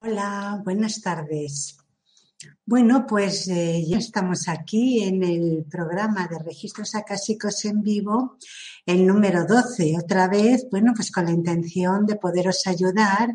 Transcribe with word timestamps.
Hola, 0.00 0.60
buenas 0.62 1.00
tardes. 1.00 1.78
Bueno, 2.66 3.06
pues 3.08 3.48
eh, 3.48 3.82
ya 3.88 3.96
estamos 3.96 4.46
aquí 4.46 5.02
en 5.02 5.22
el 5.24 5.64
programa 5.70 6.28
de 6.28 6.38
registros 6.38 6.94
acásicos 6.94 7.64
en 7.64 7.82
vivo, 7.82 8.36
el 8.84 9.06
número 9.06 9.46
12, 9.46 9.96
otra 9.98 10.28
vez, 10.28 10.66
bueno, 10.70 10.92
pues 10.94 11.10
con 11.10 11.24
la 11.24 11.32
intención 11.32 12.04
de 12.04 12.16
poderos 12.16 12.66
ayudar, 12.66 13.34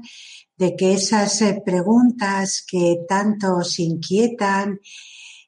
de 0.55 0.75
que 0.75 0.93
esas 0.93 1.41
eh, 1.41 1.63
preguntas 1.65 2.63
que 2.65 3.05
tanto 3.07 3.55
os 3.57 3.79
inquietan 3.79 4.79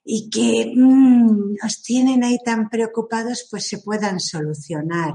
y 0.04 0.32
que 0.32 0.74
mm, 0.76 1.58
os 1.64 1.84
tienen 1.84 2.24
ahí 2.24 2.40
tan 2.44 2.70
preocupados, 2.70 3.48
pues 3.52 3.68
se 3.68 3.78
puedan 3.78 4.20
solucionar. 4.20 5.14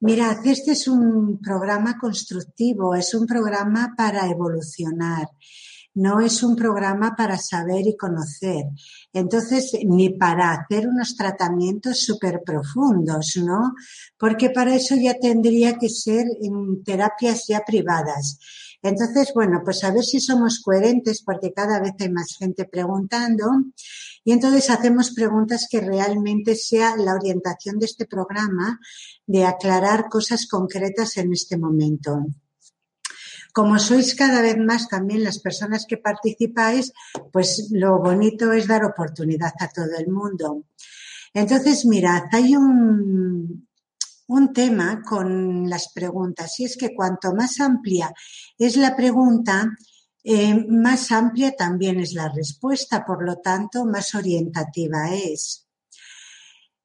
Mirad, 0.00 0.46
este 0.46 0.72
es 0.72 0.86
un 0.86 1.40
programa 1.40 1.98
constructivo, 1.98 2.94
es 2.94 3.14
un 3.14 3.26
programa 3.26 3.94
para 3.96 4.28
evolucionar, 4.28 5.26
no 5.94 6.20
es 6.20 6.44
un 6.44 6.54
programa 6.54 7.16
para 7.16 7.36
saber 7.36 7.84
y 7.84 7.96
conocer. 7.96 8.64
Entonces, 9.12 9.72
ni 9.84 10.10
para 10.10 10.52
hacer 10.52 10.86
unos 10.86 11.16
tratamientos 11.16 12.00
súper 12.00 12.42
profundos, 12.46 13.40
¿no? 13.44 13.74
Porque 14.16 14.50
para 14.50 14.76
eso 14.76 14.94
ya 14.94 15.14
tendría 15.14 15.76
que 15.76 15.88
ser 15.88 16.26
en 16.42 16.84
terapias 16.84 17.46
ya 17.48 17.64
privadas. 17.66 18.38
Entonces, 18.82 19.32
bueno, 19.34 19.62
pues 19.64 19.82
a 19.82 19.90
ver 19.90 20.04
si 20.04 20.20
somos 20.20 20.60
coherentes 20.60 21.22
porque 21.24 21.52
cada 21.52 21.80
vez 21.80 21.94
hay 21.98 22.10
más 22.10 22.36
gente 22.38 22.64
preguntando 22.66 23.46
y 24.28 24.32
entonces 24.32 24.68
hacemos 24.68 25.12
preguntas 25.12 25.66
que 25.70 25.80
realmente 25.80 26.54
sea 26.54 26.96
la 26.98 27.14
orientación 27.14 27.78
de 27.78 27.86
este 27.86 28.04
programa 28.04 28.78
de 29.26 29.46
aclarar 29.46 30.10
cosas 30.10 30.46
concretas 30.46 31.16
en 31.16 31.32
este 31.32 31.56
momento. 31.56 32.26
Como 33.54 33.78
sois 33.78 34.14
cada 34.14 34.42
vez 34.42 34.58
más 34.58 34.86
también 34.86 35.24
las 35.24 35.38
personas 35.38 35.86
que 35.88 35.96
participáis, 35.96 36.92
pues 37.32 37.70
lo 37.70 38.00
bonito 38.00 38.52
es 38.52 38.66
dar 38.66 38.84
oportunidad 38.84 39.54
a 39.60 39.68
todo 39.68 39.96
el 39.98 40.08
mundo. 40.08 40.64
Entonces, 41.32 41.86
mirad, 41.86 42.24
hay 42.30 42.54
un, 42.54 43.66
un 44.26 44.52
tema 44.52 45.00
con 45.08 45.70
las 45.70 45.90
preguntas 45.90 46.60
y 46.60 46.66
es 46.66 46.76
que 46.76 46.94
cuanto 46.94 47.34
más 47.34 47.60
amplia 47.60 48.12
es 48.58 48.76
la 48.76 48.94
pregunta, 48.94 49.74
eh, 50.24 50.54
más 50.68 51.12
amplia 51.12 51.52
también 51.52 52.00
es 52.00 52.12
la 52.12 52.28
respuesta, 52.28 53.04
por 53.04 53.24
lo 53.24 53.36
tanto, 53.36 53.84
más 53.84 54.14
orientativa 54.14 55.14
es. 55.14 55.66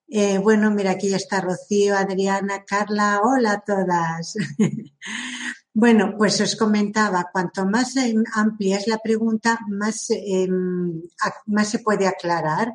Eh, 0.07 0.37
bueno, 0.37 0.69
mira, 0.69 0.91
aquí 0.91 1.09
ya 1.09 1.17
está 1.17 1.41
Rocío, 1.41 1.97
Adriana, 1.97 2.63
Carla, 2.65 3.21
hola 3.23 3.53
a 3.53 3.61
todas. 3.61 4.35
bueno, 5.73 6.15
pues 6.17 6.39
os 6.41 6.55
comentaba, 6.55 7.29
cuanto 7.31 7.65
más 7.65 7.95
em, 7.95 8.23
amplia 8.35 8.77
es 8.77 8.87
la 8.87 8.99
pregunta, 8.99 9.59
más, 9.67 10.07
em, 10.09 11.01
más 11.47 11.69
se 11.69 11.79
puede 11.79 12.07
aclarar 12.07 12.73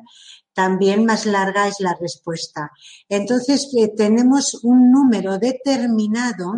también 0.59 1.05
más 1.05 1.25
larga 1.25 1.69
es 1.69 1.79
la 1.79 1.95
respuesta. 2.01 2.73
Entonces, 3.07 3.69
eh, 3.77 3.93
tenemos 3.95 4.59
un 4.63 4.91
número 4.91 5.37
determinado 5.39 6.53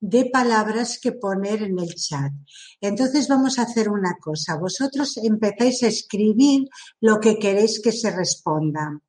de 0.00 0.24
palabras 0.26 0.98
que 1.00 1.12
poner 1.12 1.62
en 1.62 1.78
el 1.78 1.94
chat. 1.94 2.32
Entonces 2.80 3.28
vamos 3.28 3.58
a 3.58 3.62
hacer 3.62 3.88
una 3.90 4.16
cosa. 4.20 4.56
Vosotros 4.56 5.18
empezáis 5.18 5.82
a 5.82 5.88
escribir 5.88 6.68
lo 7.00 7.20
que 7.20 7.38
queréis 7.38 7.80
que 7.82 7.92
se 7.92 8.10
responda. 8.10 9.00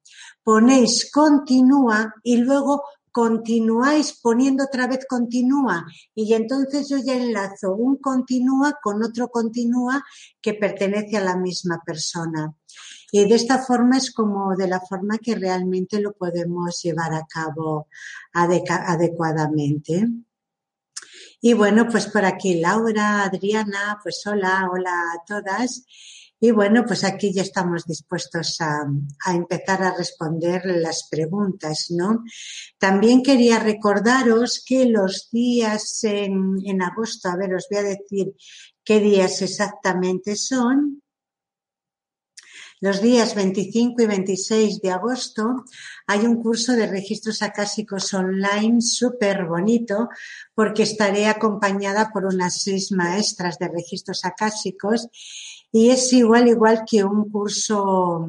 Ponéis 0.43 1.09
continúa 1.11 2.13
y 2.23 2.37
luego 2.37 2.83
continuáis 3.11 4.19
poniendo 4.21 4.63
otra 4.63 4.87
vez 4.87 5.05
continúa 5.07 5.85
y 6.15 6.33
entonces 6.33 6.87
yo 6.89 6.97
ya 6.97 7.15
enlazo 7.15 7.75
un 7.75 7.97
continúa 7.97 8.79
con 8.81 9.03
otro 9.03 9.27
continúa 9.29 10.01
que 10.41 10.53
pertenece 10.53 11.17
a 11.17 11.23
la 11.23 11.35
misma 11.35 11.81
persona. 11.85 12.55
Y 13.11 13.27
de 13.27 13.35
esta 13.35 13.59
forma 13.59 13.97
es 13.97 14.13
como 14.13 14.55
de 14.55 14.67
la 14.67 14.79
forma 14.79 15.17
que 15.17 15.35
realmente 15.35 15.99
lo 15.99 16.13
podemos 16.13 16.81
llevar 16.81 17.13
a 17.13 17.25
cabo 17.27 17.87
adecuadamente. 18.33 20.07
Y 21.43 21.53
bueno, 21.53 21.87
pues 21.89 22.05
por 22.05 22.23
aquí 22.23 22.59
Laura, 22.59 23.23
Adriana, 23.23 23.99
pues 24.03 24.21
hola, 24.27 24.69
hola 24.71 24.91
a 24.91 25.25
todas. 25.25 25.85
Y 26.39 26.51
bueno, 26.51 26.85
pues 26.85 27.03
aquí 27.03 27.33
ya 27.33 27.41
estamos 27.41 27.85
dispuestos 27.85 28.61
a, 28.61 28.85
empezar 29.33 29.81
a 29.83 29.95
responder 29.97 30.61
las 30.65 31.07
preguntas, 31.09 31.87
¿no? 31.89 32.23
También 32.77 33.23
quería 33.23 33.57
recordaros 33.57 34.63
que 34.65 34.85
los 34.85 35.29
días 35.31 36.03
en, 36.03 36.57
en 36.63 36.81
agosto, 36.83 37.29
a 37.29 37.35
ver, 37.37 37.55
os 37.55 37.67
voy 37.69 37.79
a 37.79 37.83
decir 37.83 38.35
qué 38.83 38.99
días 38.99 39.41
exactamente 39.41 40.35
son. 40.35 41.00
Los 42.81 42.99
días 42.99 43.35
25 43.35 44.01
y 44.01 44.07
26 44.07 44.81
de 44.81 44.89
agosto 44.89 45.65
hay 46.07 46.21
un 46.21 46.41
curso 46.41 46.73
de 46.73 46.87
registros 46.87 47.43
acásicos 47.43 48.11
online 48.11 48.81
súper 48.81 49.45
bonito 49.45 50.09
porque 50.55 50.81
estaré 50.81 51.27
acompañada 51.27 52.09
por 52.11 52.25
unas 52.25 52.63
seis 52.63 52.91
maestras 52.91 53.59
de 53.59 53.67
registros 53.67 54.25
acásicos 54.25 55.09
y 55.71 55.91
es 55.91 56.11
igual, 56.11 56.47
igual 56.47 56.83
que 56.89 57.03
un 57.03 57.29
curso 57.29 58.25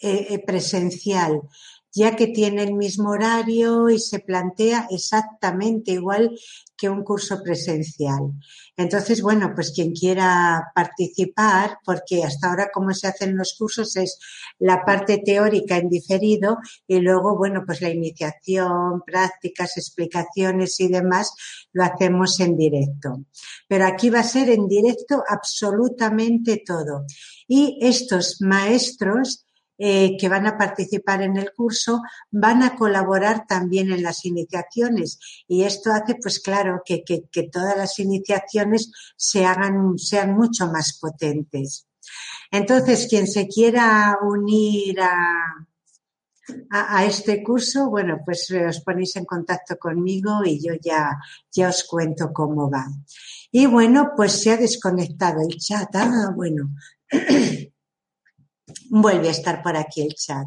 eh, 0.00 0.26
eh, 0.30 0.38
presencial 0.46 1.42
ya 1.94 2.16
que 2.16 2.28
tiene 2.28 2.62
el 2.62 2.74
mismo 2.74 3.10
horario 3.10 3.90
y 3.90 3.98
se 3.98 4.20
plantea 4.20 4.86
exactamente 4.90 5.92
igual 5.92 6.38
que 6.76 6.88
un 6.88 7.04
curso 7.04 7.42
presencial. 7.42 8.32
Entonces, 8.76 9.20
bueno, 9.22 9.52
pues 9.54 9.70
quien 9.72 9.92
quiera 9.92 10.72
participar, 10.74 11.78
porque 11.84 12.24
hasta 12.24 12.48
ahora 12.48 12.70
como 12.72 12.92
se 12.92 13.06
hacen 13.06 13.36
los 13.36 13.54
cursos 13.56 13.94
es 13.96 14.18
la 14.58 14.84
parte 14.84 15.18
teórica 15.18 15.76
en 15.76 15.90
diferido 15.90 16.58
y 16.88 16.98
luego, 17.00 17.36
bueno, 17.36 17.62
pues 17.66 17.82
la 17.82 17.90
iniciación, 17.90 19.02
prácticas, 19.06 19.76
explicaciones 19.76 20.80
y 20.80 20.88
demás 20.88 21.32
lo 21.72 21.84
hacemos 21.84 22.40
en 22.40 22.56
directo. 22.56 23.26
Pero 23.68 23.86
aquí 23.86 24.08
va 24.10 24.20
a 24.20 24.24
ser 24.24 24.48
en 24.48 24.66
directo 24.66 25.22
absolutamente 25.28 26.62
todo. 26.66 27.04
Y 27.46 27.78
estos 27.82 28.38
maestros 28.40 29.46
eh, 29.84 30.16
que 30.16 30.28
van 30.28 30.46
a 30.46 30.56
participar 30.56 31.22
en 31.22 31.36
el 31.36 31.52
curso 31.52 32.02
van 32.30 32.62
a 32.62 32.76
colaborar 32.76 33.48
también 33.48 33.90
en 33.90 34.04
las 34.04 34.24
iniciaciones 34.24 35.18
y 35.48 35.64
esto 35.64 35.90
hace 35.90 36.14
pues 36.22 36.38
claro 36.38 36.82
que, 36.84 37.02
todas 37.50 37.76
las 37.76 37.98
iniciaciones 37.98 38.92
se 39.16 39.44
hagan, 39.44 39.98
sean 39.98 40.34
mucho 40.36 40.68
más 40.68 40.96
potentes. 41.00 41.88
Entonces, 42.52 43.08
quien 43.10 43.26
se 43.26 43.48
quiera 43.48 44.18
unir 44.22 45.00
a, 45.00 45.66
a, 46.70 47.04
este 47.04 47.42
curso, 47.42 47.90
bueno, 47.90 48.20
pues 48.24 48.52
os 48.52 48.82
ponéis 48.82 49.16
en 49.16 49.24
contacto 49.24 49.78
conmigo 49.78 50.44
y 50.44 50.64
yo 50.64 50.74
ya, 50.80 51.18
ya 51.50 51.70
os 51.70 51.82
cuento 51.82 52.32
cómo 52.32 52.70
va. 52.70 52.86
Y 53.50 53.66
bueno, 53.66 54.12
pues 54.16 54.40
se 54.40 54.52
ha 54.52 54.56
desconectado 54.56 55.40
el 55.40 55.58
chat. 55.58 55.88
Ah, 55.94 56.30
bueno. 56.36 56.70
Vuelve 58.90 59.28
a 59.28 59.32
estar 59.32 59.62
por 59.62 59.76
aquí 59.76 60.02
el 60.02 60.14
chat. 60.14 60.46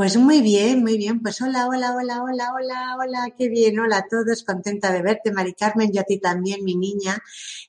Pues 0.00 0.16
muy 0.16 0.40
bien, 0.40 0.82
muy 0.82 0.96
bien. 0.96 1.20
Pues 1.20 1.42
hola, 1.42 1.66
hola, 1.66 1.94
hola, 1.94 2.22
hola, 2.22 2.52
hola, 2.54 2.96
hola, 2.98 3.34
qué 3.36 3.48
bien. 3.48 3.78
Hola 3.80 3.98
a 3.98 4.08
todos, 4.08 4.44
contenta 4.44 4.92
de 4.92 5.02
verte, 5.02 5.32
Mari 5.32 5.52
Carmen, 5.52 5.92
yo 5.92 6.00
a 6.00 6.04
ti 6.04 6.18
también, 6.18 6.64
mi 6.64 6.76
niña. 6.76 7.18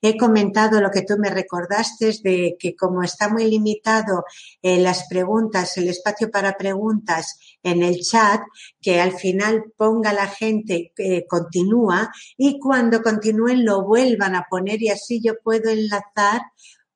He 0.02 0.16
comentado 0.18 0.80
lo 0.80 0.92
que 0.92 1.02
tú 1.02 1.18
me 1.18 1.30
recordaste 1.30 2.14
de 2.24 2.56
que 2.59 2.76
como 2.76 3.04
está 3.04 3.28
muy 3.28 3.50
limitado 3.50 4.24
eh, 4.62 4.80
las 4.80 5.08
preguntas, 5.09 5.76
el 5.78 5.90
espacio 5.90 6.32
para 6.32 6.56
preguntas 6.56 7.38
en 7.64 7.84
el 7.84 8.00
chat, 8.02 8.40
que 8.80 9.02
al 9.02 9.14
final 9.14 9.66
ponga 9.76 10.14
la 10.14 10.28
gente 10.28 10.94
eh, 10.98 11.26
continúa 11.28 12.12
y 12.38 12.59
cuando 12.59 13.02
continúen 13.02 13.66
lo 13.66 13.84
vuelvan 13.84 14.35
a 14.35 14.46
poner 14.50 14.82
y 14.82 14.90
así 14.90 15.20
yo 15.22 15.34
puedo 15.44 15.70
enlazar 15.70 16.41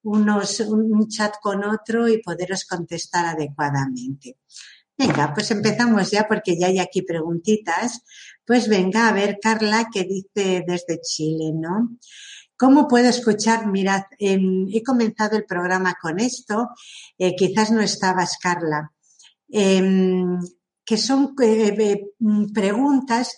unos, 0.06 0.60
un 0.62 1.08
chat 1.10 1.36
con 1.42 1.64
otro 1.64 2.08
y 2.08 2.22
poderos 2.22 2.66
contestar 2.66 3.26
adecuadamente. 3.26 4.38
Venga, 4.98 5.34
pues 5.34 5.52
empezamos 5.52 6.12
ya 6.12 6.28
porque 6.28 6.58
ya 6.58 6.68
hay 6.68 6.80
aquí 6.80 7.02
preguntitas. 7.02 8.02
Pues 8.46 8.70
venga, 8.70 9.10
a 9.10 9.12
ver, 9.12 9.40
Carla, 9.42 9.90
que 9.92 10.04
dice 10.04 10.64
desde 10.66 11.02
Chile, 11.02 11.52
¿no? 11.54 11.98
¿Cómo 12.58 12.88
puedo 12.88 13.10
escuchar? 13.10 13.68
Mirad, 13.68 14.04
em, 14.18 14.68
he 14.72 14.82
comenzado 14.82 15.36
el 15.36 15.46
programa 15.46 15.96
con 16.02 16.20
esto, 16.20 16.70
eh, 17.18 17.36
quizás 17.36 17.72
no 17.72 17.82
estabas, 17.82 18.38
Carla, 18.42 18.94
em, 19.50 20.40
que 20.86 20.98
son 20.98 21.36
eh, 21.42 21.76
eh, 21.78 22.02
preguntas 22.54 23.36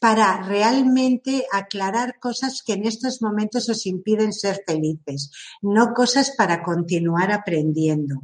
para 0.00 0.42
realmente 0.42 1.46
aclarar 1.52 2.18
cosas 2.18 2.62
que 2.64 2.74
en 2.74 2.86
estos 2.86 3.20
momentos 3.20 3.68
os 3.68 3.86
impiden 3.86 4.32
ser 4.32 4.62
felices, 4.66 5.30
no 5.62 5.92
cosas 5.92 6.32
para 6.36 6.62
continuar 6.62 7.32
aprendiendo. 7.32 8.22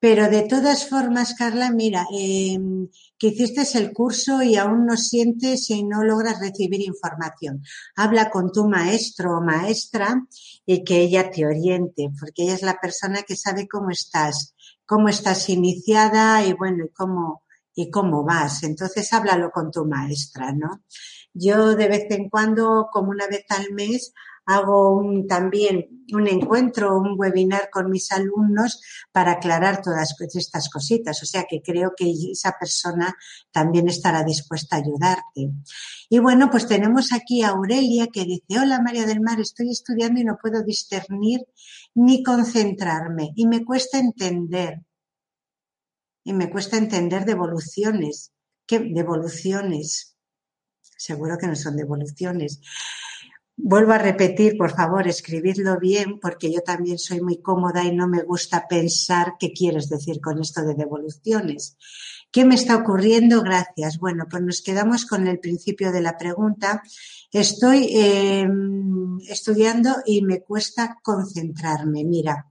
Pero 0.00 0.30
de 0.30 0.42
todas 0.42 0.88
formas, 0.88 1.34
Carla, 1.34 1.72
mira, 1.72 2.06
em, 2.12 2.88
que 3.18 3.28
hiciste 3.28 3.66
el 3.76 3.92
curso 3.92 4.42
y 4.42 4.54
aún 4.54 4.86
no 4.86 4.96
sientes 4.96 5.70
y 5.70 5.82
no 5.82 6.04
logras 6.04 6.38
recibir 6.38 6.82
información. 6.82 7.64
Habla 7.96 8.30
con 8.30 8.52
tu 8.52 8.68
maestro 8.68 9.38
o 9.38 9.40
maestra 9.42 10.24
y 10.64 10.84
que 10.84 11.00
ella 11.00 11.30
te 11.30 11.44
oriente, 11.44 12.10
porque 12.18 12.44
ella 12.44 12.54
es 12.54 12.62
la 12.62 12.78
persona 12.80 13.22
que 13.22 13.34
sabe 13.34 13.66
cómo 13.66 13.90
estás, 13.90 14.54
cómo 14.86 15.08
estás 15.08 15.48
iniciada 15.48 16.44
y 16.46 16.52
bueno, 16.52 16.84
y 16.84 16.90
cómo, 16.90 17.42
y 17.78 17.90
cómo 17.90 18.24
vas. 18.24 18.64
Entonces 18.64 19.12
háblalo 19.12 19.52
con 19.52 19.70
tu 19.70 19.86
maestra, 19.86 20.52
¿no? 20.52 20.82
Yo 21.32 21.76
de 21.76 21.86
vez 21.86 22.06
en 22.10 22.28
cuando, 22.28 22.88
como 22.92 23.10
una 23.10 23.28
vez 23.28 23.44
al 23.50 23.72
mes, 23.72 24.12
hago 24.46 25.00
también 25.28 26.04
un 26.12 26.26
encuentro, 26.26 26.98
un 26.98 27.14
webinar 27.16 27.70
con 27.70 27.88
mis 27.88 28.10
alumnos 28.10 28.80
para 29.12 29.32
aclarar 29.32 29.80
todas 29.80 30.12
estas 30.34 30.68
cositas. 30.70 31.22
O 31.22 31.26
sea 31.26 31.44
que 31.48 31.62
creo 31.62 31.92
que 31.96 32.10
esa 32.32 32.56
persona 32.58 33.14
también 33.52 33.86
estará 33.86 34.24
dispuesta 34.24 34.74
a 34.74 34.80
ayudarte. 34.80 35.52
Y 36.08 36.18
bueno, 36.18 36.50
pues 36.50 36.66
tenemos 36.66 37.12
aquí 37.12 37.42
a 37.42 37.50
Aurelia 37.50 38.08
que 38.12 38.24
dice, 38.24 38.58
hola 38.60 38.80
María 38.82 39.06
del 39.06 39.20
Mar, 39.20 39.38
estoy 39.38 39.70
estudiando 39.70 40.20
y 40.20 40.24
no 40.24 40.36
puedo 40.42 40.64
discernir 40.64 41.42
ni 41.94 42.24
concentrarme 42.24 43.30
y 43.36 43.46
me 43.46 43.64
cuesta 43.64 43.98
entender. 43.98 44.82
Y 46.24 46.32
me 46.32 46.50
cuesta 46.50 46.76
entender 46.76 47.24
devoluciones. 47.24 48.32
¿Qué 48.66 48.80
devoluciones? 48.80 50.16
Seguro 50.80 51.38
que 51.38 51.46
no 51.46 51.56
son 51.56 51.76
devoluciones. 51.76 52.60
Vuelvo 53.60 53.92
a 53.92 53.98
repetir, 53.98 54.56
por 54.56 54.70
favor, 54.70 55.08
escribidlo 55.08 55.80
bien, 55.80 56.20
porque 56.20 56.52
yo 56.52 56.60
también 56.60 56.96
soy 56.96 57.20
muy 57.20 57.42
cómoda 57.42 57.84
y 57.84 57.92
no 57.92 58.06
me 58.06 58.22
gusta 58.22 58.68
pensar 58.68 59.34
qué 59.38 59.52
quieres 59.52 59.88
decir 59.88 60.20
con 60.20 60.40
esto 60.40 60.62
de 60.62 60.74
devoluciones. 60.74 61.76
¿Qué 62.30 62.44
me 62.44 62.54
está 62.54 62.76
ocurriendo? 62.76 63.42
Gracias. 63.42 63.98
Bueno, 63.98 64.26
pues 64.30 64.44
nos 64.44 64.62
quedamos 64.62 65.06
con 65.06 65.26
el 65.26 65.40
principio 65.40 65.90
de 65.90 66.02
la 66.02 66.16
pregunta. 66.16 66.82
Estoy 67.32 67.88
em, 67.96 69.18
estudiando 69.28 69.96
y 70.06 70.22
me 70.22 70.40
cuesta 70.40 70.96
concentrarme. 71.02 72.04
Mira, 72.04 72.46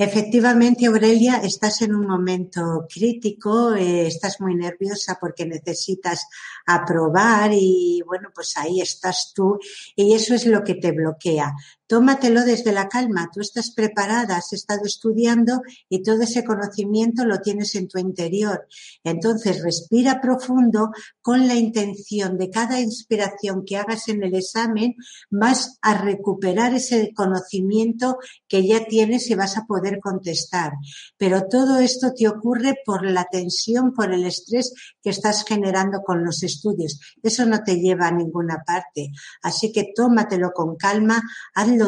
Efectivamente, 0.00 0.86
Aurelia, 0.86 1.40
estás 1.42 1.82
en 1.82 1.92
un 1.92 2.06
momento 2.06 2.86
crítico, 2.88 3.74
eh, 3.74 4.06
estás 4.06 4.40
muy 4.40 4.54
nerviosa 4.54 5.18
porque 5.20 5.44
necesitas 5.44 6.28
aprobar 6.64 7.50
y 7.52 8.00
bueno, 8.06 8.28
pues 8.32 8.56
ahí 8.58 8.80
estás 8.80 9.32
tú 9.34 9.58
y 9.96 10.14
eso 10.14 10.36
es 10.36 10.46
lo 10.46 10.62
que 10.62 10.76
te 10.76 10.92
bloquea. 10.92 11.52
Tómatelo 11.88 12.44
desde 12.44 12.72
la 12.72 12.86
calma, 12.86 13.30
tú 13.32 13.40
estás 13.40 13.70
preparada, 13.70 14.36
has 14.36 14.52
estado 14.52 14.82
estudiando 14.84 15.62
y 15.88 16.02
todo 16.02 16.22
ese 16.22 16.44
conocimiento 16.44 17.24
lo 17.24 17.38
tienes 17.38 17.74
en 17.76 17.88
tu 17.88 17.98
interior. 17.98 18.68
Entonces, 19.02 19.62
respira 19.62 20.20
profundo 20.20 20.90
con 21.22 21.48
la 21.48 21.54
intención 21.54 22.36
de 22.36 22.50
cada 22.50 22.78
inspiración 22.78 23.64
que 23.64 23.78
hagas 23.78 24.08
en 24.08 24.22
el 24.22 24.34
examen, 24.34 24.96
vas 25.30 25.78
a 25.80 25.94
recuperar 25.94 26.74
ese 26.74 27.12
conocimiento 27.14 28.18
que 28.46 28.66
ya 28.66 28.84
tienes 28.84 29.30
y 29.30 29.34
vas 29.34 29.56
a 29.56 29.64
poder 29.64 29.98
contestar. 29.98 30.72
Pero 31.16 31.48
todo 31.48 31.78
esto 31.78 32.12
te 32.14 32.28
ocurre 32.28 32.74
por 32.84 33.10
la 33.10 33.24
tensión, 33.24 33.94
por 33.94 34.12
el 34.12 34.26
estrés 34.26 34.74
que 35.02 35.08
estás 35.10 35.42
generando 35.44 36.02
con 36.02 36.22
los 36.22 36.42
estudios. 36.42 37.00
Eso 37.22 37.46
no 37.46 37.62
te 37.62 37.76
lleva 37.80 38.08
a 38.08 38.12
ninguna 38.12 38.62
parte. 38.66 39.10
Así 39.42 39.72
que 39.72 39.92
tómatelo 39.94 40.50
con 40.52 40.76
calma, 40.76 41.22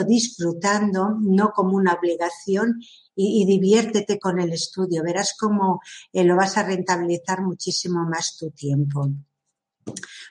disfrutando, 0.05 1.17
no 1.21 1.51
como 1.51 1.77
una 1.77 1.95
obligación 1.95 2.81
y, 3.15 3.45
diviértete 3.45 4.19
con 4.19 4.41
el 4.41 4.53
estudio. 4.53 5.03
Verás 5.03 5.35
cómo 5.39 5.81
eh, 6.13 6.25
lo 6.25 6.37
vas 6.37 6.57
a 6.57 6.63
rentabilizar 6.63 7.43
muchísimo 7.43 8.05
más 8.05 8.37
tu 8.37 8.51
tiempo. 8.51 9.11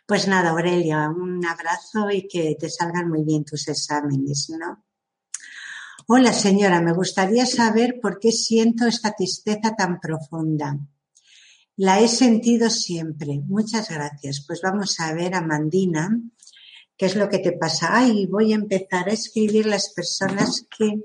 Pues 0.06 0.27
nada, 0.27 0.50
Aurelia, 0.50 1.09
un 1.09 1.45
abrazo 1.45 2.09
y 2.11 2.27
que 2.27 2.56
te 2.59 2.69
salgan 2.69 3.09
muy 3.09 3.23
bien 3.23 3.45
tus 3.45 3.67
exámenes, 3.67 4.50
¿no? 4.50 4.83
Hola 6.07 6.33
señora, 6.33 6.81
me 6.81 6.94
gustaría 6.94 7.45
saber 7.45 8.00
por 8.01 8.19
qué 8.19 8.31
siento 8.31 8.88
esta 8.88 9.11
tristeza 9.11 9.75
tan 9.77 10.00
profunda. 10.00 10.79
La 11.75 12.00
he 12.00 12.07
sentido 12.07 12.69
siempre. 12.69 13.41
Muchas 13.47 13.89
gracias. 13.89 14.44
Pues 14.45 14.59
vamos 14.61 15.00
a 15.00 15.13
ver 15.13 15.35
a 15.35 15.41
Mandina 15.41 16.09
¿Qué 17.00 17.06
es 17.06 17.16
lo 17.16 17.30
que 17.30 17.40
te 17.40 17.54
pasa? 17.54 17.98
Ay, 17.98 18.25
voy 18.25 18.51
a 18.51 18.56
empezar 18.56 19.07
a 19.07 19.13
escribir 19.13 19.66
las 19.66 19.94
personas 19.94 20.66
que 20.78 21.00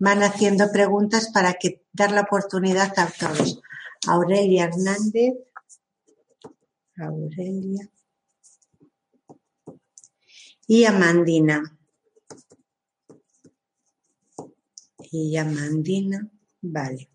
van 0.00 0.20
haciendo 0.24 0.72
preguntas 0.72 1.30
para 1.32 1.54
que 1.54 1.84
dar 1.92 2.10
la 2.10 2.22
oportunidad 2.22 2.92
a 2.98 3.06
todos. 3.06 3.62
Aurelia 4.08 4.64
Hernández. 4.64 5.34
Aurelia. 6.96 7.88
Y 10.66 10.86
Amandina. 10.86 11.78
Y 15.12 15.36
Amandina. 15.36 16.28
Vale. 16.62 17.10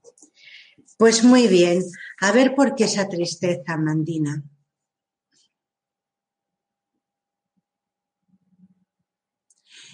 Pues 0.98 1.26
muy 1.26 1.48
bien. 1.48 1.84
A 2.22 2.32
ver 2.32 2.56
por 2.56 2.74
qué 2.74 2.86
esa 2.86 3.10
tristeza, 3.10 3.74
Amandina. 3.74 4.42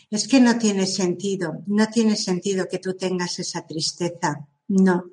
Es 0.10 0.28
que 0.28 0.40
no 0.40 0.58
tiene 0.58 0.86
sentido, 0.86 1.64
no 1.68 1.88
tiene 1.90 2.16
sentido 2.16 2.68
que 2.68 2.80
tú 2.80 2.96
tengas 2.96 3.40
esa 3.40 3.66
tristeza. 3.66 4.48
No, 4.68 5.06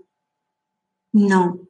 no. 1.13 1.69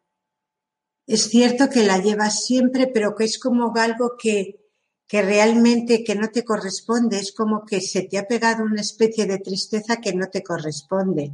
Es 1.07 1.29
cierto 1.29 1.69
que 1.69 1.85
la 1.85 1.99
llevas 1.99 2.45
siempre, 2.45 2.87
pero 2.87 3.15
que 3.15 3.25
es 3.25 3.39
como 3.39 3.73
algo 3.77 4.17
que, 4.19 4.61
que 5.07 5.23
realmente 5.23 6.05
que 6.05 6.15
no 6.15 6.29
te 6.29 6.45
corresponde, 6.45 7.19
es 7.19 7.33
como 7.33 7.65
que 7.65 7.81
se 7.81 8.03
te 8.03 8.17
ha 8.19 8.29
pegado 8.29 8.65
una 8.65 8.81
especie 8.81 9.27
de 9.27 9.39
tristeza 9.39 9.97
que 9.97 10.15
no 10.15 10.29
te 10.29 10.43
corresponde. 10.43 11.33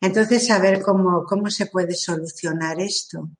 Entonces, 0.00 0.50
a 0.50 0.58
ver 0.58 0.82
cómo, 0.82 1.24
cómo 1.24 1.48
se 1.50 1.66
puede 1.66 1.94
solucionar 1.94 2.80
esto. 2.80 3.30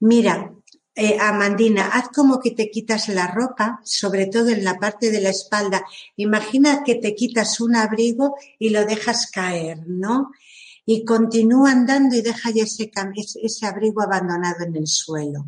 Mira, 0.00 0.54
eh, 0.96 1.16
Amandina, 1.20 1.88
haz 1.88 2.08
como 2.10 2.38
que 2.38 2.52
te 2.52 2.70
quitas 2.70 3.08
la 3.08 3.26
ropa, 3.26 3.80
sobre 3.82 4.26
todo 4.26 4.48
en 4.50 4.62
la 4.62 4.78
parte 4.78 5.10
de 5.10 5.20
la 5.20 5.30
espalda. 5.30 5.84
Imagina 6.16 6.84
que 6.84 6.94
te 6.94 7.14
quitas 7.16 7.60
un 7.60 7.74
abrigo 7.74 8.36
y 8.60 8.70
lo 8.70 8.84
dejas 8.84 9.28
caer, 9.30 9.80
¿no? 9.88 10.30
Y 10.86 11.04
continúa 11.04 11.72
andando 11.72 12.14
y 12.14 12.20
deja 12.22 12.50
ese, 12.50 12.92
ese 13.42 13.66
abrigo 13.66 14.02
abandonado 14.02 14.64
en 14.64 14.76
el 14.76 14.86
suelo. 14.86 15.46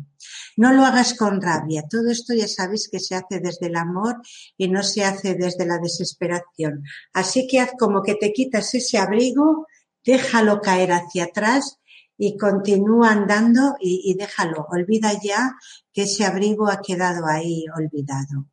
No 0.57 0.73
lo 0.73 0.83
hagas 0.83 1.13
con 1.13 1.41
rabia. 1.41 1.83
Todo 1.89 2.09
esto 2.09 2.33
ya 2.33 2.47
sabéis 2.47 2.89
que 2.89 2.99
se 2.99 3.15
hace 3.15 3.39
desde 3.39 3.67
el 3.67 3.77
amor 3.77 4.17
y 4.57 4.67
no 4.67 4.83
se 4.83 5.05
hace 5.05 5.35
desde 5.35 5.65
la 5.65 5.77
desesperación. 5.77 6.83
Así 7.13 7.47
que 7.47 7.61
haz 7.61 7.71
como 7.79 8.01
que 8.01 8.15
te 8.15 8.33
quitas 8.33 8.73
ese 8.73 8.97
abrigo, 8.97 9.67
déjalo 10.03 10.59
caer 10.59 10.91
hacia 10.91 11.25
atrás 11.25 11.77
y 12.17 12.37
continúa 12.37 13.11
andando 13.11 13.75
y, 13.79 14.15
déjalo, 14.17 14.65
olvida 14.69 15.13
ya 15.21 15.55
que 15.93 16.03
ese 16.03 16.25
abrigo 16.25 16.67
ha 16.69 16.81
quedado 16.81 17.27
ahí 17.27 17.65
olvidado. 17.75 18.47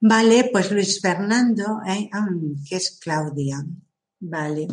Vale, 0.00 0.48
pues 0.50 0.72
Luis 0.72 1.00
Fernando, 1.00 1.80
¿eh? 1.86 2.08
ah, 2.12 2.26
que 2.68 2.76
es 2.76 2.98
Claudia. 3.00 3.64
Vale. 4.18 4.66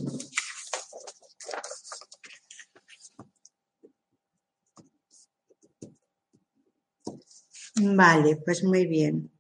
Vale, 7.80 8.38
pues 8.38 8.64
muy 8.64 8.88
bien. 8.88 9.32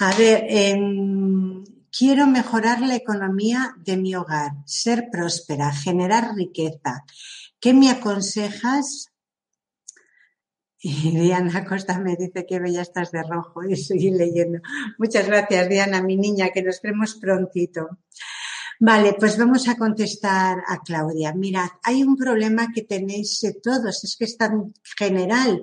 A 0.00 0.14
ver, 0.14 0.44
en 0.48 1.64
Quiero 1.98 2.28
mejorar 2.28 2.80
la 2.80 2.94
economía 2.94 3.74
de 3.78 3.96
mi 3.96 4.14
hogar, 4.14 4.52
ser 4.66 5.08
próspera, 5.10 5.72
generar 5.72 6.32
riqueza. 6.36 7.04
¿Qué 7.58 7.74
me 7.74 7.90
aconsejas? 7.90 9.12
Y 10.78 11.10
Diana 11.10 11.64
Costa 11.64 11.98
me 11.98 12.14
dice 12.14 12.46
que 12.46 12.60
bella 12.60 12.82
estás 12.82 13.10
de 13.10 13.24
rojo 13.24 13.64
y 13.64 13.74
seguir 13.74 14.12
leyendo. 14.12 14.60
Muchas 14.96 15.26
gracias, 15.26 15.68
Diana, 15.68 16.00
mi 16.00 16.16
niña, 16.16 16.50
que 16.50 16.62
nos 16.62 16.80
vemos 16.80 17.16
prontito. 17.16 17.98
Vale, 18.78 19.16
pues 19.18 19.36
vamos 19.36 19.66
a 19.66 19.76
contestar 19.76 20.62
a 20.68 20.78
Claudia. 20.78 21.34
Mirad, 21.34 21.68
hay 21.82 22.04
un 22.04 22.16
problema 22.16 22.68
que 22.72 22.82
tenéis 22.82 23.44
todos, 23.60 24.04
es 24.04 24.16
que 24.16 24.24
es 24.24 24.36
tan 24.36 24.72
general 24.96 25.62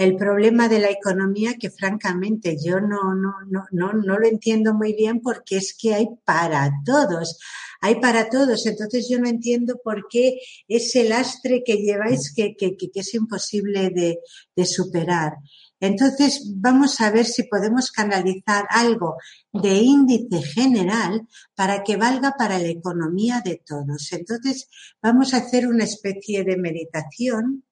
el 0.00 0.16
problema 0.16 0.66
de 0.66 0.78
la 0.78 0.88
economía 0.88 1.58
que 1.60 1.68
francamente 1.70 2.56
yo 2.64 2.80
no, 2.80 3.14
no, 3.14 3.34
no, 3.50 3.64
no, 3.70 3.92
no 3.92 4.18
lo 4.18 4.26
entiendo 4.26 4.72
muy 4.72 4.94
bien 4.94 5.20
porque 5.20 5.58
es 5.58 5.76
que 5.78 5.92
hay 5.92 6.08
para 6.24 6.72
todos, 6.86 7.38
hay 7.82 8.00
para 8.00 8.30
todos. 8.30 8.64
Entonces 8.64 9.08
yo 9.10 9.18
no 9.18 9.28
entiendo 9.28 9.78
por 9.84 10.08
qué 10.08 10.38
ese 10.68 11.06
lastre 11.06 11.62
que 11.66 11.74
lleváis 11.74 12.32
que, 12.34 12.56
que, 12.56 12.78
que 12.78 12.88
es 12.94 13.12
imposible 13.12 13.90
de, 13.90 14.20
de 14.56 14.64
superar. 14.64 15.34
Entonces, 15.80 16.50
vamos 16.56 16.98
a 17.02 17.10
ver 17.10 17.26
si 17.26 17.42
podemos 17.42 17.90
canalizar 17.90 18.66
algo 18.70 19.16
de 19.52 19.74
índice 19.74 20.42
general 20.42 21.26
para 21.54 21.82
que 21.82 21.96
valga 21.96 22.36
para 22.38 22.58
la 22.58 22.68
economía 22.68 23.42
de 23.44 23.62
todos. 23.66 24.12
Entonces, 24.12 24.66
vamos 25.02 25.34
a 25.34 25.38
hacer 25.38 25.66
una 25.66 25.84
especie 25.84 26.42
de 26.42 26.56
meditación 26.56 27.64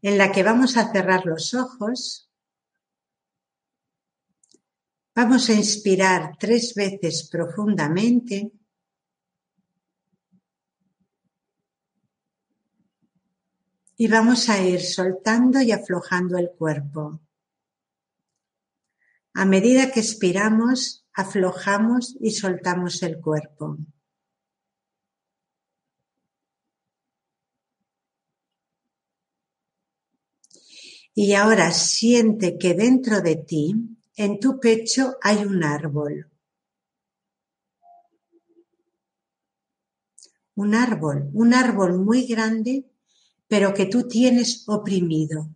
en 0.00 0.18
la 0.18 0.32
que 0.32 0.42
vamos 0.42 0.76
a 0.76 0.90
cerrar 0.92 1.26
los 1.26 1.54
ojos. 1.54 2.30
Vamos 5.14 5.48
a 5.50 5.54
inspirar 5.54 6.36
tres 6.38 6.74
veces 6.74 7.28
profundamente. 7.30 8.52
Y 13.96 14.08
vamos 14.08 14.48
a 14.48 14.60
ir 14.62 14.80
soltando 14.80 15.60
y 15.60 15.70
aflojando 15.70 16.38
el 16.38 16.50
cuerpo. 16.50 17.20
A 19.34 19.44
medida 19.44 19.92
que 19.92 20.00
expiramos, 20.00 21.06
aflojamos 21.12 22.16
y 22.20 22.32
soltamos 22.32 23.02
el 23.02 23.20
cuerpo. 23.20 23.78
Y 31.14 31.34
ahora 31.34 31.72
siente 31.72 32.58
que 32.58 32.74
dentro 32.74 33.20
de 33.20 33.36
ti, 33.36 33.74
en 34.16 34.40
tu 34.40 34.58
pecho, 34.58 35.16
hay 35.22 35.44
un 35.44 35.62
árbol. 35.62 36.30
Un 40.54 40.74
árbol, 40.74 41.30
un 41.32 41.54
árbol 41.54 41.98
muy 41.98 42.26
grande 42.26 42.86
pero 43.52 43.74
que 43.74 43.84
tú 43.84 44.08
tienes 44.08 44.66
oprimido. 44.66 45.46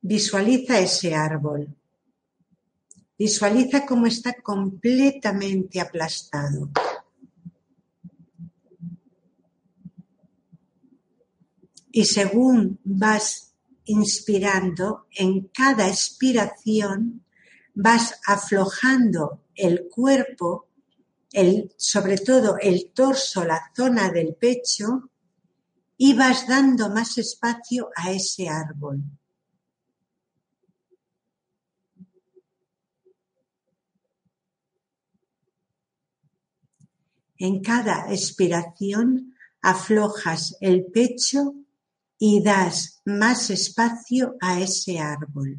Visualiza 0.00 0.78
ese 0.78 1.12
árbol. 1.12 1.76
Visualiza 3.18 3.84
cómo 3.84 4.06
está 4.06 4.34
completamente 4.40 5.80
aplastado. 5.80 6.70
Y 11.92 12.04
según 12.04 12.78
vas 12.84 13.52
inspirando, 13.84 15.06
en 15.10 15.48
cada 15.48 15.88
expiración 15.88 17.24
vas 17.74 18.14
aflojando 18.26 19.42
el 19.54 19.88
cuerpo 19.88 20.68
el, 21.32 21.72
sobre 21.76 22.18
todo 22.18 22.56
el 22.60 22.90
torso, 22.92 23.44
la 23.44 23.70
zona 23.74 24.10
del 24.10 24.34
pecho, 24.34 25.10
y 25.96 26.14
vas 26.14 26.46
dando 26.48 26.88
más 26.90 27.18
espacio 27.18 27.90
a 27.94 28.10
ese 28.10 28.48
árbol. 28.48 29.02
En 37.36 37.62
cada 37.62 38.12
expiración 38.12 39.34
aflojas 39.62 40.56
el 40.60 40.86
pecho 40.86 41.54
y 42.22 42.42
das 42.42 43.00
más 43.06 43.48
espacio 43.48 44.36
a 44.42 44.60
ese 44.60 44.98
árbol. 44.98 45.58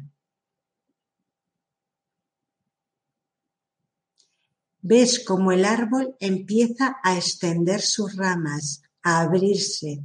Ves 4.80 5.24
cómo 5.24 5.50
el 5.50 5.64
árbol 5.64 6.16
empieza 6.20 7.00
a 7.02 7.16
extender 7.16 7.82
sus 7.82 8.14
ramas, 8.16 8.82
a 9.02 9.22
abrirse, 9.22 10.04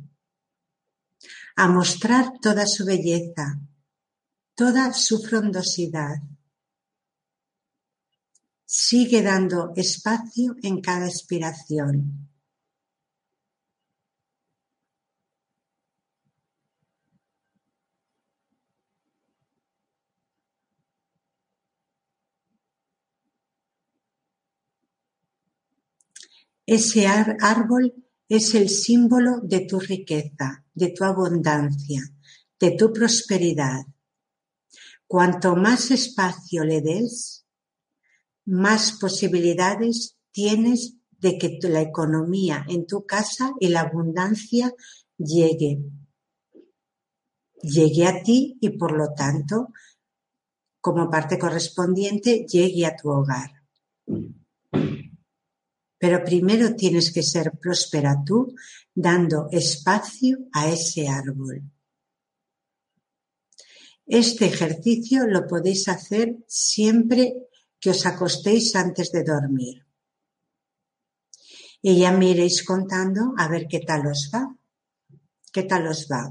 a 1.56 1.68
mostrar 1.68 2.40
toda 2.42 2.66
su 2.66 2.86
belleza, 2.86 3.60
toda 4.56 4.94
su 4.94 5.22
frondosidad. 5.22 6.16
Sigue 8.66 9.22
dando 9.22 9.74
espacio 9.76 10.56
en 10.64 10.82
cada 10.82 11.06
expiración. 11.06 12.27
Ese 26.68 27.08
árbol 27.08 27.94
es 28.28 28.54
el 28.54 28.68
símbolo 28.68 29.40
de 29.42 29.62
tu 29.62 29.80
riqueza, 29.80 30.66
de 30.74 30.90
tu 30.90 31.06
abundancia, 31.06 32.02
de 32.60 32.72
tu 32.72 32.92
prosperidad. 32.92 33.86
Cuanto 35.08 35.56
más 35.56 35.92
espacio 35.92 36.66
le 36.66 36.82
des, 36.82 37.46
más 38.44 38.98
posibilidades 39.00 40.18
tienes 40.32 40.98
de 41.12 41.38
que 41.38 41.58
la 41.70 41.80
economía 41.80 42.66
en 42.68 42.86
tu 42.86 43.06
casa 43.06 43.54
y 43.62 43.70
la 43.70 43.82
abundancia 43.82 44.74
llegue. 45.18 45.80
Llegue 47.62 48.08
a 48.08 48.22
ti 48.24 48.58
y 48.60 48.72
por 48.72 48.92
lo 48.92 49.14
tanto, 49.14 49.70
como 50.82 51.10
parte 51.10 51.40
correspondiente, 51.40 52.46
llegue 52.46 52.86
a 52.86 52.96
tu 52.98 53.10
hogar. 53.10 53.52
Pero 55.98 56.24
primero 56.24 56.76
tienes 56.76 57.12
que 57.12 57.24
ser 57.24 57.52
próspera 57.60 58.24
tú, 58.26 58.54
dando 58.94 59.48
espacio 59.52 60.38
a 60.54 60.70
ese 60.70 61.08
árbol. 61.08 61.64
Este 64.06 64.46
ejercicio 64.46 65.28
lo 65.28 65.48
podéis 65.48 65.88
hacer 65.90 66.38
siempre 66.48 67.34
que 67.80 67.90
os 67.90 68.06
acostéis 68.06 68.76
antes 68.76 69.12
de 69.12 69.24
dormir. 69.24 69.86
Y 71.82 72.00
ya 72.00 72.12
me 72.12 72.30
iréis 72.30 72.64
contando 72.64 73.34
a 73.38 73.48
ver 73.48 73.68
qué 73.68 73.80
tal 73.80 74.08
os 74.08 74.32
va. 74.34 74.56
¿Qué 75.52 75.64
tal 75.64 75.88
os 75.88 76.08
va? 76.10 76.30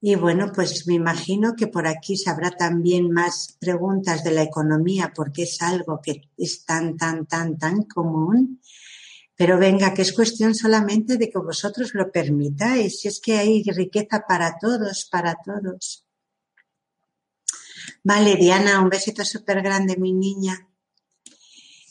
Y 0.00 0.14
bueno, 0.14 0.52
pues 0.54 0.86
me 0.86 0.94
imagino 0.94 1.56
que 1.56 1.66
por 1.66 1.88
aquí 1.88 2.16
se 2.16 2.30
habrá 2.30 2.52
también 2.52 3.10
más 3.10 3.56
preguntas 3.58 4.22
de 4.22 4.30
la 4.30 4.42
economía 4.42 5.12
porque 5.14 5.42
es 5.42 5.60
algo 5.60 6.00
que 6.00 6.30
es 6.36 6.64
tan, 6.64 6.96
tan, 6.96 7.26
tan, 7.26 7.58
tan 7.58 7.82
común. 7.82 8.60
Pero 9.34 9.58
venga, 9.58 9.94
que 9.94 10.02
es 10.02 10.12
cuestión 10.12 10.54
solamente 10.54 11.16
de 11.16 11.28
que 11.30 11.38
vosotros 11.38 11.94
lo 11.94 12.12
permitáis. 12.12 13.00
Si 13.00 13.08
es 13.08 13.20
que 13.20 13.38
hay 13.38 13.62
riqueza 13.64 14.24
para 14.26 14.56
todos, 14.58 15.08
para 15.10 15.36
todos. 15.44 16.04
Vale, 18.04 18.36
Diana, 18.36 18.80
un 18.80 18.88
besito 18.88 19.24
súper 19.24 19.62
grande, 19.62 19.96
mi 19.96 20.12
niña. 20.12 20.67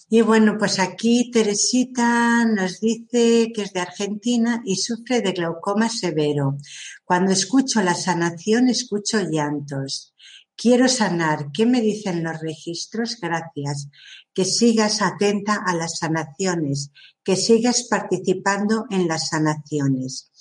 Y 0.10 0.22
bueno, 0.22 0.58
pues 0.58 0.80
aquí 0.80 1.32
Teresita 1.32 2.46
nos 2.46 2.80
dice 2.80 3.52
que 3.54 3.64
es 3.64 3.74
de 3.74 3.82
Argentina 3.82 4.62
y 4.64 4.78
sufre 4.78 5.20
de 5.20 5.34
glaucoma 5.34 5.90
severo. 5.90 6.58
Cuando 7.04 7.34
escucho 7.34 7.82
la 7.82 7.94
sanación, 7.94 8.70
escucho 8.70 9.20
llantos. 9.20 10.14
Quiero 10.56 10.88
sanar. 10.88 11.52
¿Qué 11.52 11.66
me 11.66 11.82
dicen 11.82 12.24
los 12.24 12.40
registros? 12.40 13.18
Gracias. 13.22 13.90
Que 14.34 14.46
sigas 14.46 15.02
atenta 15.02 15.56
a 15.56 15.76
las 15.76 16.00
sanaciones, 16.00 16.92
que 17.22 17.36
sigas 17.36 17.84
participando 17.90 18.86
en 18.90 19.10
las 19.10 19.28
sanaciones. 19.28 20.32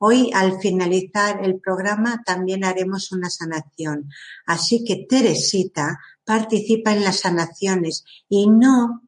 Hoy, 0.00 0.32
al 0.34 0.60
finalizar 0.60 1.44
el 1.44 1.60
programa, 1.60 2.22
también 2.26 2.64
haremos 2.64 3.12
una 3.12 3.30
sanación. 3.30 4.10
Así 4.46 4.84
que 4.84 5.06
Teresita 5.08 6.00
participa 6.24 6.92
en 6.92 7.04
las 7.04 7.20
sanaciones 7.20 8.04
y 8.28 8.50
no 8.50 9.02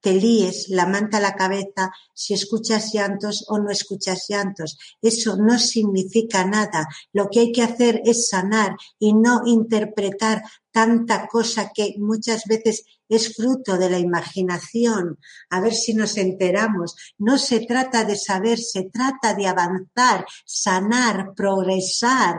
te 0.00 0.14
líes 0.14 0.68
la 0.68 0.86
manta 0.86 1.18
a 1.18 1.20
la 1.20 1.34
cabeza 1.34 1.92
si 2.14 2.34
escuchas 2.34 2.92
llantos 2.92 3.44
o 3.48 3.58
no 3.58 3.70
escuchas 3.70 4.26
llantos. 4.28 4.78
Eso 5.00 5.36
no 5.36 5.58
significa 5.58 6.44
nada. 6.44 6.86
Lo 7.12 7.28
que 7.28 7.40
hay 7.40 7.52
que 7.52 7.62
hacer 7.62 8.00
es 8.04 8.28
sanar 8.28 8.76
y 8.98 9.12
no 9.12 9.42
interpretar 9.44 10.42
tanta 10.70 11.26
cosa 11.26 11.70
que 11.74 11.94
muchas 11.98 12.44
veces 12.44 12.84
es 13.08 13.34
fruto 13.34 13.76
de 13.76 13.90
la 13.90 13.98
imaginación. 13.98 15.18
A 15.50 15.60
ver 15.60 15.74
si 15.74 15.94
nos 15.94 16.16
enteramos. 16.16 16.94
No 17.18 17.38
se 17.38 17.60
trata 17.66 18.04
de 18.04 18.16
saber, 18.16 18.58
se 18.58 18.84
trata 18.84 19.34
de 19.34 19.46
avanzar, 19.46 20.24
sanar, 20.44 21.34
progresar. 21.34 22.36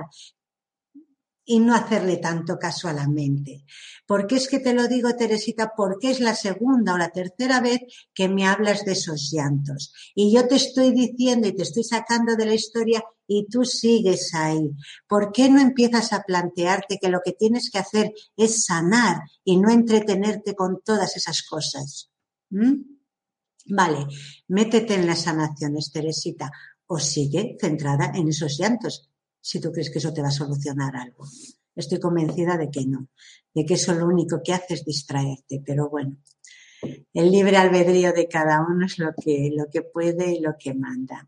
y 1.43 1.59
no 1.59 1.75
hacerle 1.75 2.17
tanto 2.17 2.57
caso 2.57 2.87
a 2.87 2.93
la 2.93 3.07
mente. 3.09 3.65
¿Por 4.11 4.27
qué 4.27 4.35
es 4.35 4.49
que 4.49 4.59
te 4.59 4.73
lo 4.73 4.89
digo, 4.89 5.15
Teresita? 5.15 5.71
Porque 5.73 6.11
es 6.11 6.19
la 6.19 6.35
segunda 6.35 6.95
o 6.95 6.97
la 6.97 7.11
tercera 7.11 7.61
vez 7.61 7.79
que 8.13 8.27
me 8.27 8.45
hablas 8.45 8.83
de 8.83 8.91
esos 8.91 9.31
llantos. 9.31 9.93
Y 10.13 10.35
yo 10.35 10.49
te 10.49 10.55
estoy 10.55 10.91
diciendo 10.91 11.47
y 11.47 11.55
te 11.55 11.63
estoy 11.63 11.85
sacando 11.85 12.35
de 12.35 12.45
la 12.45 12.53
historia 12.53 13.01
y 13.25 13.47
tú 13.47 13.63
sigues 13.63 14.33
ahí. 14.33 14.69
¿Por 15.07 15.31
qué 15.31 15.49
no 15.49 15.61
empiezas 15.61 16.11
a 16.11 16.23
plantearte 16.23 16.99
que 17.01 17.07
lo 17.07 17.21
que 17.23 17.31
tienes 17.31 17.71
que 17.71 17.79
hacer 17.79 18.11
es 18.35 18.65
sanar 18.65 19.21
y 19.45 19.55
no 19.55 19.71
entretenerte 19.71 20.55
con 20.55 20.81
todas 20.83 21.15
esas 21.15 21.41
cosas? 21.43 22.11
¿Mm? 22.49 22.81
Vale, 23.67 24.07
métete 24.49 24.95
en 24.95 25.07
las 25.07 25.21
sanaciones, 25.21 25.89
Teresita, 25.89 26.51
o 26.85 26.99
sigue 26.99 27.55
centrada 27.61 28.11
en 28.13 28.27
esos 28.27 28.57
llantos 28.57 29.09
si 29.39 29.61
tú 29.61 29.71
crees 29.71 29.89
que 29.89 29.99
eso 29.99 30.11
te 30.11 30.21
va 30.21 30.27
a 30.27 30.31
solucionar 30.31 30.97
algo. 30.97 31.25
Estoy 31.75 31.99
convencida 31.99 32.57
de 32.57 32.69
que 32.69 32.85
no, 32.85 33.07
de 33.53 33.65
que 33.65 33.75
eso 33.75 33.93
lo 33.93 34.07
único 34.07 34.41
que 34.43 34.53
hace 34.53 34.73
es 34.73 34.85
distraerte, 34.85 35.61
pero 35.65 35.89
bueno, 35.89 36.17
el 37.13 37.31
libre 37.31 37.57
albedrío 37.57 38.13
de 38.13 38.27
cada 38.27 38.65
uno 38.67 38.85
es 38.85 38.97
lo 38.97 39.13
que, 39.13 39.51
lo 39.55 39.69
que 39.69 39.81
puede 39.81 40.33
y 40.33 40.39
lo 40.39 40.55
que 40.57 40.73
manda. 40.73 41.27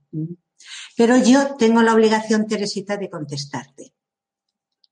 Pero 0.97 1.17
yo 1.17 1.55
tengo 1.55 1.81
la 1.81 1.93
obligación, 1.93 2.47
Teresita, 2.47 2.97
de 2.97 3.09
contestarte. 3.09 3.93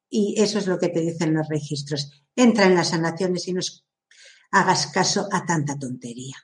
Y 0.09 0.35
eso 0.41 0.59
es 0.59 0.67
lo 0.67 0.77
que 0.77 0.89
te 0.89 1.01
dicen 1.01 1.33
los 1.33 1.47
registros. 1.47 2.11
Entra 2.35 2.65
en 2.65 2.75
las 2.75 2.89
sanaciones 2.89 3.47
y 3.47 3.53
no 3.53 3.61
hagas 4.51 4.87
caso 4.87 5.27
a 5.31 5.45
tanta 5.45 5.79
tontería. 5.79 6.35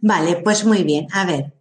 Vale, 0.00 0.36
pues 0.42 0.64
muy 0.64 0.84
bien. 0.84 1.06
A 1.12 1.24
ver, 1.24 1.54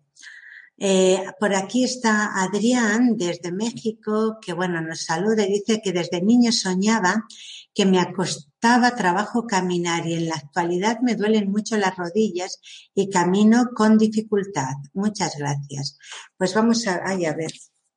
eh, 0.86 1.24
por 1.40 1.56
aquí 1.56 1.86
está 1.86 2.44
Adrián 2.44 3.16
desde 3.16 3.54
México, 3.54 4.38
que 4.42 4.52
bueno, 4.52 4.82
nos 4.82 5.06
saluda 5.06 5.44
y 5.46 5.54
dice 5.54 5.82
que 5.82 5.94
desde 5.94 6.22
niño 6.22 6.52
soñaba 6.52 7.26
que 7.74 7.86
me 7.86 8.02
acostaba 8.02 8.94
trabajo 8.94 9.48
caminar 9.48 10.06
y 10.06 10.16
en 10.16 10.28
la 10.28 10.36
actualidad 10.36 11.00
me 11.02 11.16
duelen 11.16 11.50
mucho 11.50 11.78
las 11.78 11.96
rodillas 11.96 12.60
y 12.94 13.10
camino 13.10 13.70
con 13.74 13.98
dificultad. 13.98 14.74
Muchas 14.94 15.38
gracias. 15.38 15.98
Pues 16.38 16.54
vamos 16.54 16.86
a, 16.86 17.02
ay, 17.06 17.28
a 17.28 17.34
ver, 17.34 17.54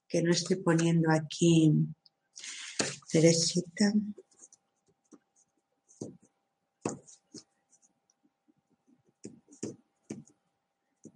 que 0.07 0.23
no 0.23 0.31
estoy 0.31 0.59
poniendo 0.59 1.11
aquí. 1.11 1.73
Teresita. 3.11 3.93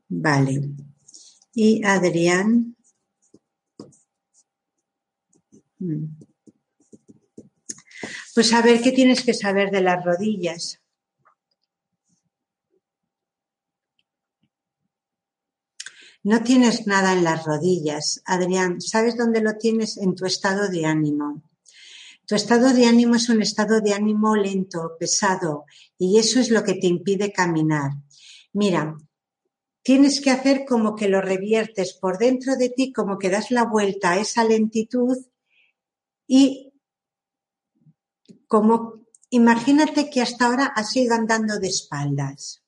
Vale 0.09 0.89
y 1.54 1.85
Adrián. 1.85 2.76
Mm. 5.78 6.04
Pues 8.35 8.52
a 8.52 8.62
ver, 8.62 8.80
¿qué 8.80 8.92
tienes 8.92 9.25
que 9.25 9.35
saber 9.35 9.71
de 9.71 9.80
las 9.80 10.04
rodillas? 10.04 10.80
No 16.23 16.42
tienes 16.42 16.87
nada 16.87 17.14
en 17.14 17.25
las 17.25 17.45
rodillas, 17.45 18.21
Adrián. 18.26 18.80
¿Sabes 18.83 19.16
dónde 19.16 19.40
lo 19.40 19.57
tienes? 19.57 19.97
En 19.97 20.14
tu 20.14 20.26
estado 20.26 20.69
de 20.69 20.85
ánimo. 20.85 21.42
Tu 22.26 22.35
estado 22.35 22.75
de 22.75 22.87
ánimo 22.87 23.16
es 23.16 23.28
un 23.30 23.40
estado 23.40 23.80
de 23.80 23.95
ánimo 23.95 24.37
lento, 24.37 24.97
pesado, 25.00 25.64
y 25.99 26.19
eso 26.19 26.38
es 26.38 26.50
lo 26.50 26.62
que 26.62 26.75
te 26.75 26.87
impide 26.87 27.33
caminar. 27.33 27.92
Mira, 28.52 28.97
tienes 29.82 30.20
que 30.20 30.30
hacer 30.30 30.64
como 30.66 30.94
que 30.94 31.08
lo 31.08 31.20
reviertes 31.20 31.94
por 31.94 32.18
dentro 32.18 32.56
de 32.56 32.68
ti, 32.68 32.92
como 32.92 33.18
que 33.18 33.30
das 33.30 33.50
la 33.50 33.64
vuelta 33.64 34.12
a 34.12 34.18
esa 34.18 34.44
lentitud 34.44 35.16
y 36.26 36.72
como 38.46 39.06
imagínate 39.30 40.10
que 40.10 40.20
hasta 40.20 40.46
ahora 40.46 40.72
has 40.75 40.94
ido 40.96 41.14
andando 41.14 41.58
de 41.58 41.68
espaldas, 41.68 42.62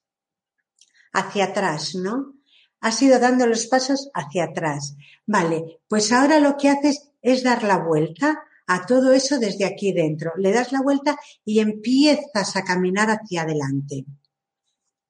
hacia 1.11 1.45
atrás, 1.45 1.95
¿no? 1.95 2.35
Has 2.79 3.01
ido 3.01 3.19
dando 3.19 3.47
los 3.47 3.67
pasos 3.67 4.09
hacia 4.13 4.45
atrás. 4.45 4.95
Vale, 5.25 5.81
pues 5.87 6.11
ahora 6.11 6.39
lo 6.39 6.57
que 6.57 6.69
haces 6.69 7.11
es 7.21 7.43
dar 7.43 7.63
la 7.63 7.77
vuelta 7.77 8.43
a 8.67 8.85
todo 8.85 9.13
eso 9.13 9.39
desde 9.39 9.65
aquí 9.65 9.93
dentro. 9.93 10.31
Le 10.37 10.51
das 10.51 10.71
la 10.71 10.81
vuelta 10.81 11.17
y 11.45 11.59
empiezas 11.59 12.55
a 12.55 12.63
caminar 12.63 13.09
hacia 13.09 13.43
adelante. 13.43 14.05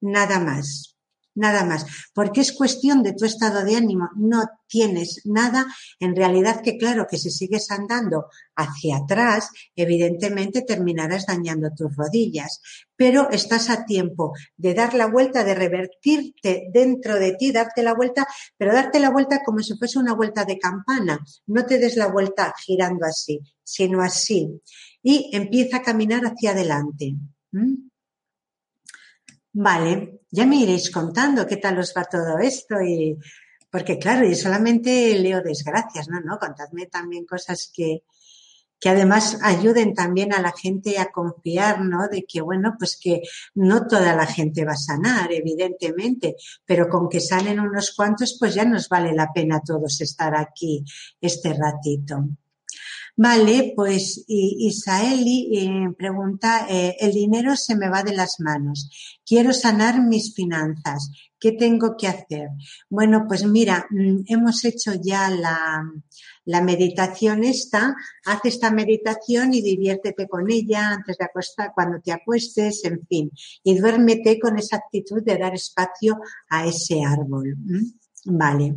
Nada 0.02 0.40
más 0.40 0.93
nada 1.36 1.66
más, 1.66 1.86
porque 2.14 2.42
es 2.42 2.52
cuestión 2.52 3.04
de 3.04 3.14
tu 3.14 3.26
estado 3.26 3.64
de 3.64 3.76
ánimo, 3.76 4.10
no 4.16 4.44
tienes 4.68 5.22
nada, 5.26 5.66
en 6.00 6.16
realidad 6.16 6.62
que 6.62 6.78
claro 6.78 7.06
que 7.10 7.18
si 7.18 7.30
sigues 7.30 7.70
andando 7.72 8.26
hacia 8.56 8.98
atrás, 8.98 9.50
evidentemente 9.76 10.62
terminarás 10.62 11.26
dañando 11.26 11.70
tus 11.76 11.96
rodillas, 11.96 12.62
pero 12.96 13.30
estás 13.30 13.70
a 13.70 13.86
tiempo 13.86 14.34
de 14.58 14.74
dar 14.74 14.94
la 14.94 15.08
vuelta, 15.08 15.44
de 15.44 15.56
revertirte 15.56 16.70
dentro 16.74 17.20
de 17.20 17.34
ti, 17.34 17.52
darte 17.52 17.84
la 17.84 17.94
vuelta, 17.94 18.28
pero 18.58 18.74
darte 18.74 19.00
la 19.00 19.10
vuelta 19.10 19.42
como 19.44 19.60
si 19.60 19.78
fuese 19.78 20.00
una 20.00 20.14
vuelta 20.14 20.46
de 20.46 20.58
campana, 20.58 21.20
no 21.48 21.66
te 21.66 21.78
des 21.78 21.96
la 21.98 22.08
vuelta 22.08 22.54
girando 22.66 23.06
así, 23.06 23.40
sino 23.64 24.02
así, 24.02 24.62
y 25.02 25.30
empieza 25.34 25.78
a 25.78 25.82
caminar 25.82 26.24
hacia 26.24 26.52
adelante. 26.52 27.16
Vale, 29.54 30.22
ya 30.32 30.46
me 30.48 30.58
iréis 30.58 30.90
contando 30.90 31.46
qué 31.46 31.58
tal 31.58 31.78
os 31.78 31.94
va 31.96 32.04
todo 32.06 32.40
esto 32.40 32.82
y 32.82 33.18
porque 33.70 33.98
claro, 33.98 34.28
yo 34.28 34.36
solamente 34.36 35.18
leo 35.18 35.42
desgracias, 35.42 36.08
¿no? 36.08 36.20
¿No? 36.22 36.38
Contadme 36.40 36.88
también 36.88 37.26
cosas 37.26 37.72
que, 37.74 38.04
que 38.80 38.90
además 38.90 39.40
ayuden 39.42 39.94
también 39.94 40.34
a 40.34 40.42
la 40.42 40.52
gente 40.52 41.00
a 41.00 41.12
confiar, 41.12 41.82
¿no? 41.82 42.08
De 42.08 42.26
que, 42.26 42.42
bueno, 42.42 42.76
pues 42.78 43.00
que 43.02 43.22
no 43.56 43.88
toda 43.88 44.16
la 44.16 44.26
gente 44.26 44.66
va 44.66 44.74
a 44.74 44.76
sanar, 44.76 45.32
evidentemente, 45.32 46.36
pero 46.66 46.90
con 46.90 47.08
que 47.08 47.20
salen 47.20 47.60
unos 47.60 47.96
cuantos, 47.96 48.36
pues 48.40 48.54
ya 48.56 48.66
nos 48.66 48.90
vale 48.90 49.14
la 49.14 49.32
pena 49.34 49.62
todos 49.62 50.02
estar 50.02 50.36
aquí 50.36 50.84
este 51.22 51.54
ratito. 51.54 52.28
Vale, 53.16 53.74
pues 53.76 54.24
Isaeli 54.28 55.56
eh, 55.56 55.94
pregunta, 55.96 56.66
eh, 56.68 56.96
el 57.00 57.12
dinero 57.12 57.56
se 57.56 57.76
me 57.76 57.88
va 57.88 58.02
de 58.02 58.16
las 58.16 58.40
manos, 58.40 58.90
quiero 59.24 59.54
sanar 59.54 60.02
mis 60.02 60.34
finanzas, 60.34 61.12
¿qué 61.40 61.52
tengo 61.52 61.96
que 61.96 62.08
hacer? 62.08 62.50
Bueno, 62.90 63.26
pues 63.28 63.46
mira, 63.46 63.86
mm, 63.92 64.24
hemos 64.26 64.66
hecho 64.66 64.94
ya 65.00 65.30
la, 65.30 65.84
la 66.46 66.62
meditación 66.62 67.44
esta, 67.44 67.96
haz 68.26 68.40
esta 68.46 68.72
meditación 68.72 69.54
y 69.54 69.62
diviértete 69.62 70.28
con 70.28 70.50
ella 70.50 70.90
antes 70.90 71.16
de 71.18 71.26
acostar, 71.26 71.72
cuando 71.76 72.02
te 72.02 72.12
acuestes, 72.12 72.84
en 72.84 73.06
fin, 73.06 73.30
y 73.64 73.78
duérmete 73.78 74.40
con 74.40 74.58
esa 74.58 74.78
actitud 74.78 75.22
de 75.24 75.38
dar 75.38 75.54
espacio 75.54 76.20
a 76.50 76.66
ese 76.66 77.04
árbol. 77.04 77.56
Vale. 78.26 78.76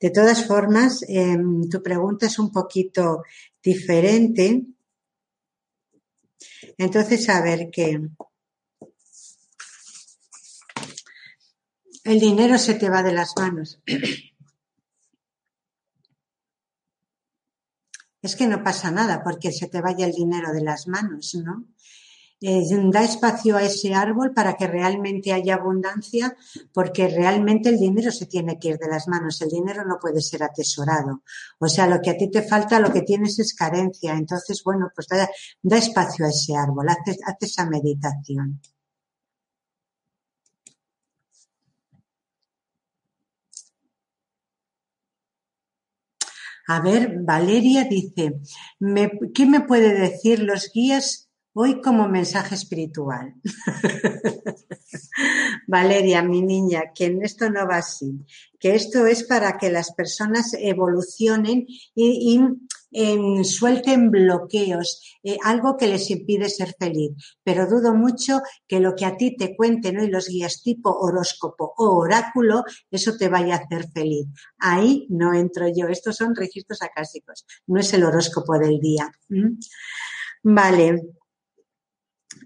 De 0.00 0.10
todas 0.10 0.44
formas, 0.46 1.02
em, 1.08 1.68
tu 1.68 1.82
pregunta 1.82 2.26
es 2.26 2.38
un 2.38 2.50
poquito 2.50 3.22
diferente. 3.62 4.64
Entonces, 6.76 7.28
a 7.28 7.42
ver 7.42 7.70
qué. 7.70 8.00
El 12.04 12.20
dinero 12.20 12.56
se 12.58 12.74
te 12.74 12.88
va 12.88 13.02
de 13.02 13.12
las 13.12 13.34
manos. 13.36 13.80
Es 18.20 18.34
que 18.34 18.46
no 18.46 18.64
pasa 18.64 18.90
nada 18.90 19.22
porque 19.22 19.52
se 19.52 19.68
te 19.68 19.80
vaya 19.80 20.06
el 20.06 20.12
dinero 20.12 20.52
de 20.52 20.62
las 20.62 20.88
manos, 20.88 21.34
¿no? 21.36 21.66
Eh, 22.40 22.62
da 22.94 23.02
espacio 23.02 23.56
a 23.56 23.64
ese 23.70 23.94
árbol 23.94 24.32
para 24.32 24.54
que 24.56 24.68
realmente 24.68 25.32
haya 25.32 25.56
abundancia, 25.56 26.36
porque 26.72 27.08
realmente 27.08 27.68
el 27.68 27.78
dinero 27.78 28.12
se 28.12 28.26
tiene 28.26 28.58
que 28.60 28.68
ir 28.68 28.78
de 28.78 28.88
las 28.88 29.08
manos, 29.08 29.42
el 29.42 29.48
dinero 29.48 29.84
no 29.84 29.98
puede 30.00 30.20
ser 30.20 30.44
atesorado. 30.44 31.22
O 31.58 31.68
sea, 31.68 31.88
lo 31.88 32.00
que 32.00 32.10
a 32.10 32.16
ti 32.16 32.30
te 32.30 32.42
falta, 32.42 32.78
lo 32.78 32.92
que 32.92 33.02
tienes 33.02 33.38
es 33.40 33.54
carencia. 33.54 34.12
Entonces, 34.14 34.62
bueno, 34.64 34.88
pues 34.94 35.08
da, 35.08 35.28
da 35.62 35.78
espacio 35.78 36.26
a 36.26 36.28
ese 36.28 36.54
árbol, 36.56 36.88
haz, 36.88 36.98
haz 37.26 37.36
esa 37.40 37.66
meditación. 37.68 38.60
A 46.68 46.80
ver, 46.80 47.18
Valeria 47.22 47.84
dice, 47.84 48.40
¿qué 49.34 49.46
me 49.46 49.60
puede 49.62 49.94
decir 49.94 50.40
los 50.40 50.70
guías 50.72 51.27
Hoy 51.60 51.82
como 51.82 52.08
mensaje 52.08 52.54
espiritual. 52.54 53.34
Valeria, 55.66 56.22
mi 56.22 56.40
niña, 56.40 56.92
que 56.94 57.18
esto 57.22 57.50
no 57.50 57.66
va 57.66 57.78
así, 57.78 58.24
que 58.60 58.76
esto 58.76 59.06
es 59.06 59.24
para 59.24 59.58
que 59.58 59.68
las 59.68 59.92
personas 59.92 60.54
evolucionen 60.54 61.66
y, 61.96 62.40
suelten 63.42 64.12
bloqueos, 64.12 65.02
eh, 65.24 65.36
algo 65.42 65.76
que 65.76 65.88
les 65.88 66.08
impide 66.12 66.48
ser 66.48 66.76
feliz. 66.78 67.10
Pero 67.42 67.66
dudo 67.66 67.92
mucho 67.92 68.40
que 68.68 68.78
lo 68.78 68.94
que 68.94 69.06
a 69.06 69.16
ti 69.16 69.36
te 69.36 69.56
cuenten 69.56 69.98
hoy 69.98 70.06
los 70.06 70.28
guías 70.28 70.62
tipo 70.62 70.96
horóscopo 70.96 71.74
o 71.76 71.96
oráculo, 71.96 72.62
eso 72.88 73.16
te 73.16 73.28
vaya 73.28 73.56
a 73.56 73.58
hacer 73.58 73.90
feliz. 73.92 74.28
Ahí 74.60 75.08
no 75.10 75.34
entro 75.34 75.66
yo. 75.66 75.88
Estos 75.88 76.14
son 76.14 76.36
registros 76.36 76.82
acásicos, 76.82 77.44
no 77.66 77.80
es 77.80 77.92
el 77.94 78.04
horóscopo 78.04 78.56
del 78.60 78.78
día. 78.78 79.10
Vale. 80.44 81.17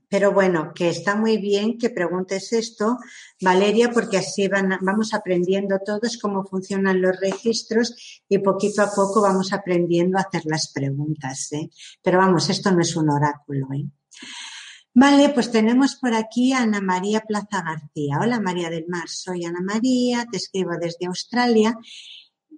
Pero 0.09 0.33
bueno, 0.33 0.72
que 0.74 0.88
está 0.88 1.16
muy 1.16 1.38
bien 1.38 1.78
que 1.78 1.90
preguntes 1.90 2.52
esto, 2.52 2.98
Valeria, 3.40 3.90
porque 3.90 4.18
así 4.18 4.48
vamos 4.48 5.14
aprendiendo 5.14 5.78
todos 5.85 6.18
cómo 6.18 6.44
funcionan 6.44 7.00
los 7.00 7.18
registros 7.20 8.22
y 8.28 8.38
poquito 8.38 8.83
a 8.83 8.90
poco 8.90 9.22
vamos 9.22 9.52
aprendiendo 9.52 10.18
a 10.18 10.22
hacer 10.22 10.42
las 10.44 10.72
preguntas. 10.72 11.52
¿eh? 11.52 11.70
Pero 12.02 12.18
vamos, 12.18 12.50
esto 12.50 12.70
no 12.70 12.81
es 12.81 12.94
un 12.96 13.11
oráculo. 13.11 13.66
¿eh? 13.74 13.87
Vale, 14.94 15.31
pues 15.31 15.50
tenemos 15.50 15.96
por 15.96 16.14
aquí 16.14 16.52
a 16.52 16.62
Ana 16.62 16.81
María 16.81 17.20
Plaza 17.20 17.62
García. 17.62 18.18
Hola 18.20 18.40
María 18.40 18.68
del 18.68 18.85
Mar, 18.88 19.09
soy 19.09 19.44
Ana 19.44 19.61
María, 19.62 20.26
te 20.31 20.37
escribo 20.37 20.72
desde 20.78 21.07
Australia 21.07 21.78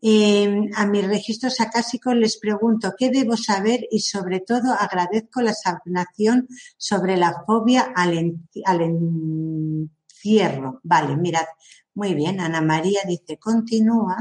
a 0.06 0.86
mis 0.86 1.06
registros 1.06 1.60
acásicos 1.60 2.14
les 2.14 2.36
pregunto 2.36 2.94
qué 2.98 3.08
debo 3.10 3.38
saber 3.38 3.86
y 3.90 4.00
sobre 4.00 4.40
todo 4.40 4.74
agradezco 4.78 5.40
la 5.40 5.54
sanación 5.54 6.46
sobre 6.76 7.16
la 7.16 7.42
fobia 7.46 7.92
al, 7.96 8.36
encierro. 10.22 10.80
Vale, 10.82 11.16
mirad, 11.16 11.46
muy 11.94 12.12
bien, 12.14 12.40
Ana 12.40 12.60
María 12.60 13.00
dice 13.06 13.38
continúa 13.38 14.18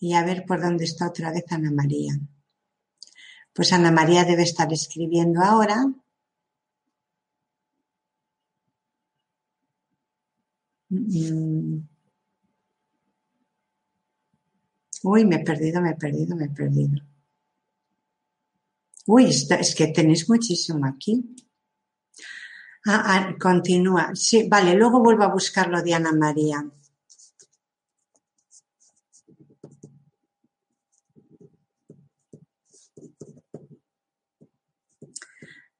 y 0.00 0.14
a 0.14 0.24
ver 0.24 0.44
por 0.46 0.60
dónde 0.60 0.84
está 0.84 1.06
otra 1.06 1.30
vez 1.30 1.44
Ana 1.50 1.70
María. 1.70 2.18
Pues 3.52 3.72
Ana 3.72 3.92
María 3.92 4.24
debe 4.24 4.42
estar 4.42 4.72
escribiendo 4.72 5.42
ahora. 5.42 5.86
Mm. 10.90 11.89
Uy, 15.02 15.24
me 15.24 15.36
he 15.36 15.44
perdido, 15.44 15.80
me 15.80 15.90
he 15.90 15.96
perdido, 15.96 16.36
me 16.36 16.46
he 16.46 16.50
perdido. 16.50 17.02
Uy, 19.06 19.26
es 19.26 19.74
que 19.74 19.86
tenéis 19.88 20.28
muchísimo 20.28 20.86
aquí. 20.86 21.36
Ah, 22.86 23.02
ah, 23.12 23.36
continúa. 23.38 24.10
Sí, 24.14 24.48
vale, 24.48 24.74
luego 24.74 25.02
vuelvo 25.02 25.24
a 25.24 25.32
buscarlo 25.32 25.82
Diana 25.82 26.12
María. 26.12 26.64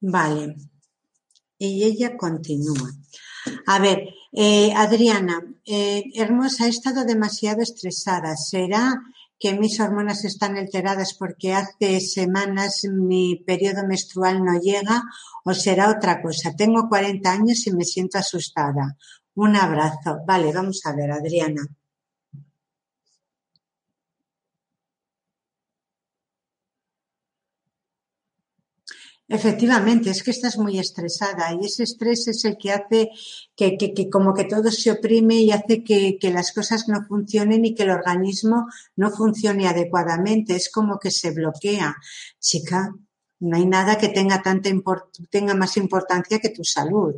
Vale. 0.00 0.56
Y 1.58 1.84
ella 1.84 2.16
continúa. 2.16 2.90
A 3.66 3.78
ver, 3.78 4.08
eh, 4.32 4.72
Adriana, 4.74 5.42
eh, 5.64 6.04
hermosa, 6.14 6.66
he 6.66 6.70
estado 6.70 7.04
demasiado 7.04 7.62
estresada. 7.62 8.36
¿Será 8.36 9.02
que 9.38 9.54
mis 9.54 9.80
hormonas 9.80 10.24
están 10.24 10.56
alteradas 10.56 11.14
porque 11.14 11.54
hace 11.54 12.00
semanas 12.00 12.82
mi 12.84 13.36
periodo 13.46 13.86
menstrual 13.86 14.44
no 14.44 14.60
llega 14.60 15.02
o 15.44 15.54
será 15.54 15.90
otra 15.90 16.22
cosa? 16.22 16.54
Tengo 16.56 16.88
40 16.88 17.32
años 17.32 17.66
y 17.66 17.72
me 17.72 17.84
siento 17.84 18.18
asustada. 18.18 18.96
Un 19.34 19.56
abrazo. 19.56 20.18
Vale, 20.26 20.52
vamos 20.52 20.80
a 20.84 20.94
ver, 20.94 21.10
Adriana. 21.10 21.62
Efectivamente, 29.32 30.10
es 30.10 30.24
que 30.24 30.32
estás 30.32 30.58
muy 30.58 30.80
estresada 30.80 31.54
y 31.54 31.64
ese 31.64 31.84
estrés 31.84 32.26
es 32.26 32.44
el 32.44 32.58
que 32.58 32.72
hace 32.72 33.10
que, 33.54 34.10
como 34.10 34.34
que 34.34 34.42
todo 34.42 34.72
se 34.72 34.90
oprime 34.90 35.36
y 35.36 35.52
hace 35.52 35.84
que, 35.84 36.18
las 36.34 36.50
cosas 36.52 36.88
no 36.88 37.04
funcionen 37.06 37.64
y 37.64 37.76
que 37.76 37.84
el 37.84 37.90
organismo 37.90 38.66
no 38.96 39.12
funcione 39.12 39.68
adecuadamente. 39.68 40.56
Es 40.56 40.68
como 40.68 40.98
que 40.98 41.12
se 41.12 41.30
bloquea. 41.30 41.94
Chica, 42.40 42.92
no 43.38 43.56
hay 43.56 43.66
nada 43.66 43.98
que 43.98 44.08
tenga 44.08 44.42
tanta 44.42 44.68
tenga 45.30 45.54
más 45.54 45.76
importancia 45.76 46.40
que 46.40 46.48
tu 46.48 46.64
salud. 46.64 47.14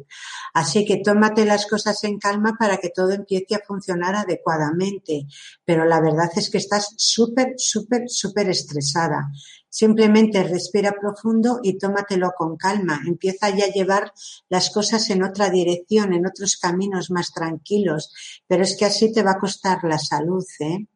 Así 0.52 0.84
que 0.84 0.98
tómate 0.98 1.46
las 1.46 1.66
cosas 1.66 2.04
en 2.04 2.18
calma 2.18 2.56
para 2.58 2.76
que 2.76 2.90
todo 2.90 3.12
empiece 3.12 3.54
a 3.54 3.64
funcionar 3.66 4.16
adecuadamente. 4.16 5.26
Pero 5.64 5.86
la 5.86 5.98
verdad 6.02 6.30
es 6.36 6.50
que 6.50 6.58
estás 6.58 6.92
súper, 6.98 7.54
súper, 7.56 8.02
súper 8.06 8.50
estresada. 8.50 9.30
Simplemente 9.74 10.42
respira 10.42 10.92
profundo 11.00 11.60
y 11.62 11.78
tómatelo 11.78 12.32
con 12.36 12.58
calma. 12.58 13.00
Empieza 13.06 13.48
ya 13.48 13.64
a 13.64 13.72
llevar 13.72 14.12
las 14.50 14.68
cosas 14.68 15.08
en 15.08 15.22
otra 15.22 15.48
dirección, 15.48 16.12
en 16.12 16.26
otros 16.26 16.58
caminos 16.58 17.10
más 17.10 17.32
tranquilos. 17.32 18.12
Pero 18.46 18.64
es 18.64 18.76
que 18.76 18.84
así 18.84 19.10
te 19.14 19.22
va 19.22 19.30
a 19.30 19.38
costar 19.38 19.82
la 19.84 19.98
salud, 19.98 20.44
¿eh? 20.60 20.86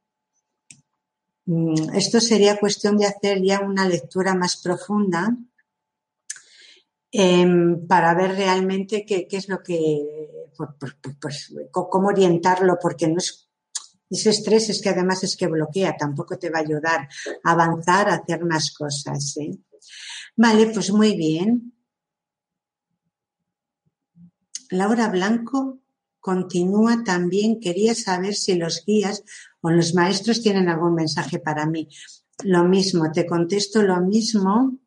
Mm, 1.46 1.94
esto 1.94 2.20
sería 2.20 2.60
cuestión 2.60 2.98
de 2.98 3.06
hacer 3.06 3.42
ya 3.42 3.60
una 3.60 3.88
lectura 3.88 4.34
más 4.34 4.58
profunda 4.58 5.34
em, 7.10 7.86
para 7.86 8.12
ver 8.12 8.32
realmente 8.32 9.06
qué, 9.06 9.26
es 9.30 9.48
lo 9.48 9.62
que, 9.62 10.52
pues, 11.18 11.54
cómo 11.70 12.08
orientarlo, 12.08 12.76
porque 12.82 13.08
no 13.08 13.16
es 13.16 13.45
ese 14.08 14.30
estrés 14.30 14.70
es 14.70 14.80
que 14.80 14.90
además 14.90 15.24
es 15.24 15.36
que 15.36 15.48
bloquea, 15.48 15.96
tampoco 15.96 16.38
te 16.38 16.50
va 16.50 16.58
a 16.58 16.62
ayudar 16.62 17.08
a 17.42 17.50
avanzar, 17.50 18.08
a 18.08 18.14
hacer 18.14 18.44
más 18.44 18.72
cosas. 18.72 19.36
¿eh? 19.38 19.58
Vale, 20.36 20.68
pues 20.68 20.92
muy 20.92 21.16
bien. 21.16 21.72
Laura 24.70 25.08
Blanco 25.08 25.80
continúa 26.20 27.02
también. 27.04 27.58
Quería 27.60 27.94
saber 27.94 28.34
si 28.34 28.54
los 28.54 28.84
guías 28.84 29.24
o 29.60 29.70
los 29.70 29.94
maestros 29.94 30.40
tienen 30.40 30.68
algún 30.68 30.94
mensaje 30.94 31.38
para 31.40 31.66
mí. 31.66 31.88
Lo 32.44 32.64
mismo, 32.64 33.10
te 33.10 33.26
contesto 33.26 33.82
lo 33.82 34.00
mismo. 34.00 34.78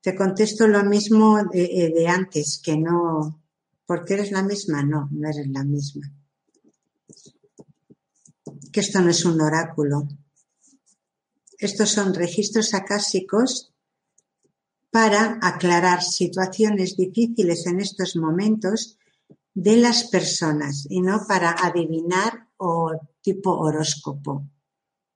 Te 0.00 0.14
contesto 0.14 0.66
lo 0.66 0.84
mismo 0.84 1.44
de, 1.44 1.64
eh, 1.64 1.92
de 1.94 2.08
antes, 2.08 2.60
que 2.62 2.76
no, 2.76 3.40
porque 3.86 4.14
eres 4.14 4.32
la 4.32 4.42
misma. 4.42 4.82
No, 4.82 5.08
no 5.12 5.28
eres 5.28 5.46
la 5.48 5.64
misma 5.64 6.12
que 8.72 8.80
esto 8.80 9.00
no 9.00 9.10
es 9.10 9.24
un 9.24 9.40
oráculo. 9.40 10.08
Estos 11.58 11.90
son 11.90 12.14
registros 12.14 12.74
acásicos 12.74 13.72
para 14.90 15.38
aclarar 15.42 16.02
situaciones 16.02 16.96
difíciles 16.96 17.66
en 17.66 17.80
estos 17.80 18.16
momentos 18.16 18.98
de 19.54 19.76
las 19.76 20.04
personas 20.04 20.86
y 20.88 21.00
no 21.02 21.24
para 21.28 21.50
adivinar 21.50 22.48
o 22.56 22.92
tipo 23.20 23.50
horóscopo. 23.52 24.48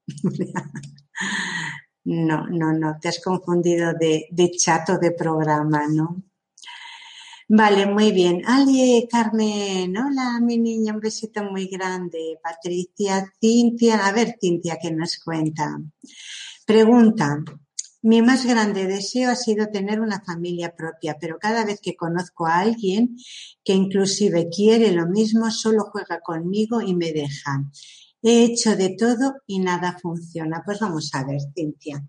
no, 2.04 2.46
no, 2.48 2.72
no, 2.72 2.98
te 3.00 3.08
has 3.08 3.20
confundido 3.20 3.92
de, 3.98 4.28
de 4.30 4.50
chat 4.50 4.88
o 4.90 4.98
de 4.98 5.10
programa, 5.12 5.88
¿no? 5.88 6.22
Vale, 7.48 7.86
muy 7.86 8.10
bien. 8.10 8.42
Ali, 8.46 9.06
Carmen, 9.10 9.96
hola, 9.96 10.40
mi 10.42 10.58
niña, 10.58 10.92
un 10.94 11.00
besito 11.00 11.44
muy 11.44 11.66
grande. 11.68 12.38
Patricia, 12.42 13.32
Cintia, 13.40 14.04
a 14.04 14.12
ver, 14.12 14.36
Cintia, 14.40 14.78
¿qué 14.82 14.90
nos 14.90 15.18
cuenta? 15.18 15.78
Pregunta. 16.66 17.38
Mi 18.02 18.20
más 18.22 18.44
grande 18.46 18.86
deseo 18.86 19.30
ha 19.30 19.36
sido 19.36 19.68
tener 19.68 20.00
una 20.00 20.20
familia 20.20 20.74
propia, 20.76 21.16
pero 21.20 21.38
cada 21.38 21.64
vez 21.64 21.80
que 21.80 21.96
conozco 21.96 22.46
a 22.46 22.58
alguien 22.58 23.16
que 23.64 23.74
inclusive 23.74 24.48
quiere 24.48 24.90
lo 24.92 25.06
mismo, 25.06 25.50
solo 25.50 25.84
juega 25.92 26.20
conmigo 26.20 26.80
y 26.80 26.94
me 26.96 27.12
deja. 27.12 27.64
He 28.22 28.44
hecho 28.44 28.76
de 28.76 28.96
todo 28.98 29.34
y 29.46 29.60
nada 29.60 29.96
funciona. 30.02 30.62
Pues 30.64 30.80
vamos 30.80 31.10
a 31.14 31.24
ver, 31.24 31.40
Cintia. 31.54 32.04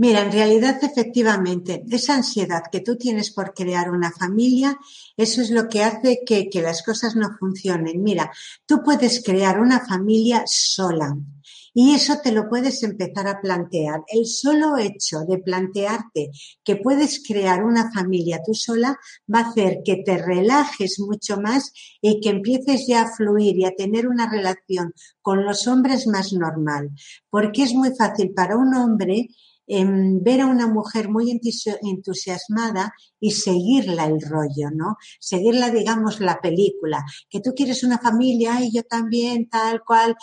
Mira, 0.00 0.22
en 0.22 0.30
realidad, 0.30 0.78
efectivamente, 0.80 1.82
esa 1.90 2.14
ansiedad 2.14 2.62
que 2.70 2.82
tú 2.82 2.96
tienes 2.96 3.32
por 3.32 3.52
crear 3.52 3.90
una 3.90 4.12
familia, 4.12 4.78
eso 5.16 5.42
es 5.42 5.50
lo 5.50 5.68
que 5.68 5.82
hace 5.82 6.20
que, 6.24 6.48
las 6.62 6.84
cosas 6.84 7.16
no 7.16 7.36
funcionen. 7.36 8.00
Mira, 8.00 8.30
tú 8.64 8.80
puedes 8.84 9.24
crear 9.24 9.58
una 9.58 9.84
familia 9.84 10.44
sola. 10.46 11.16
Y 11.74 11.94
eso 11.94 12.18
te 12.22 12.30
lo 12.30 12.48
puedes 12.48 12.80
empezar 12.84 13.26
a 13.26 13.40
plantear. 13.40 14.04
El 14.06 14.26
solo 14.26 14.76
hecho 14.78 15.24
de 15.28 15.38
plantearte 15.38 16.30
que 16.62 16.76
puedes 16.76 17.20
crear 17.26 17.64
una 17.64 17.90
familia 17.90 18.40
tú 18.46 18.54
sola 18.54 18.96
va 19.32 19.40
a 19.40 19.48
hacer 19.50 19.80
que 19.84 19.96
te 19.96 20.16
relajes 20.16 21.00
mucho 21.00 21.40
más 21.40 21.72
y 22.00 22.20
que 22.20 22.30
empieces 22.30 22.86
ya 22.86 23.02
a 23.02 23.12
fluir 23.12 23.58
y 23.58 23.64
a 23.64 23.74
tener 23.74 24.06
una 24.06 24.30
relación 24.30 24.92
con 25.22 25.44
los 25.44 25.66
hombres 25.66 26.06
más 26.06 26.32
normal. 26.32 26.90
Porque 27.30 27.64
es 27.64 27.74
muy 27.74 27.90
fácil 27.96 28.32
para 28.32 28.56
un 28.56 28.74
hombre 28.74 29.28
en 29.68 30.24
ver 30.24 30.40
a 30.40 30.46
una 30.46 30.66
mujer 30.66 31.08
muy 31.08 31.30
entusiasmada 31.30 32.94
y 33.20 33.32
seguirla 33.32 34.06
el 34.06 34.20
rollo, 34.20 34.70
¿no? 34.74 34.96
Seguirla, 35.20 35.70
digamos, 35.70 36.20
la 36.20 36.40
película. 36.40 37.04
Que 37.28 37.40
tú 37.40 37.52
quieres 37.54 37.84
una 37.84 37.98
familia 37.98 38.60
y 38.62 38.72
yo 38.72 38.82
también, 38.82 39.48
tal 39.48 39.84
cual, 39.84 40.16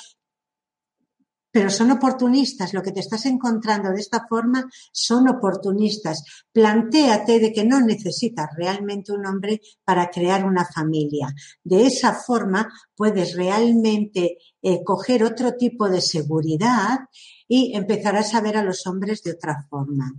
pero 1.55 1.69
son 1.69 1.89
oportunistas. 1.91 2.73
Lo 2.73 2.81
que 2.81 2.91
te 2.91 2.99
estás 2.99 3.25
encontrando 3.27 3.91
de 3.91 4.01
esta 4.01 4.25
forma 4.27 4.69
son 4.91 5.29
oportunistas. 5.29 6.21
Plantéate 6.51 7.39
de 7.39 7.53
que 7.53 7.63
no 7.63 7.79
necesitas 7.79 8.49
realmente 8.57 9.13
un 9.13 9.25
hombre 9.25 9.61
para 9.85 10.09
crear 10.09 10.43
una 10.43 10.65
familia. 10.65 11.33
De 11.63 11.85
esa 11.85 12.13
forma 12.13 12.67
puedes 12.93 13.35
realmente 13.37 14.37
eh, 14.61 14.83
coger 14.83 15.23
otro 15.23 15.53
tipo 15.53 15.87
de 15.87 16.01
seguridad 16.01 16.99
y 17.47 17.75
empezarás 17.75 18.33
a 18.33 18.41
ver 18.41 18.57
a 18.57 18.63
los 18.63 18.87
hombres 18.87 19.23
de 19.23 19.31
otra 19.31 19.65
forma. 19.69 20.13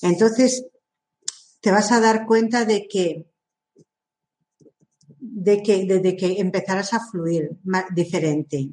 Entonces, 0.00 0.66
te 1.60 1.70
vas 1.70 1.92
a 1.92 2.00
dar 2.00 2.26
cuenta 2.26 2.64
de 2.64 2.88
que 2.88 3.26
de 5.18 5.62
que, 5.62 5.86
de 5.86 6.16
que 6.16 6.40
empezarás 6.40 6.92
a 6.94 7.00
fluir 7.00 7.50
diferente. 7.94 8.68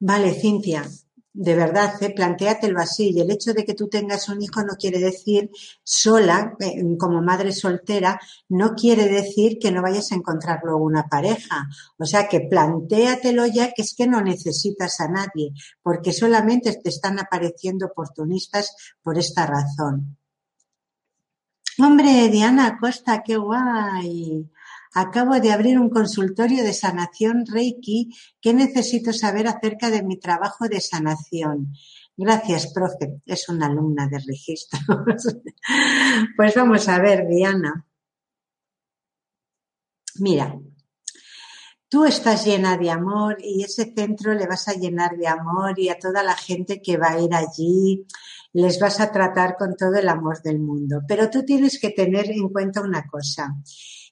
Vale, 0.00 0.34
Cintia, 0.34 0.88
de 1.32 1.54
verdad, 1.54 1.94
¿eh? 2.02 2.10
plantéatelo 2.10 2.80
así. 2.80 3.12
Y 3.14 3.20
el 3.20 3.30
hecho 3.30 3.54
de 3.54 3.64
que 3.64 3.74
tú 3.74 3.88
tengas 3.88 4.28
un 4.28 4.42
hijo 4.42 4.62
no 4.62 4.74
quiere 4.74 4.98
decir 4.98 5.50
sola, 5.82 6.56
eh, 6.60 6.96
como 6.98 7.22
madre 7.22 7.52
soltera, 7.52 8.20
no 8.48 8.74
quiere 8.74 9.08
decir 9.08 9.58
que 9.60 9.70
no 9.70 9.82
vayas 9.82 10.10
a 10.10 10.16
encontrar 10.16 10.60
luego 10.64 10.84
una 10.84 11.04
pareja. 11.04 11.68
O 11.98 12.04
sea 12.04 12.28
que 12.28 12.40
plantéatelo 12.40 13.46
ya 13.46 13.72
que 13.72 13.82
es 13.82 13.94
que 13.96 14.06
no 14.06 14.20
necesitas 14.20 15.00
a 15.00 15.08
nadie, 15.08 15.52
porque 15.82 16.12
solamente 16.12 16.72
te 16.82 16.88
están 16.88 17.18
apareciendo 17.18 17.86
oportunistas 17.86 18.74
por 19.02 19.18
esta 19.18 19.46
razón. 19.46 20.16
Hombre, 21.78 22.28
Diana 22.28 22.76
Costa, 22.78 23.22
qué 23.22 23.36
guay. 23.36 24.50
Acabo 24.92 25.38
de 25.38 25.52
abrir 25.52 25.78
un 25.78 25.88
consultorio 25.88 26.64
de 26.64 26.72
sanación 26.72 27.46
Reiki. 27.46 28.10
¿Qué 28.40 28.52
necesito 28.52 29.12
saber 29.12 29.46
acerca 29.46 29.88
de 29.88 30.02
mi 30.02 30.18
trabajo 30.18 30.66
de 30.68 30.80
sanación? 30.80 31.72
Gracias, 32.16 32.72
profe. 32.72 33.20
Es 33.24 33.48
una 33.48 33.66
alumna 33.66 34.08
de 34.08 34.18
registros. 34.18 34.82
pues 36.36 36.54
vamos 36.54 36.88
a 36.88 36.98
ver, 36.98 37.26
Diana. 37.28 37.86
Mira, 40.16 40.58
tú 41.88 42.04
estás 42.04 42.44
llena 42.44 42.76
de 42.76 42.90
amor 42.90 43.38
y 43.40 43.62
ese 43.62 43.94
centro 43.94 44.34
le 44.34 44.46
vas 44.46 44.66
a 44.66 44.74
llenar 44.74 45.16
de 45.16 45.28
amor 45.28 45.78
y 45.78 45.88
a 45.88 45.98
toda 45.98 46.22
la 46.24 46.34
gente 46.34 46.82
que 46.82 46.96
va 46.96 47.12
a 47.12 47.20
ir 47.20 47.32
allí 47.32 48.06
les 48.52 48.80
vas 48.80 49.00
a 49.00 49.12
tratar 49.12 49.56
con 49.56 49.76
todo 49.76 49.94
el 49.94 50.08
amor 50.08 50.42
del 50.42 50.58
mundo. 50.58 51.02
Pero 51.06 51.30
tú 51.30 51.44
tienes 51.44 51.78
que 51.78 51.90
tener 51.90 52.30
en 52.30 52.48
cuenta 52.48 52.80
una 52.80 53.06
cosa 53.06 53.54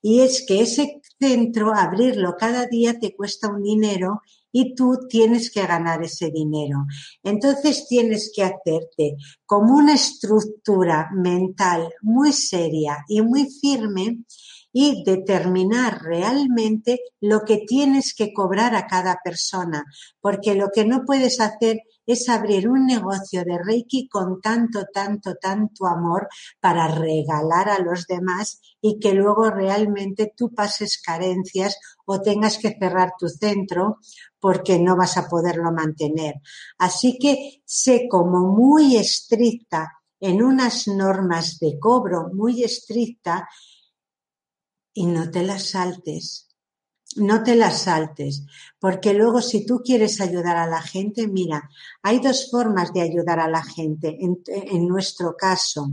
y 0.03 0.21
es 0.21 0.45
que 0.47 0.61
ese 0.63 1.01
centro, 1.19 1.75
abrirlo 1.75 2.37
cada 2.39 2.67
día 2.67 2.99
te 2.99 3.15
cuesta 3.15 3.49
un 3.49 3.63
dinero 3.63 4.23
y 4.53 4.75
tú 4.75 4.99
tienes 5.09 5.51
que 5.51 5.67
ganar 5.67 6.03
ese 6.03 6.31
dinero. 6.31 6.87
Entonces 7.23 7.87
tienes 7.89 8.33
que 8.35 8.43
hacerte 8.43 9.17
como 9.45 9.77
una 9.77 9.95
estructura 9.95 11.09
mental 11.15 11.93
muy 12.03 12.33
seria 12.33 13.05
y 13.09 13.21
muy 13.21 13.49
firme 13.61 14.25
y 14.73 15.03
determinar 15.05 16.03
realmente 16.03 17.01
lo 17.21 17.41
que 17.41 17.59
tienes 17.67 18.15
que 18.15 18.33
cobrar 18.33 18.75
a 18.75 18.87
cada 18.87 19.19
persona, 19.25 19.85
porque 20.21 20.55
lo 20.55 20.69
que 20.73 20.85
no 20.85 21.05
puedes 21.05 21.41
hacer 21.41 21.83
es 22.09 22.31
abrir 22.31 22.71
un 22.71 22.87
negocio 22.87 23.45
de 23.45 23.59
Reiki 23.63 24.09
con 24.09 24.41
tanto, 24.41 24.87
tanto, 24.91 25.35
tanto 25.35 25.87
amor 25.87 26.27
para 26.59 26.89
regalar 26.89 27.69
a 27.69 27.81
los 27.81 28.07
demás 28.07 28.63
y 28.81 28.99
que 28.99 29.13
luego 29.13 29.51
realmente 29.51 30.33
tú 30.35 30.55
pases 30.55 31.03
carencias 31.03 31.79
o 32.07 32.23
tengas 32.23 32.57
que 32.57 32.75
cerrar 32.81 33.13
tu 33.19 33.29
centro 33.29 33.99
porque 34.41 34.79
no 34.79 34.97
vas 34.97 35.19
a 35.19 35.29
poderlo 35.29 35.71
mantener. 35.71 36.37
Así 36.79 37.19
que 37.19 37.61
sé 37.67 38.09
como 38.09 38.55
muy 38.55 38.97
estricta 38.97 40.01
en 40.19 40.43
unas 40.43 40.89
normas 40.89 41.59
de 41.59 41.79
cobro 41.79 42.31
muy 42.33 42.65
estricta 42.65 43.47
y 44.95 45.05
no 45.05 45.31
te 45.31 45.43
las 45.43 45.69
saltes 45.69 46.48
no 47.17 47.43
te 47.43 47.55
las 47.55 47.83
saltes, 47.83 48.45
porque 48.79 49.13
luego 49.15 49.41
si 49.41 49.65
tú 49.65 49.81
quieres 49.85 50.21
ayudar 50.21 50.57
a 50.57 50.67
la 50.67 50.81
gente, 50.81 51.27
mira, 51.27 51.71
hay 52.03 52.21
dos 52.21 52.51
formas 52.51 52.93
de 52.93 53.01
ayudar 53.01 53.41
a 53.41 53.49
la 53.49 53.63
gente 53.63 54.19
en, 54.21 54.89
nuestro 54.89 55.35
caso. 55.37 55.91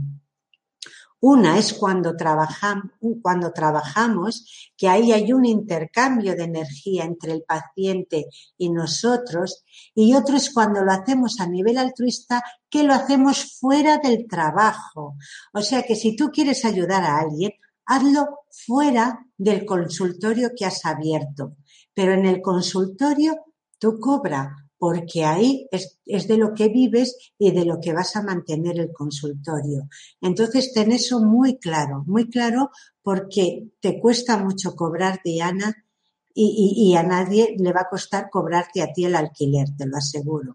Una 1.18 1.58
es 1.58 1.72
cuando 1.72 2.14
trabajamos, 2.14 2.92
cuando 3.22 3.50
trabajamos, 3.50 4.70
que 4.76 4.88
ahí 4.88 5.12
hay 5.12 5.32
un 5.32 5.46
intercambio 5.46 6.36
de 6.36 6.44
energía 6.44 7.04
entre 7.04 7.32
el 7.32 7.42
paciente 7.42 8.26
y 8.58 8.70
nosotros, 8.70 9.64
y 9.94 10.14
otro 10.14 10.36
es 10.36 10.52
cuando 10.52 10.84
lo 10.84 10.92
hacemos 10.92 11.40
a 11.40 11.46
nivel 11.46 11.78
altruista, 11.78 12.44
que 12.68 12.84
lo 12.84 12.92
hacemos 12.92 13.58
fuera 13.58 13.96
del 13.98 14.26
trabajo. 14.28 15.16
O 15.54 15.62
sea 15.62 15.82
que 15.82 15.96
si 15.96 16.14
tú 16.14 16.30
quieres 16.30 16.64
ayudar 16.66 17.02
a 17.02 17.18
alguien, 17.18 17.52
hazlo 17.86 18.26
fuera 18.50 19.25
del 19.36 19.64
consultorio 19.64 20.50
que 20.56 20.64
has 20.64 20.84
abierto. 20.84 21.56
Pero 21.94 22.12
en 22.12 22.26
el 22.26 22.40
consultorio 22.40 23.34
tú 23.78 23.98
cobra, 24.00 24.56
porque 24.78 25.24
ahí 25.24 25.68
es, 25.70 26.28
de 26.28 26.36
lo 26.36 26.54
que 26.54 26.68
vives 26.68 27.32
y 27.38 27.50
de 27.50 27.64
lo 27.64 27.80
que 27.80 27.92
vas 27.92 28.16
a 28.16 28.22
mantener 28.22 28.78
el 28.78 28.92
consultorio. 28.92 29.88
Entonces, 30.20 30.72
ten 30.72 30.92
eso 30.92 31.20
muy 31.20 31.58
claro, 31.58 32.04
muy 32.06 32.28
claro, 32.28 32.70
porque 33.02 33.68
te 33.80 33.98
cuesta 33.98 34.36
mucho 34.36 34.74
cobrar, 34.74 35.20
Diana, 35.24 35.74
y, 36.38 36.74
y, 36.76 36.94
a 36.96 37.02
nadie 37.02 37.56
le 37.58 37.72
va 37.72 37.80
a 37.82 37.88
costar 37.88 38.28
cobrarte 38.30 38.82
a 38.82 38.92
ti 38.92 39.06
el 39.06 39.14
alquiler, 39.14 39.68
te 39.74 39.86
lo 39.86 39.96
aseguro. 39.96 40.54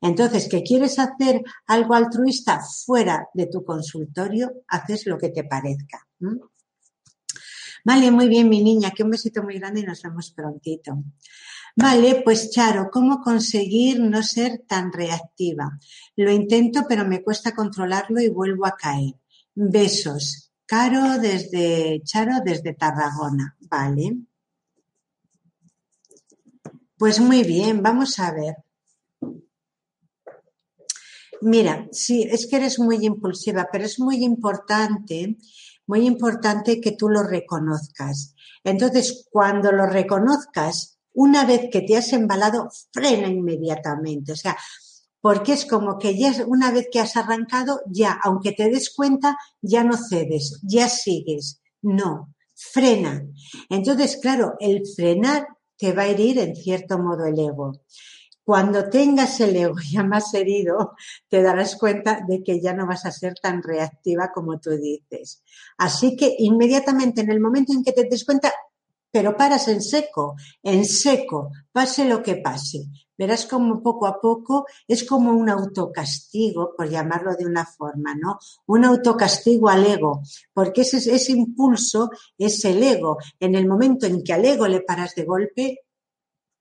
Entonces, 0.00 0.48
que 0.48 0.62
quieres 0.62 0.98
hacer 0.98 1.42
algo 1.66 1.92
altruista 1.94 2.62
fuera 2.86 3.28
de 3.34 3.46
tu 3.46 3.62
consultorio, 3.62 4.62
haces 4.68 5.06
lo 5.06 5.18
que 5.18 5.28
te 5.28 5.44
parezca. 5.44 6.06
Vale, 7.88 8.10
muy 8.10 8.28
bien, 8.28 8.50
mi 8.50 8.62
niña, 8.62 8.90
que 8.90 9.02
un 9.02 9.08
besito 9.08 9.42
muy 9.42 9.58
grande 9.58 9.80
y 9.80 9.82
nos 9.82 10.02
vemos 10.02 10.30
prontito. 10.32 11.04
Vale, 11.74 12.20
pues 12.22 12.50
Charo, 12.50 12.90
¿cómo 12.92 13.22
conseguir 13.22 13.98
no 13.98 14.22
ser 14.22 14.64
tan 14.68 14.92
reactiva? 14.92 15.78
Lo 16.16 16.30
intento, 16.30 16.84
pero 16.86 17.06
me 17.06 17.22
cuesta 17.22 17.54
controlarlo 17.54 18.20
y 18.20 18.28
vuelvo 18.28 18.66
a 18.66 18.76
caer. 18.76 19.14
Besos. 19.54 20.52
Caro 20.66 21.18
desde 21.18 22.02
Charo 22.04 22.40
desde 22.44 22.74
Tarragona. 22.74 23.56
Vale. 23.70 24.18
Pues 26.98 27.20
muy 27.20 27.42
bien, 27.42 27.82
vamos 27.82 28.18
a 28.18 28.32
ver. 28.32 28.56
Mira, 31.40 31.88
sí, 31.90 32.28
es 32.30 32.46
que 32.46 32.56
eres 32.56 32.78
muy 32.78 33.06
impulsiva, 33.06 33.66
pero 33.72 33.86
es 33.86 33.98
muy 33.98 34.24
importante 34.24 35.38
muy 35.88 36.06
importante 36.06 36.80
que 36.80 36.92
tú 36.92 37.08
lo 37.08 37.24
reconozcas. 37.24 38.34
Entonces, 38.62 39.26
cuando 39.30 39.72
lo 39.72 39.86
reconozcas, 39.86 40.98
una 41.14 41.44
vez 41.44 41.62
que 41.72 41.80
te 41.80 41.96
has 41.96 42.12
embalado, 42.12 42.68
frena 42.92 43.26
inmediatamente. 43.26 44.32
O 44.32 44.36
sea, 44.36 44.56
porque 45.20 45.54
es 45.54 45.64
como 45.64 45.98
que 45.98 46.16
ya 46.16 46.32
una 46.46 46.70
vez 46.70 46.88
que 46.92 47.00
has 47.00 47.16
arrancado, 47.16 47.80
ya, 47.86 48.18
aunque 48.22 48.52
te 48.52 48.68
des 48.68 48.94
cuenta, 48.94 49.36
ya 49.62 49.82
no 49.82 49.96
cedes, 49.96 50.60
ya 50.62 50.88
sigues. 50.88 51.60
No, 51.80 52.34
frena. 52.54 53.26
Entonces, 53.70 54.18
claro, 54.20 54.54
el 54.60 54.82
frenar 54.94 55.48
te 55.78 55.92
va 55.92 56.02
a 56.02 56.06
herir 56.08 56.38
en 56.38 56.54
cierto 56.54 56.98
modo 56.98 57.24
el 57.24 57.38
ego. 57.38 57.80
Cuando 58.48 58.88
tengas 58.88 59.40
el 59.40 59.54
ego 59.56 59.74
ya 59.92 60.02
más 60.02 60.32
herido, 60.32 60.94
te 61.28 61.42
darás 61.42 61.76
cuenta 61.76 62.24
de 62.26 62.42
que 62.42 62.62
ya 62.62 62.72
no 62.72 62.86
vas 62.86 63.04
a 63.04 63.12
ser 63.12 63.34
tan 63.34 63.62
reactiva 63.62 64.32
como 64.32 64.58
tú 64.58 64.70
dices. 64.70 65.42
Así 65.76 66.16
que 66.16 66.34
inmediatamente 66.38 67.20
en 67.20 67.30
el 67.30 67.40
momento 67.40 67.74
en 67.74 67.84
que 67.84 67.92
te 67.92 68.04
des 68.04 68.24
cuenta, 68.24 68.50
pero 69.10 69.36
paras 69.36 69.68
en 69.68 69.82
seco, 69.82 70.36
en 70.62 70.86
seco, 70.86 71.50
pase 71.70 72.06
lo 72.06 72.22
que 72.22 72.36
pase. 72.36 72.86
Verás 73.18 73.44
como 73.44 73.82
poco 73.82 74.06
a 74.06 74.18
poco 74.18 74.64
es 74.86 75.04
como 75.04 75.30
un 75.32 75.50
autocastigo, 75.50 76.74
por 76.74 76.88
llamarlo 76.88 77.36
de 77.36 77.44
una 77.44 77.66
forma, 77.66 78.14
¿no? 78.14 78.38
Un 78.64 78.86
autocastigo 78.86 79.68
al 79.68 79.84
ego, 79.84 80.22
porque 80.54 80.80
ese, 80.80 80.96
ese 81.14 81.32
impulso 81.32 82.08
es 82.38 82.64
el 82.64 82.82
ego. 82.82 83.18
En 83.38 83.54
el 83.56 83.68
momento 83.68 84.06
en 84.06 84.24
que 84.24 84.32
al 84.32 84.46
ego 84.46 84.66
le 84.66 84.80
paras 84.80 85.14
de 85.14 85.24
golpe, 85.24 85.80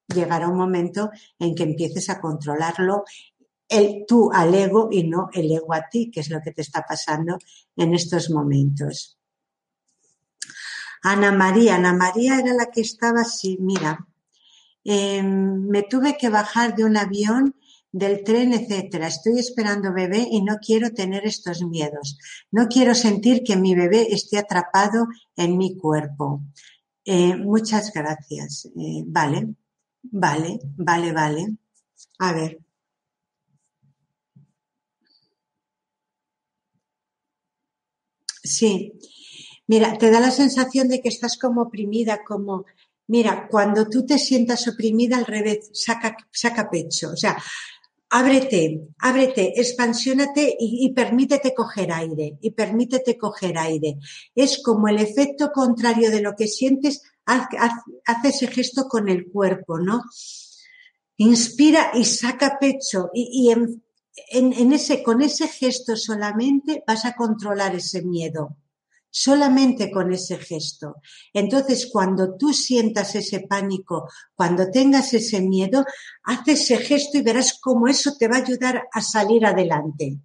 llegará 0.08 0.48
un 0.48 0.58
momento 0.58 1.10
en 1.40 1.56
que 1.56 1.64
empieces 1.64 2.10
a 2.10 2.20
controlarlo 2.20 3.04
el 3.70 4.06
tú 4.08 4.32
al 4.32 4.54
ego 4.56 4.90
y 4.92 5.04
no 5.04 5.30
el 5.34 5.52
ego 5.52 5.74
a 5.74 5.90
ti, 5.90 6.10
que 6.10 6.22
es 6.22 6.30
lo 6.30 6.42
que 6.42 6.52
te 6.52 6.62
está 6.62 6.86
pasando 6.88 7.38
en 7.76 7.94
estos 7.94 8.30
momentos. 8.30 9.18
Ana 11.04 11.32
María, 11.32 11.76
Ana 11.76 11.94
María 11.94 12.40
era 12.40 12.54
la 12.54 12.68
que 12.68 12.82
estaba 12.82 13.22
así, 13.22 13.58
mira, 13.60 14.08
em, 14.84 15.68
me 15.68 15.84
tuve 15.84 16.18
que 16.18 16.30
bajar 16.30 16.76
de 16.76 16.86
un 16.86 16.98
avión, 16.98 17.56
del 17.92 18.24
tren, 18.24 18.54
etcétera. 18.54 19.08
Estoy 19.08 19.40
esperando 19.40 19.94
bebé 19.94 20.28
y 20.30 20.42
no 20.42 20.58
quiero 20.58 20.92
tener 20.92 21.26
estos 21.26 21.64
miedos. 21.64 22.18
No 22.52 22.68
quiero 22.68 22.94
sentir 22.94 23.44
que 23.44 23.56
mi 23.56 23.76
bebé 23.76 24.08
esté 24.14 24.38
atrapado 24.38 25.08
en 25.36 25.58
mi 25.58 25.78
cuerpo. 25.78 26.42
Eh, 27.06 27.36
muchas 27.36 27.92
gracias. 27.94 28.66
Eh, 28.78 29.04
vale, 29.06 29.56
vale, 30.12 30.60
vale, 30.78 31.12
vale. 31.14 31.58
A 32.20 32.34
ver. 32.34 32.60
Sí. 38.44 38.94
Mira, 39.68 39.98
te 39.98 40.10
da 40.12 40.20
la 40.20 40.32
sensación 40.32 40.88
de 40.88 41.02
que 41.02 41.10
estás 41.10 41.38
como 41.38 41.64
oprimida, 41.64 42.24
como, 42.26 42.66
mira, 43.08 43.48
cuando 43.50 43.90
tú 43.90 44.06
te 44.06 44.18
sientas 44.18 44.68
oprimida 44.68 45.18
al 45.18 45.26
revés, 45.26 45.70
saca, 45.74 46.16
saca 46.32 46.70
pecho. 46.70 47.12
O 47.12 47.18
sea, 47.18 47.38
ábrete, 48.10 48.88
ábrete, 49.00 49.60
expansiónate 49.60 50.56
y, 50.60 50.94
permítete 50.94 51.54
coger 51.54 51.92
aire, 51.92 52.38
y 52.42 52.52
permítete 52.52 53.18
coger 53.18 53.58
aire. 53.58 53.98
Es 54.36 54.62
como 54.64 54.88
el 54.88 55.00
efecto 55.00 55.52
contrario 55.52 56.10
de 56.12 56.22
lo 56.22 56.36
que 56.36 56.48
sientes, 56.48 57.02
haz, 57.28 58.26
ese 58.26 58.48
gesto 58.48 58.88
con 58.88 59.10
el 59.10 59.30
cuerpo, 59.30 59.80
¿no? 59.80 60.04
Inspira 61.18 61.92
y 61.94 62.06
saca 62.06 62.58
pecho 62.60 63.10
y, 63.14 63.52
en 63.52 64.72
ese, 64.74 65.04
con 65.04 65.22
ese 65.22 65.48
gesto 65.48 65.96
solamente 65.96 66.84
vas 66.88 67.06
a 67.06 67.14
controlar 67.14 67.76
ese 67.76 68.02
miedo 68.02 68.58
solamente 69.10 69.90
con 69.90 70.14
ese 70.14 70.38
gesto. 70.38 70.98
Entonces, 71.34 71.90
cuando 71.92 72.36
tú 72.36 72.54
sientas 72.54 73.16
ese 73.16 73.42
pánico, 73.42 74.08
cuando 74.36 74.70
tengas 74.70 75.14
ese 75.14 75.42
miedo, 75.42 75.86
haz 76.24 76.48
ese 76.48 76.78
gesto 76.78 77.18
y 77.18 77.24
verás 77.24 77.58
cómo 77.60 77.88
eso 77.88 78.16
te 78.18 78.28
va 78.28 78.38
a 78.38 78.42
ayudar 78.42 78.84
a 78.92 79.02
salir 79.02 79.46
adelante. 79.46 80.20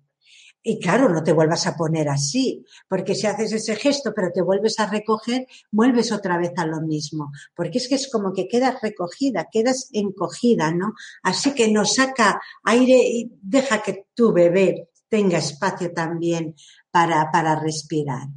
Y 0.65 0.79
claro, 0.79 1.09
no 1.09 1.25
te 1.25 1.33
vuelvas 1.33 1.67
a 1.67 1.77
poner 1.77 2.09
así, 2.09 2.65
porque 2.89 3.17
si 3.17 3.27
haces 3.27 3.53
ese 3.53 3.75
gesto 3.75 4.13
pero 4.15 4.31
te 4.33 4.43
vuelves 4.43 4.79
a 4.79 4.87
recoger, 4.87 5.47
vuelves 5.73 6.13
otra 6.13 6.39
vez 6.39 6.53
a 6.57 6.67
lo 6.67 6.81
mismo, 6.81 7.33
porque 7.57 7.79
es 7.79 7.89
que 7.89 7.97
es 7.97 8.09
como 8.09 8.33
que 8.33 8.47
quedas 8.47 8.81
recogida, 8.81 9.49
quedas 9.51 9.89
encogida, 9.93 10.73
¿no? 10.73 10.95
Así 11.25 11.53
que 11.53 11.71
no 11.73 11.85
saca 11.85 12.41
aire 12.63 12.95
y 12.95 13.33
deja 13.43 13.83
que 13.83 14.07
tu 14.15 14.33
bebé 14.33 14.89
tenga 15.09 15.39
espacio 15.39 15.93
también 15.93 16.55
para, 16.93 17.31
para 17.33 17.59
respirar. 17.59 18.29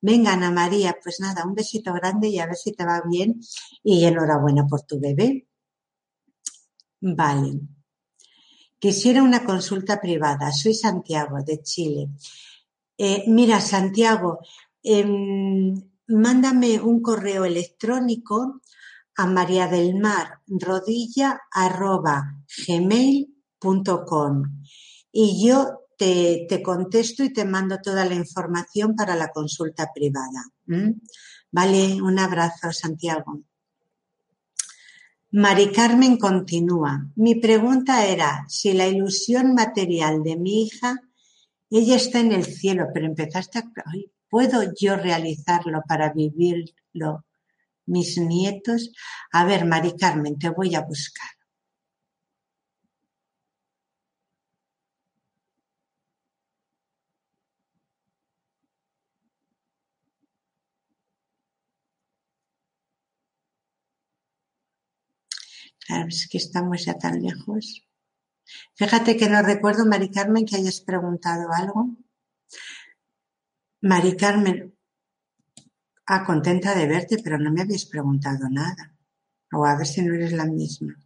Venga, 0.00 0.32
Ana 0.32 0.50
María, 0.50 0.96
pues 1.02 1.20
nada, 1.20 1.44
un 1.44 1.54
besito 1.54 1.92
grande 1.92 2.28
y 2.28 2.38
a 2.38 2.46
ver 2.46 2.56
si 2.56 2.72
te 2.72 2.84
va 2.84 3.02
bien 3.08 3.40
y 3.82 4.04
enhorabuena 4.04 4.66
por 4.66 4.82
tu 4.82 4.98
bebé. 5.00 5.46
Vale. 7.00 7.77
Quisiera 8.78 9.22
una 9.22 9.44
consulta 9.44 10.00
privada. 10.00 10.52
Soy 10.52 10.74
Santiago, 10.74 11.42
de 11.44 11.62
Chile. 11.62 12.08
Eh, 12.96 13.24
mira, 13.26 13.60
Santiago, 13.60 14.38
em, 14.82 15.74
mándame 16.08 16.80
un 16.80 17.02
correo 17.02 17.44
electrónico 17.44 18.60
a 19.16 19.26
María 19.26 19.66
del 19.66 19.94
gmail.com 22.66 24.42
y 25.12 25.46
yo 25.46 25.88
te, 25.96 26.62
contesto 26.62 27.24
y 27.24 27.32
te 27.32 27.44
mando 27.44 27.78
toda 27.82 28.04
la 28.04 28.14
información 28.14 28.94
para 28.94 29.16
la 29.16 29.28
consulta 29.28 29.90
privada. 29.92 30.44
Vale, 31.50 32.00
un 32.00 32.18
abrazo, 32.18 32.72
Santiago. 32.72 33.40
Mari 35.30 35.72
Carmen 35.72 36.16
continúa. 36.16 37.04
Mi 37.16 37.34
pregunta 37.34 38.06
era 38.06 38.46
si 38.48 38.72
la 38.72 38.86
ilusión 38.86 39.52
material 39.52 40.22
de 40.22 40.38
mi 40.38 40.62
hija, 40.62 41.02
ella 41.68 41.96
está 41.96 42.20
en 42.20 42.32
el 42.32 42.46
cielo, 42.46 42.86
pero 42.94 43.04
empezaste 43.04 43.58
a... 43.58 43.64
¿Puedo 44.30 44.62
yo 44.78 44.96
realizarlo 44.96 45.82
para 45.86 46.14
vivirlo 46.14 47.26
mis 47.84 48.16
nietos? 48.16 48.90
A 49.32 49.44
ver, 49.44 49.66
Mari 49.66 49.96
Carmen, 49.96 50.38
te 50.38 50.48
voy 50.48 50.74
a 50.74 50.80
buscar. 50.80 51.28
Es 65.88 66.28
que 66.30 66.38
estamos 66.38 66.84
ya 66.84 66.94
tan 66.94 67.22
lejos. 67.22 67.84
Fíjate 68.74 69.16
que 69.16 69.28
no 69.28 69.42
recuerdo, 69.42 69.86
Mari 69.86 70.10
Carmen, 70.10 70.46
que 70.46 70.56
hayas 70.56 70.80
preguntado 70.80 71.52
algo. 71.52 71.96
Mari 73.82 74.16
Carmen, 74.16 74.74
ah, 76.06 76.24
contenta 76.24 76.74
de 76.74 76.86
verte, 76.86 77.18
pero 77.22 77.38
no 77.38 77.50
me 77.52 77.62
habías 77.62 77.84
preguntado 77.86 78.48
nada. 78.50 78.94
O 79.52 79.64
a 79.64 79.76
ver 79.76 79.86
si 79.86 80.02
no 80.02 80.14
eres 80.14 80.32
la 80.32 80.46
misma. 80.46 80.96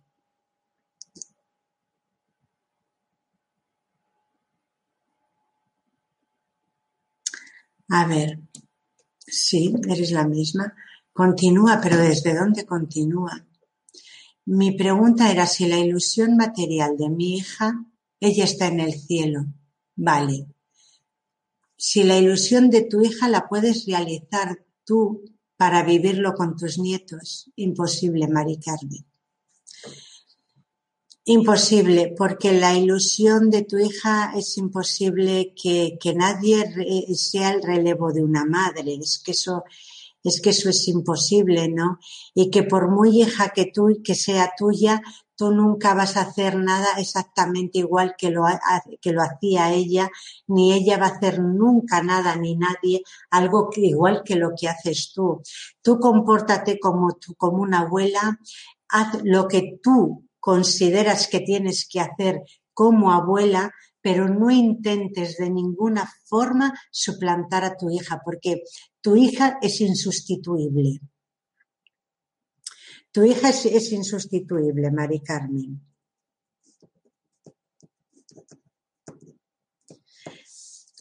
A 7.88 8.07
ver, 8.07 8.38
sí, 9.27 9.75
eres 9.88 10.11
la 10.12 10.27
misma. 10.27 10.75
Continúa, 11.12 11.81
pero 11.83 11.97
¿desde 11.99 12.35
dónde 12.35 12.64
continúa? 12.64 13.45
Mi 14.45 14.73
pregunta 14.73 15.31
era 15.31 15.47
si 15.47 15.67
la 15.67 15.79
ilusión 15.79 16.37
material 16.37 16.97
de 16.97 17.09
mi 17.09 17.37
hija, 17.37 17.87
ella 18.19 18.45
está 18.45 18.67
en 18.67 18.81
el 18.81 18.95
cielo. 18.95 19.47
Vale. 19.95 20.47
Si 21.77 22.03
la 22.03 22.19
ilusión 22.19 22.71
de 22.71 22.83
tu 22.83 23.03
hija 23.03 23.29
la 23.29 23.49
puedes 23.49 23.87
realizar 23.87 24.65
tú 24.85 25.25
para 25.57 25.85
vivirlo 25.85 26.35
con 26.35 26.57
tus 26.57 26.79
nietos, 26.79 27.51
imposible, 27.57 28.27
Mari 28.27 28.59
Carmen. 28.59 29.05
Imposible, 31.25 32.13
porque 32.19 32.53
la 32.53 32.77
ilusión 32.77 33.49
de 33.49 33.63
tu 33.63 33.79
hija 33.79 34.33
es 34.37 34.59
imposible 34.59 35.55
que, 35.55 35.97
que 36.01 36.15
nadie 36.15 36.65
sea 37.15 37.53
el 37.53 37.63
relevo 37.63 38.13
de 38.13 38.25
una 38.25 38.45
madre. 38.45 38.95
Es 38.95 39.21
que 39.25 39.31
eso 39.31 39.63
es 40.25 40.41
que 40.41 40.51
eso 40.51 40.69
es 40.69 40.87
imposible, 40.89 41.69
¿no? 41.69 41.99
Y 42.35 42.51
que 42.51 42.63
por 42.63 42.91
muy 42.91 43.23
hija 43.23 43.51
que 43.51 43.67
tú 43.67 44.01
que 44.05 44.15
sea 44.15 44.53
tuya, 44.57 45.03
tú 45.37 45.51
nunca 45.51 45.95
vas 45.95 46.17
a 46.17 46.23
hacer 46.23 46.57
nada 46.57 46.87
exactamente 46.99 47.79
igual 47.79 48.15
que 48.17 48.31
lo, 48.31 48.45
que 49.01 49.13
lo 49.13 49.23
hacía 49.23 49.73
ella, 49.73 50.09
ni 50.47 50.73
ella 50.73 50.99
va 50.99 51.07
a 51.07 51.17
hacer 51.17 51.41
nunca 51.41 52.03
nada 52.03 52.37
ni 52.37 52.57
nadie 52.57 53.03
algo 53.31 53.71
igual 53.77 54.23
que 54.25 54.37
lo 54.37 54.53
que 54.57 54.69
haces 54.69 55.13
tú. 55.13 55.43
Tú 55.81 55.99
compórtate 55.99 56.79
como, 56.79 57.19
como 57.37 57.63
una 57.63 57.81
abuela, 57.81 58.39
haz 58.89 59.19
lo 59.25 59.49
que 59.49 59.81
tú 59.83 60.29
consideras 60.39 61.29
que 61.29 61.41
tienes 61.41 61.89
que 61.89 62.01
hacer 62.01 62.43
como 62.75 63.13
abuela, 63.13 63.73
pero 64.03 64.29
no 64.29 64.51
intentes 64.51 65.37
de 65.37 65.49
ninguna 65.49 66.12
forma 66.25 66.75
suplantar 66.91 67.65
a 67.65 67.77
tu 67.77 67.88
hija, 67.88 68.21
porque 68.25 68.62
tu 69.01 69.17
hija 69.17 69.59
es 69.62 69.81
insustituible. 69.81 71.01
Tu 73.12 73.25
hija 73.25 73.51
es, 73.51 73.93
insustituible, 73.93 74.91
Mari 74.91 75.21
Carmen. 75.21 75.81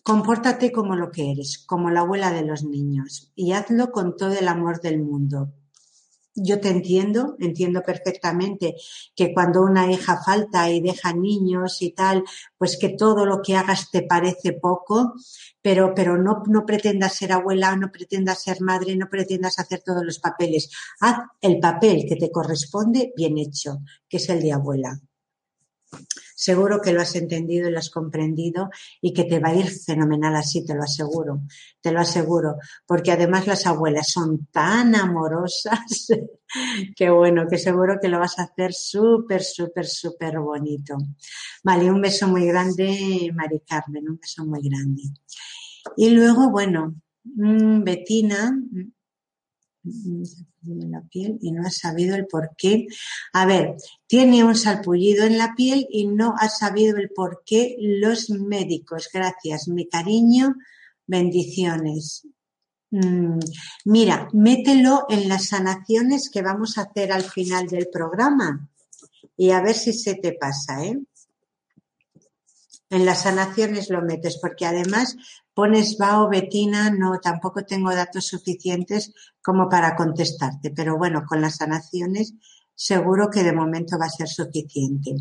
Compórtate 0.04 0.72
como 0.72 0.96
lo 0.96 1.10
que 1.12 1.32
eres, 1.32 1.64
como 1.66 1.90
la 1.90 2.02
abuela 2.02 2.32
de 2.32 2.44
los 2.44 2.64
niños, 2.64 3.32
y 3.36 3.54
hazlo 3.54 3.92
con 3.92 4.18
todo 4.18 4.34
el 4.34 4.48
amor 4.48 4.82
del 4.82 5.00
mundo 5.00 5.54
yo 6.36 6.60
te 6.60 6.70
entiendo, 6.70 7.36
entiendo 7.40 7.82
perfectamente 7.82 8.76
que 9.16 9.34
cuando 9.34 9.62
una 9.62 9.92
hija 9.92 10.22
falta 10.24 10.70
y 10.70 10.82
deja 10.82 11.14
niños 11.14 11.82
y 11.82 11.92
tal, 11.92 12.24
pues 12.58 12.78
que 12.78 12.90
todo 12.90 13.26
lo 13.26 13.42
que 13.42 13.56
hagas 13.56 13.92
te 13.92 14.04
parece 14.04 14.54
poco, 14.54 15.14
pero, 15.62 15.94
pero 15.94 16.18
no, 16.18 16.44
no 16.48 16.66
pretendas 16.66 17.16
ser 17.16 17.34
abuela, 17.34 17.76
no 17.76 17.92
pretendas 17.92 18.44
ser 18.44 18.62
madre, 18.62 18.96
no 18.96 19.10
pretendas 19.10 19.60
hacer 19.60 19.82
todos 19.86 20.04
los 20.04 20.20
papeles. 20.20 20.70
Haz 21.00 21.18
el 21.42 21.60
papel 21.60 22.06
que 22.08 22.16
te 22.16 22.32
corresponde 22.32 23.14
bien 23.16 23.38
hecho, 23.38 23.80
que 24.08 24.18
es 24.18 24.30
el 24.30 24.42
de 24.42 24.54
abuela. 24.54 25.02
Seguro 26.36 26.82
que 26.82 26.92
lo 26.92 27.02
has 27.02 27.16
entendido 27.16 27.68
y 27.70 27.72
lo 27.72 27.78
has 27.78 27.92
comprendido 27.92 28.70
y 29.00 29.14
que 29.14 29.26
te 29.26 29.40
va 29.40 29.50
a 29.50 29.56
ir 29.56 29.70
fenomenal 29.70 30.36
así, 30.36 30.66
te 30.66 30.74
lo 30.74 30.82
aseguro, 30.82 31.42
te 31.82 31.92
lo 31.92 32.00
aseguro, 32.00 32.56
porque 32.88 33.12
además 33.12 33.46
las 33.46 33.68
abuelas 33.68 34.12
son 34.12 34.48
tan 34.48 34.96
amorosas 34.96 36.08
que 36.96 37.10
bueno, 37.12 37.46
que 37.48 37.60
seguro 37.60 38.00
que 38.02 38.08
lo 38.08 38.18
vas 38.18 38.40
a 38.40 38.44
hacer 38.46 38.74
súper, 38.74 39.44
súper, 39.44 39.86
súper 39.86 40.40
bonito. 40.40 40.98
Vale, 41.64 41.92
un 41.92 42.02
beso 42.02 42.28
muy 42.28 42.46
grande, 42.48 43.30
Mari 43.36 43.60
Carmen, 43.60 44.10
un 44.10 44.18
beso 44.18 44.44
muy 44.44 44.62
grande. 44.68 45.04
Y 45.96 46.10
luego, 46.10 46.50
bueno, 46.50 46.96
mm, 47.24 47.84
Betina, 47.84 48.52
en 49.84 50.92
la 50.92 51.02
piel 51.02 51.38
y 51.42 51.52
no 51.52 51.66
ha 51.66 51.72
sabido 51.72 52.16
el 52.16 52.28
por 52.28 52.52
qué. 52.58 52.88
A 53.34 53.46
ver, 53.46 53.76
tiene 54.08 54.44
un 54.44 54.56
salpullido 54.56 55.26
en 55.26 55.38
la 55.38 55.54
piel 55.56 55.88
y 55.90 56.08
no 56.08 56.36
ha 56.38 56.50
sabido 56.50 56.98
el 56.98 57.10
por 57.10 57.44
qué 57.46 57.76
los 57.80 58.30
médicos. 58.30 59.10
Gracias, 59.14 59.68
mi 59.68 59.88
cariño, 59.88 60.56
bendiciones. 61.08 62.28
Mm, 62.92 63.40
mira, 63.86 64.28
mételo 64.34 65.06
en 65.10 65.30
las 65.30 65.48
sanaciones 65.48 66.30
que 66.30 66.42
vamos 66.42 66.78
a 66.78 66.84
hacer 66.84 67.12
al 67.12 67.24
final 67.24 67.68
del 67.68 67.88
programa 67.88 68.70
y 69.38 69.52
a 69.52 69.62
ver 69.62 69.76
si 69.76 69.94
se 69.94 70.16
te 70.16 70.34
pasa, 70.34 70.84
¿eh? 70.86 71.00
En 72.92 73.06
las 73.06 73.24
sanaciones 73.24 73.90
lo 73.90 74.02
metes, 74.02 74.38
porque 74.42 74.66
además 74.66 75.16
pones 75.54 75.98
va 76.00 76.22
o 76.22 76.30
Betina, 76.30 76.92
no, 76.92 77.20
tampoco 77.20 77.64
tengo 77.64 77.96
datos 77.96 78.28
suficientes 78.28 79.14
como 79.42 79.70
para 79.70 79.96
contestarte, 79.96 80.72
pero 80.72 80.98
bueno, 80.98 81.24
con 81.26 81.40
las 81.42 81.56
sanaciones 81.56 82.34
seguro 82.76 83.30
que 83.30 83.44
de 83.44 83.54
momento 83.54 83.98
va 83.98 84.08
a 84.08 84.10
ser 84.10 84.28
suficiente. 84.28 85.16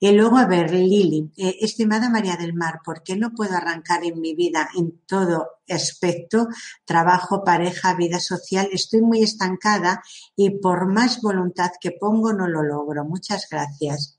Y 0.00 0.12
luego, 0.12 0.38
a 0.38 0.46
ver, 0.46 0.72
Lili, 0.72 1.30
eh, 1.36 1.56
estimada 1.60 2.08
María 2.08 2.36
del 2.36 2.54
Mar, 2.54 2.80
¿por 2.84 3.02
qué 3.02 3.16
no 3.16 3.32
puedo 3.32 3.54
arrancar 3.54 4.02
en 4.04 4.20
mi 4.20 4.34
vida 4.34 4.68
en 4.76 5.00
todo 5.06 5.60
aspecto, 5.68 6.48
trabajo, 6.86 7.44
pareja, 7.44 7.94
vida 7.94 8.18
social? 8.18 8.68
Estoy 8.72 9.02
muy 9.02 9.22
estancada 9.22 10.02
y 10.36 10.58
por 10.58 10.86
más 10.86 11.20
voluntad 11.20 11.70
que 11.80 11.92
pongo 11.92 12.32
no 12.32 12.48
lo 12.48 12.62
logro. 12.62 13.04
Muchas 13.04 13.46
gracias. 13.50 14.18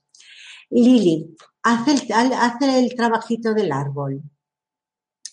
Lili, 0.70 1.36
haz 1.66 2.60
el, 2.60 2.68
el 2.70 2.94
trabajito 2.94 3.54
del 3.54 3.72
árbol 3.72 4.22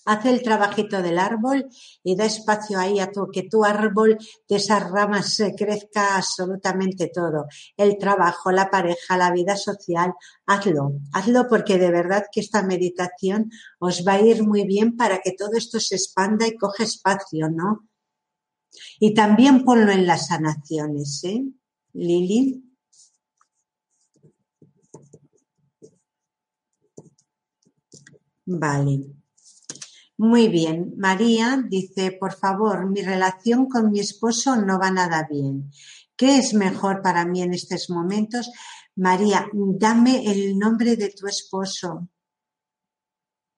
hace 0.05 0.29
el 0.29 0.41
trabajito 0.41 1.01
del 1.01 1.17
árbol 1.19 1.69
y 2.03 2.15
da 2.15 2.25
espacio 2.25 2.79
ahí 2.79 2.99
a 2.99 3.11
tu, 3.11 3.29
que 3.31 3.43
tu 3.43 3.63
árbol 3.63 4.17
de 4.47 4.55
esas 4.55 4.89
ramas 4.89 5.33
se 5.33 5.55
crezca 5.55 6.17
absolutamente 6.17 7.07
todo. 7.13 7.47
El 7.77 7.97
trabajo, 7.97 8.51
la 8.51 8.69
pareja, 8.69 9.17
la 9.17 9.31
vida 9.31 9.55
social, 9.55 10.13
hazlo, 10.45 10.93
hazlo 11.13 11.47
porque 11.47 11.77
de 11.77 11.91
verdad 11.91 12.25
que 12.31 12.41
esta 12.41 12.63
meditación 12.63 13.51
os 13.79 14.05
va 14.05 14.13
a 14.13 14.21
ir 14.21 14.43
muy 14.43 14.65
bien 14.65 14.97
para 14.97 15.19
que 15.19 15.31
todo 15.31 15.53
esto 15.55 15.79
se 15.79 15.95
expanda 15.95 16.47
y 16.47 16.57
coge 16.57 16.83
espacio, 16.83 17.49
¿no? 17.49 17.87
Y 18.99 19.13
también 19.13 19.63
ponlo 19.63 19.91
en 19.91 20.07
las 20.07 20.27
sanaciones, 20.27 21.23
¿eh? 21.23 21.43
Lili. 21.93 22.72
Vale. 28.45 29.05
Muy 30.17 30.47
bien. 30.47 30.93
María 30.97 31.63
dice, 31.67 32.11
por 32.11 32.33
favor, 32.33 32.89
mi 32.89 33.01
relación 33.01 33.67
con 33.67 33.91
mi 33.91 33.99
esposo 33.99 34.55
no 34.55 34.79
va 34.79 34.91
nada 34.91 35.27
bien. 35.29 35.71
¿Qué 36.15 36.37
es 36.37 36.53
mejor 36.53 37.01
para 37.01 37.25
mí 37.25 37.41
en 37.41 37.53
estos 37.53 37.89
momentos? 37.89 38.51
María, 38.95 39.47
dame 39.53 40.31
el 40.31 40.57
nombre 40.57 40.95
de 40.95 41.09
tu 41.09 41.27
esposo. 41.27 42.09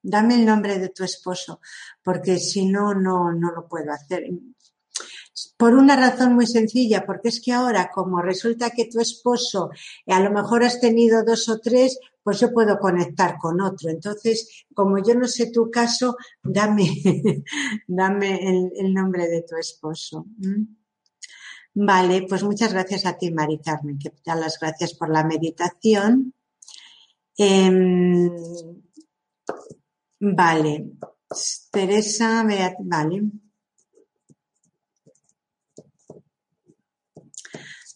Dame 0.02 0.36
el 0.36 0.46
nombre 0.46 0.78
de 0.80 0.90
tu 0.90 1.04
esposo, 1.04 1.60
porque 2.04 2.38
si 2.38 2.68
no, 2.68 2.94
no, 2.94 3.34
no 3.34 3.52
lo 3.52 3.68
puedo 3.68 3.92
hacer. 3.92 4.24
Por 5.58 5.74
una 5.74 5.96
razón 5.96 6.36
muy 6.36 6.46
sencilla, 6.46 7.06
porque 7.06 7.30
es 7.30 7.42
que 7.42 7.52
ahora, 7.52 7.90
como 7.94 8.22
resulta 8.22 8.70
que 8.70 8.86
tu 8.86 9.00
esposo 9.00 9.72
a 10.08 10.20
lo 10.20 10.32
mejor 10.32 10.64
has 10.64 10.80
tenido 10.80 11.24
dos 11.24 11.50
o 11.50 11.60
tres, 11.60 12.00
pues 12.26 12.40
yo 12.40 12.52
puedo 12.52 12.80
conectar 12.80 13.38
con 13.38 13.62
otro. 13.62 13.92
Entonces, 13.92 14.66
como 14.74 14.98
yo 14.98 15.14
no 15.14 15.28
sé 15.28 15.52
tu 15.52 15.70
caso, 15.70 16.18
dame, 16.42 16.88
dame 17.88 18.72
el, 18.80 18.92
nombre 18.92 19.28
de 19.28 19.44
tu 19.44 19.56
esposo. 19.56 20.26
Vale, 21.76 22.26
pues 22.28 22.42
muchas 22.42 22.74
gracias 22.74 23.06
a 23.06 23.16
ti, 23.16 23.32
Mari 23.32 23.60
Carmen, 23.60 24.00
que 24.00 24.12
las 24.26 24.58
gracias 24.60 24.96
por 24.96 25.12
la 25.12 25.24
meditación. 25.24 26.34
Em, 27.38 28.28
vale, 30.20 30.94
Teresa, 31.72 32.44
vale. 32.80 33.22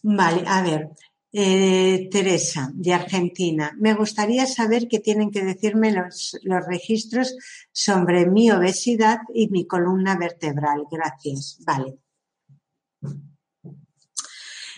Vale, 0.02 0.44
a 0.46 0.62
ver, 0.62 0.88
eh, 1.32 2.08
Teresa, 2.10 2.70
de 2.74 2.92
Argentina. 2.92 3.72
Me 3.78 3.94
gustaría 3.94 4.46
saber 4.46 4.88
qué 4.88 4.98
tienen 4.98 5.30
que 5.30 5.44
decirme 5.44 5.92
los, 5.92 6.38
registros 6.66 7.36
sobre 7.72 8.26
mi 8.26 8.50
obesidad 8.50 9.18
y 9.32 9.48
mi 9.48 9.66
columna 9.66 10.16
vertebral. 10.16 10.84
Gracias. 10.90 11.58
Vale. 11.64 11.98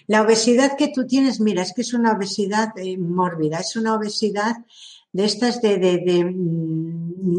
La 0.07 0.23
obesidad 0.23 0.77
que 0.77 0.89
tú 0.89 1.07
tienes, 1.07 1.41
mira, 1.41 1.63
es 1.63 1.73
que 1.73 1.83
es 1.83 1.95
una 1.95 2.13
obesidad 2.13 2.77
eh, 2.77 2.99
mórbida, 2.99 3.61
es 3.61 3.77
una 3.77 3.95
obesidad 3.95 4.57
de 5.13 5.25
estas 5.25 5.63
de, 5.63 5.79
de, 5.79 5.99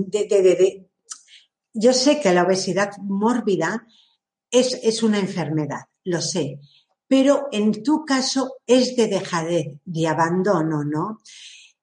de, 0.09 0.87
Yo 1.73 1.93
sé 1.93 2.19
que 2.19 2.33
la 2.33 2.43
obesidad 2.43 2.97
mórbida 2.97 3.85
es, 4.49 4.79
es 4.81 5.03
una 5.03 5.19
enfermedad, 5.19 5.81
lo 6.03 6.21
sé, 6.21 6.59
pero 7.15 7.47
en 7.51 7.83
tu 7.83 8.03
caso 8.05 8.55
es 8.65 8.95
de 8.95 9.05
dejadez, 9.05 9.77
de 9.85 10.07
abandono, 10.07 10.83
¿no? 10.83 11.19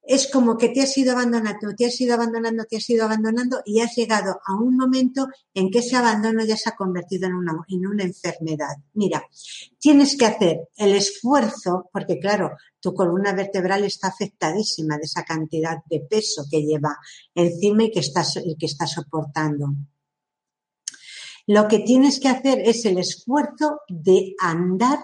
Es 0.03 0.29
como 0.29 0.57
que 0.57 0.67
te 0.67 0.81
has 0.81 0.97
ido 0.97 1.13
abandonando, 1.13 1.73
te 1.73 1.85
has 1.85 2.01
ido 2.01 2.15
abandonando, 2.15 2.65
te 2.65 2.75
has 2.75 2.89
ido 2.89 3.05
abandonando 3.05 3.61
y 3.63 3.79
has 3.79 3.95
llegado 3.95 4.41
a 4.45 4.55
un 4.55 4.75
momento 4.75 5.29
en 5.53 5.71
que 5.71 5.79
ese 5.79 5.95
abandono 5.95 6.43
ya 6.43 6.57
se 6.57 6.67
ha 6.67 6.75
convertido 6.75 7.27
en 7.27 7.35
una, 7.35 7.53
en 7.69 7.87
una 7.87 8.03
enfermedad. 8.03 8.75
Mira, 8.95 9.25
tienes 9.79 10.17
que 10.17 10.25
hacer 10.25 10.67
el 10.75 10.95
esfuerzo, 10.95 11.89
porque 11.93 12.19
claro, 12.19 12.57
tu 12.81 12.93
columna 12.93 13.31
vertebral 13.31 13.85
está 13.85 14.09
afectadísima 14.09 14.97
de 14.97 15.03
esa 15.03 15.23
cantidad 15.23 15.77
de 15.89 16.01
peso 16.01 16.43
que 16.51 16.61
lleva 16.61 16.97
encima 17.33 17.85
y 17.85 17.91
que 17.91 18.01
estás, 18.01 18.37
que 18.59 18.65
está 18.65 18.85
soportando. 18.85 19.75
Lo 21.47 21.67
que 21.67 21.79
tienes 21.79 22.19
que 22.19 22.29
hacer 22.29 22.59
es 22.59 22.85
el 22.85 22.97
esfuerzo 22.97 23.79
de 23.87 24.35
andar 24.39 24.99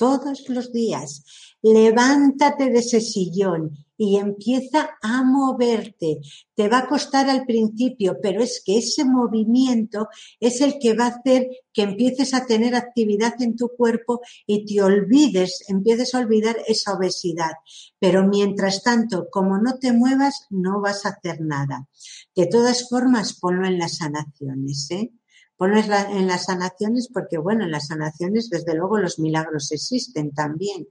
todos 0.00 0.48
los 0.48 0.72
días. 0.72 1.24
Levántate 1.60 2.70
de 2.70 2.78
ese 2.78 3.02
sillón 3.02 3.76
y 3.98 4.16
empieza 4.16 4.96
a 5.02 5.22
moverte. 5.22 6.20
Te 6.54 6.70
va 6.70 6.78
a 6.78 6.88
costar 6.88 7.28
al 7.28 7.44
principio, 7.44 8.16
pero 8.22 8.42
es 8.42 8.62
que 8.64 8.78
ese 8.78 9.04
movimiento 9.04 10.08
es 10.40 10.62
el 10.62 10.78
que 10.78 10.94
va 10.94 11.04
a 11.04 11.18
hacer 11.18 11.48
que 11.70 11.82
empieces 11.82 12.32
a 12.32 12.46
tener 12.46 12.74
actividad 12.74 13.34
en 13.42 13.56
tu 13.56 13.68
cuerpo 13.76 14.22
y 14.46 14.64
te 14.64 14.80
olvides, 14.80 15.64
empieces 15.68 16.14
a 16.14 16.20
olvidar 16.20 16.56
esa 16.66 16.94
obesidad. 16.94 17.52
Pero 17.98 18.26
mientras 18.26 18.82
tanto, 18.82 19.28
como 19.30 19.58
no 19.58 19.78
te 19.78 19.92
muevas, 19.92 20.46
no 20.48 20.80
vas 20.80 21.04
a 21.04 21.10
hacer 21.10 21.42
nada. 21.42 21.90
De 22.34 22.46
todas 22.46 22.88
formas, 22.88 23.38
ponlo 23.38 23.66
en 23.66 23.78
las 23.78 23.98
sanaciones, 23.98 24.90
¿eh? 24.92 25.12
Ponlo 25.60 25.78
en 25.78 26.26
las 26.26 26.44
sanaciones 26.46 27.10
porque, 27.12 27.36
bueno, 27.36 27.64
en 27.64 27.70
las 27.70 27.88
sanaciones, 27.88 28.48
desde 28.48 28.74
luego, 28.74 28.96
los 28.96 29.18
milagros 29.18 29.70
existen 29.72 30.32
también. 30.32 30.88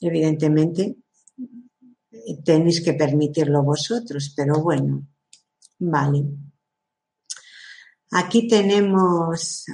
Evidentemente, 0.00 0.96
tenéis 2.44 2.82
que 2.82 2.94
permitirlo 2.94 3.62
vosotros, 3.62 4.34
pero 4.36 4.60
bueno, 4.60 5.06
vale. 5.78 6.24
Aquí 8.10 8.48
tenemos, 8.48 9.66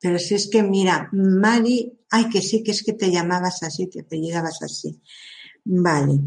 pero 0.00 0.18
si 0.18 0.34
es 0.34 0.48
que 0.48 0.62
mira, 0.62 1.10
Mari, 1.12 1.92
ay 2.08 2.30
que 2.30 2.40
sí, 2.40 2.62
que 2.62 2.70
es 2.70 2.82
que 2.82 2.94
te 2.94 3.10
llamabas 3.10 3.62
así, 3.62 3.86
te 3.86 4.00
apellidabas 4.00 4.62
así. 4.62 5.02
Vale. 5.62 6.20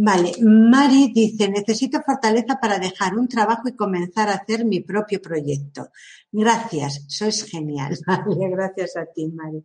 Vale, 0.00 0.32
Mari 0.42 1.10
dice, 1.12 1.48
necesito 1.48 2.00
fortaleza 2.06 2.54
para 2.60 2.78
dejar 2.78 3.16
un 3.16 3.26
trabajo 3.26 3.68
y 3.68 3.74
comenzar 3.74 4.28
a 4.28 4.34
hacer 4.34 4.64
mi 4.64 4.78
propio 4.78 5.20
proyecto. 5.20 5.90
Gracias, 6.30 7.04
sois 7.08 7.42
genial. 7.42 7.98
Vale, 8.06 8.48
gracias 8.48 8.96
a 8.96 9.06
ti, 9.06 9.26
Mari. 9.26 9.64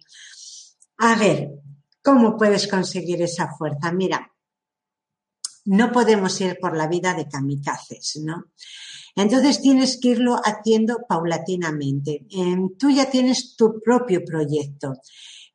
A 0.97 1.15
ver, 1.15 1.51
¿cómo 2.01 2.35
puedes 2.35 2.67
conseguir 2.67 3.21
esa 3.21 3.47
fuerza? 3.55 3.91
Mira, 3.91 4.33
no 5.65 5.91
podemos 5.91 6.41
ir 6.41 6.57
por 6.59 6.75
la 6.75 6.87
vida 6.87 7.13
de 7.13 7.29
kamikazes, 7.29 8.19
¿no? 8.23 8.45
Entonces 9.15 9.61
tienes 9.61 9.99
que 9.99 10.09
irlo 10.09 10.41
haciendo 10.43 11.05
paulatinamente. 11.07 12.25
Em, 12.31 12.75
tú 12.75 12.89
ya 12.89 13.07
tienes 13.07 13.55
tu 13.55 13.79
propio 13.79 14.25
proyecto 14.25 14.95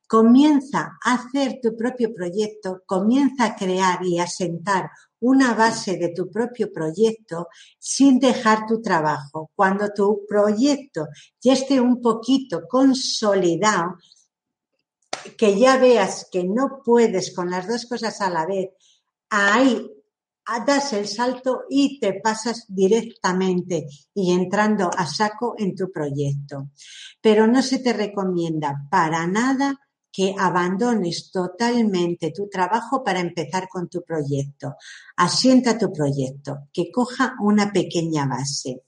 comienza 0.09 0.97
a 1.05 1.13
hacer 1.13 1.59
tu 1.61 1.77
propio 1.77 2.11
proyecto, 2.11 2.81
comienza 2.87 3.45
a 3.45 3.55
crear 3.55 4.03
y 4.03 4.17
a 4.17 4.25
sentar 4.25 4.89
una 5.19 5.53
base 5.53 5.97
de 5.97 6.09
tu 6.09 6.31
propio 6.31 6.73
proyecto 6.73 7.47
sin 7.77 8.19
dejar 8.19 8.65
tu 8.65 8.81
trabajo. 8.81 9.51
Cuando 9.55 9.93
tu 9.93 10.25
proyecto 10.27 11.09
ya 11.39 11.53
esté 11.53 11.79
un 11.79 12.01
poquito 12.01 12.63
consolidado, 12.67 13.97
que 15.37 15.59
ya 15.59 15.77
veas 15.77 16.27
que 16.31 16.43
no 16.43 16.81
puedes 16.83 17.31
con 17.31 17.51
las 17.51 17.67
dos 17.67 17.85
cosas 17.85 18.19
a 18.19 18.31
la 18.31 18.47
vez, 18.47 18.69
ahí 19.29 19.91
das 20.65 20.93
el 20.93 21.07
salto 21.07 21.65
y 21.69 21.99
te 21.99 22.19
pasas 22.19 22.65
directamente 22.67 23.85
y 24.15 24.31
entrando 24.31 24.89
a 24.89 25.05
saco 25.05 25.53
en 25.55 25.75
tu 25.75 25.91
proyecto. 25.91 26.69
Pero 27.21 27.45
no 27.45 27.61
se 27.61 27.77
te 27.77 27.93
recomienda 27.93 28.87
para 28.89 29.27
nada 29.27 29.79
que 30.11 30.35
abandones 30.37 31.31
totalmente 31.31 32.31
tu 32.31 32.49
trabajo 32.49 33.03
para 33.03 33.19
empezar 33.19 33.67
con 33.67 33.87
tu 33.87 34.03
proyecto. 34.03 34.75
Asienta 35.17 35.77
tu 35.77 35.91
proyecto, 35.91 36.67
que 36.73 36.91
coja 36.91 37.35
una 37.41 37.71
pequeña 37.71 38.25
base. 38.25 38.83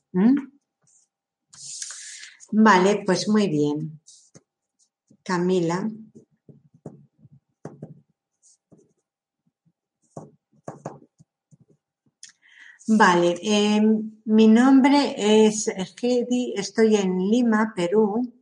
Vale, 2.50 3.02
pues 3.06 3.28
muy 3.28 3.48
bien. 3.48 4.00
Camila. 5.22 5.88
Vale, 12.88 13.38
em, 13.42 14.20
mi 14.24 14.48
nombre 14.48 15.14
es 15.16 15.68
Hedy, 15.68 16.54
estoy 16.56 16.96
en 16.96 17.16
Lima, 17.30 17.72
Perú. 17.76 18.34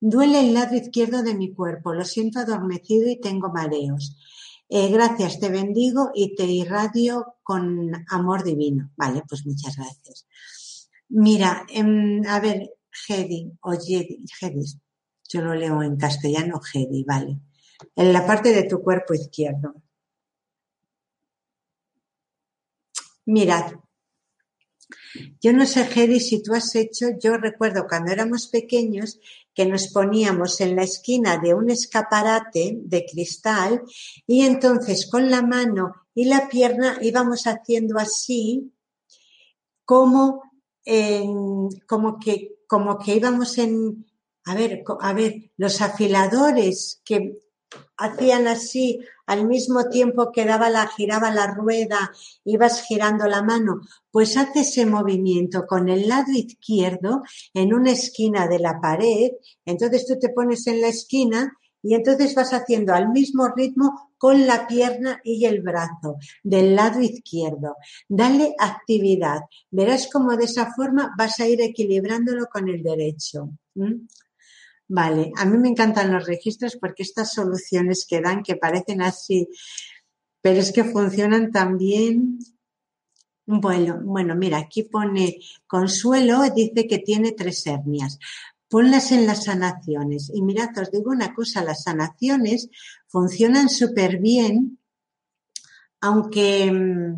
Duele 0.00 0.40
el 0.40 0.54
lado 0.54 0.76
izquierdo 0.76 1.22
de 1.22 1.34
mi 1.34 1.52
cuerpo, 1.54 1.94
lo 1.94 2.04
siento 2.04 2.38
adormecido 2.38 3.08
y 3.08 3.20
tengo 3.20 3.50
mareos. 3.50 4.16
Eh, 4.68 4.90
gracias, 4.90 5.38
te 5.38 5.48
bendigo 5.48 6.10
y 6.14 6.34
te 6.34 6.44
irradio 6.44 7.36
con 7.42 7.92
amor 8.08 8.42
divino. 8.44 8.90
Vale, 8.96 9.22
pues 9.28 9.46
muchas 9.46 9.76
gracias. 9.76 10.26
Mira, 11.08 11.64
em, 11.68 12.26
a 12.26 12.40
ver, 12.40 12.74
Hedy, 13.08 13.52
o 13.60 13.72
Jedi, 13.72 14.24
yo 15.28 15.40
lo 15.40 15.54
leo 15.54 15.82
en 15.82 15.96
castellano, 15.96 16.60
Hedy, 16.72 17.04
vale. 17.04 17.38
En 17.94 18.12
la 18.12 18.26
parte 18.26 18.52
de 18.52 18.64
tu 18.64 18.82
cuerpo 18.82 19.14
izquierdo. 19.14 19.74
Mirad, 23.26 23.72
yo 25.40 25.52
no 25.52 25.66
sé, 25.66 25.82
Hedy, 25.82 26.20
si 26.20 26.42
tú 26.42 26.54
has 26.54 26.74
hecho, 26.74 27.06
yo 27.20 27.36
recuerdo 27.36 27.86
cuando 27.88 28.12
éramos 28.12 28.48
pequeños 28.48 29.18
que 29.54 29.66
nos 29.66 29.88
poníamos 29.88 30.60
en 30.60 30.76
la 30.76 30.82
esquina 30.82 31.38
de 31.38 31.54
un 31.54 31.70
escaparate 31.70 32.78
de 32.82 33.06
cristal 33.06 33.82
y 34.26 34.42
entonces 34.42 35.08
con 35.10 35.30
la 35.30 35.42
mano 35.42 35.94
y 36.14 36.26
la 36.26 36.48
pierna 36.48 36.98
íbamos 37.00 37.46
haciendo 37.46 37.98
así 37.98 38.72
como, 39.84 40.42
como, 41.86 42.18
que, 42.18 42.56
como 42.66 42.98
que 42.98 43.14
íbamos 43.16 43.56
en, 43.58 44.06
a 44.44 44.54
ver, 44.54 44.84
a 45.00 45.12
ver, 45.12 45.50
los 45.56 45.80
afiladores 45.80 47.00
que 47.04 47.38
hacían 47.96 48.46
así 48.46 49.00
al 49.26 49.46
mismo 49.46 49.88
tiempo 49.88 50.30
que 50.32 50.44
daba 50.44 50.70
la, 50.70 50.86
giraba 50.86 51.30
la 51.30 51.48
rueda, 51.48 52.12
ibas 52.44 52.82
girando 52.82 53.26
la 53.26 53.42
mano, 53.42 53.80
pues 54.10 54.36
hace 54.36 54.60
ese 54.60 54.86
movimiento 54.86 55.66
con 55.66 55.88
el 55.88 56.08
lado 56.08 56.32
izquierdo 56.32 57.22
en 57.54 57.74
una 57.74 57.92
esquina 57.92 58.46
de 58.46 58.58
la 58.58 58.80
pared, 58.80 59.32
entonces 59.64 60.06
tú 60.06 60.18
te 60.18 60.28
pones 60.28 60.66
en 60.66 60.80
la 60.80 60.88
esquina 60.88 61.52
y 61.82 61.94
entonces 61.94 62.34
vas 62.34 62.52
haciendo 62.52 62.94
al 62.94 63.10
mismo 63.10 63.48
ritmo 63.54 64.12
con 64.18 64.46
la 64.46 64.66
pierna 64.66 65.20
y 65.22 65.44
el 65.44 65.62
brazo 65.62 66.16
del 66.42 66.74
lado 66.74 67.00
izquierdo. 67.00 67.76
Dale 68.08 68.54
actividad. 68.58 69.42
Verás 69.70 70.08
cómo 70.12 70.36
de 70.36 70.46
esa 70.46 70.72
forma 70.74 71.14
vas 71.16 71.38
a 71.38 71.46
ir 71.46 71.60
equilibrándolo 71.60 72.46
con 72.46 72.68
el 72.68 72.82
derecho. 72.82 73.50
Vale, 74.88 75.32
a 75.36 75.44
mí 75.44 75.58
me 75.58 75.68
encantan 75.68 76.12
los 76.12 76.26
registros 76.26 76.76
porque 76.76 77.02
estas 77.02 77.32
soluciones 77.32 78.06
que 78.08 78.20
dan, 78.20 78.42
que 78.42 78.54
parecen 78.54 79.02
así, 79.02 79.48
pero 80.40 80.60
es 80.60 80.72
que 80.72 80.84
funcionan 80.84 81.50
también. 81.50 82.38
Bueno, 83.46 84.00
bueno, 84.02 84.36
mira, 84.36 84.58
aquí 84.58 84.84
pone 84.84 85.38
Consuelo, 85.66 86.42
dice 86.54 86.86
que 86.86 86.98
tiene 87.00 87.32
tres 87.32 87.66
hernias. 87.66 88.18
Ponlas 88.68 89.10
en 89.10 89.26
las 89.26 89.44
sanaciones. 89.44 90.30
Y 90.32 90.42
mirad, 90.42 90.76
os 90.78 90.90
digo 90.90 91.10
una 91.10 91.34
cosa, 91.34 91.64
las 91.64 91.82
sanaciones 91.84 92.68
funcionan 93.08 93.68
súper 93.68 94.18
bien, 94.18 94.78
aunque, 96.00 96.70
mm, 96.70 97.14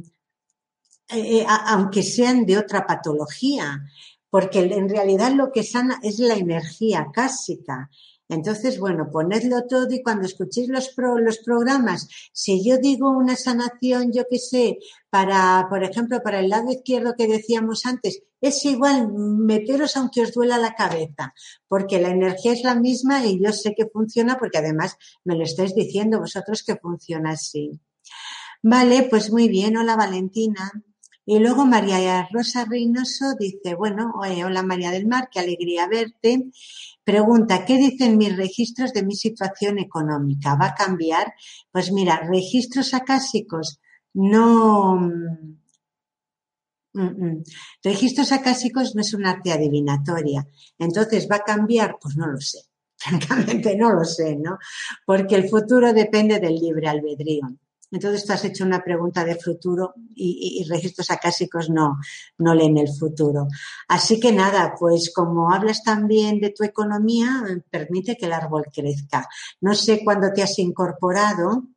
eh, 1.10 1.40
eh, 1.40 1.46
aunque 1.48 2.02
sean 2.02 2.46
de 2.46 2.58
otra 2.58 2.86
patología 2.86 3.82
porque 4.30 4.60
en 4.60 4.88
realidad 4.88 5.32
lo 5.32 5.52
que 5.52 5.62
sana 5.62 5.98
es 6.02 6.18
la 6.18 6.34
energía 6.34 7.08
cásica. 7.12 7.90
Entonces, 8.30 8.78
bueno, 8.78 9.08
ponedlo 9.10 9.66
todo 9.66 9.88
y 9.90 10.02
cuando 10.02 10.26
escuchéis 10.26 10.68
los, 10.68 10.94
los 10.96 11.38
programas, 11.38 12.08
si 12.32 12.62
yo 12.62 12.76
digo 12.76 13.08
una 13.08 13.36
sanación, 13.36 14.12
yo 14.12 14.24
qué 14.30 14.38
sé, 14.38 14.78
para, 15.08 15.66
por 15.70 15.82
ejemplo, 15.82 16.22
para 16.22 16.40
el 16.40 16.50
lado 16.50 16.70
izquierdo 16.70 17.14
que 17.16 17.26
decíamos 17.26 17.86
antes, 17.86 18.22
es 18.42 18.64
igual 18.66 19.10
meteros 19.10 19.96
aunque 19.96 20.20
os 20.20 20.32
duela 20.32 20.58
la 20.58 20.74
cabeza, 20.74 21.32
porque 21.68 22.00
la 22.00 22.10
energía 22.10 22.52
es 22.52 22.62
la 22.64 22.74
misma 22.74 23.24
y 23.24 23.42
yo 23.42 23.52
sé 23.52 23.74
que 23.74 23.86
funciona 23.86 24.38
porque 24.38 24.58
además 24.58 24.96
me 25.24 25.34
lo 25.34 25.44
estáis 25.44 25.74
diciendo 25.74 26.20
vosotros 26.20 26.62
que 26.62 26.76
funciona 26.76 27.30
así. 27.30 27.80
Vale, 28.62 29.06
pues 29.08 29.30
muy 29.30 29.48
bien. 29.48 29.76
Hola 29.76 29.96
Valentina. 29.96 30.72
Y 31.30 31.40
luego 31.40 31.66
María 31.66 32.26
Rosa 32.32 32.64
Reynoso 32.64 33.34
dice, 33.38 33.74
bueno, 33.74 34.14
hola 34.16 34.62
María 34.62 34.90
del 34.90 35.06
Mar, 35.06 35.28
qué 35.30 35.40
alegría 35.40 35.86
verte. 35.86 36.48
Pregunta, 37.04 37.66
¿qué 37.66 37.76
dicen 37.76 38.16
mis 38.16 38.34
registros 38.34 38.94
de 38.94 39.02
mi 39.02 39.14
situación 39.14 39.78
económica? 39.78 40.54
¿Va 40.54 40.68
a 40.68 40.74
cambiar? 40.74 41.34
Pues 41.70 41.92
mira, 41.92 42.22
registros 42.26 42.94
acásicos 42.94 43.78
no... 44.14 44.96
Mm, 44.96 45.58
mm, 46.94 47.26
mm. 47.26 47.44
Registros 47.84 48.32
acásicos 48.32 48.94
no 48.94 49.02
es 49.02 49.12
una 49.12 49.32
arte 49.32 49.52
adivinatoria. 49.52 50.48
Entonces, 50.78 51.28
¿va 51.30 51.36
a 51.36 51.44
cambiar? 51.44 51.98
Pues 52.00 52.16
no 52.16 52.26
lo 52.28 52.40
sé. 52.40 52.60
Francamente 52.96 53.76
no 53.76 53.92
lo 53.92 54.06
sé, 54.06 54.34
¿no? 54.34 54.56
Porque 55.04 55.34
el 55.34 55.46
futuro 55.46 55.92
depende 55.92 56.40
del 56.40 56.54
libre 56.54 56.88
albedrío. 56.88 57.50
Entonces 57.90 58.24
tú 58.24 58.32
has 58.32 58.44
hecho 58.44 58.64
una 58.64 58.82
pregunta 58.82 59.24
de 59.24 59.36
futuro 59.36 59.94
y, 60.14 60.64
registros 60.68 61.10
acásicos 61.10 61.70
no, 61.70 61.98
no 62.38 62.54
leen 62.54 62.76
el 62.76 62.88
futuro. 62.88 63.48
Así 63.88 64.20
que 64.20 64.32
nada, 64.32 64.74
pues 64.78 65.10
como 65.14 65.52
hablas 65.52 65.82
también 65.82 66.40
de 66.40 66.50
tu 66.50 66.64
economía, 66.64 67.42
permite 67.70 68.16
que 68.16 68.26
el 68.26 68.32
árbol 68.32 68.66
crezca. 68.72 69.26
No 69.60 69.74
sé 69.74 70.02
cuándo 70.04 70.32
te 70.34 70.42
has 70.42 70.58
incorporado, 70.58 71.68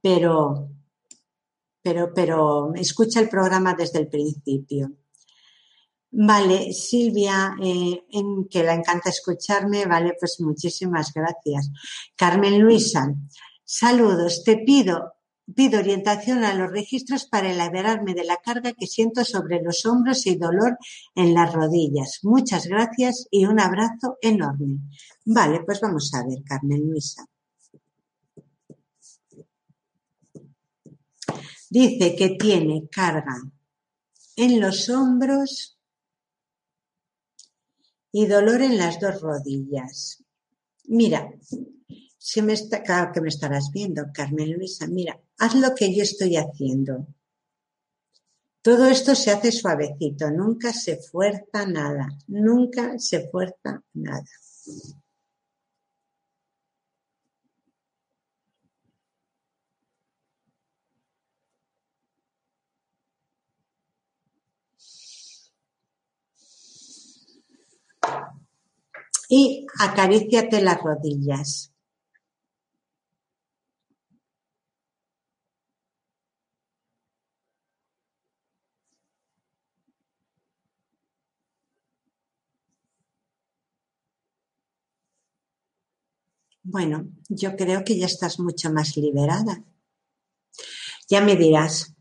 pero, 0.00 0.68
pero, 1.80 2.12
pero 2.12 2.74
escucha 2.74 3.20
el 3.20 3.28
programa 3.28 3.74
desde 3.74 4.00
el 4.00 4.08
principio. 4.08 4.90
Vale, 6.16 6.72
Silvia, 6.72 7.56
eh, 7.60 8.04
en 8.12 8.46
que 8.48 8.62
la 8.62 8.74
encanta 8.74 9.10
escucharme, 9.10 9.84
vale, 9.84 10.14
pues 10.18 10.36
muchísimas 10.40 11.12
gracias. 11.12 11.70
Carmen 12.14 12.60
Luisa, 12.60 13.12
Saludos, 13.66 14.44
te 14.44 14.58
pido, 14.58 15.14
pido 15.54 15.78
orientación 15.78 16.44
a 16.44 16.54
los 16.54 16.70
registros 16.70 17.24
para 17.24 17.52
liberarme 17.52 18.12
de 18.12 18.24
la 18.24 18.36
carga 18.36 18.72
que 18.74 18.86
siento 18.86 19.24
sobre 19.24 19.62
los 19.62 19.86
hombros 19.86 20.26
y 20.26 20.36
dolor 20.36 20.78
en 21.14 21.32
las 21.32 21.52
rodillas. 21.52 22.20
Muchas 22.22 22.66
gracias 22.66 23.26
y 23.30 23.46
un 23.46 23.58
abrazo 23.58 24.18
enorme. 24.20 24.80
Vale, 25.24 25.62
pues 25.64 25.80
vamos 25.80 26.12
a 26.12 26.26
ver, 26.26 26.42
Carmen 26.44 26.86
Luisa. 26.86 27.24
Dice 31.70 32.14
que 32.14 32.36
tiene 32.38 32.86
carga 32.88 33.36
en 34.36 34.60
los 34.60 34.88
hombros 34.90 35.78
y 38.12 38.26
dolor 38.26 38.60
en 38.60 38.76
las 38.76 39.00
dos 39.00 39.20
rodillas. 39.22 40.22
Mira, 40.84 41.32
si 42.26 42.40
me 42.40 42.54
está, 42.54 42.82
claro 42.82 43.12
que 43.12 43.20
me 43.20 43.28
estarás 43.28 43.70
viendo, 43.70 44.10
Carmen 44.10 44.54
Luisa, 44.54 44.86
mira, 44.86 45.20
haz 45.36 45.54
lo 45.56 45.74
que 45.74 45.94
yo 45.94 46.02
estoy 46.02 46.38
haciendo. 46.38 47.06
Todo 48.62 48.86
esto 48.86 49.14
se 49.14 49.30
hace 49.30 49.52
suavecito, 49.52 50.30
nunca 50.30 50.72
se 50.72 50.96
fuerza 50.96 51.66
nada, 51.66 52.08
nunca 52.28 52.98
se 52.98 53.28
fuerza 53.28 53.82
nada. 53.92 54.24
Y 69.28 69.66
acaríciate 69.78 70.62
las 70.62 70.80
rodillas. 70.80 71.73
Bueno, 86.64 87.06
yo 87.28 87.56
creo 87.56 87.84
que 87.84 87.98
ya 87.98 88.06
estás 88.06 88.40
mucho 88.40 88.72
más 88.72 88.96
liberada. 88.96 89.62
Ya 91.10 91.20
me 91.20 91.36
dirás. 91.36 91.94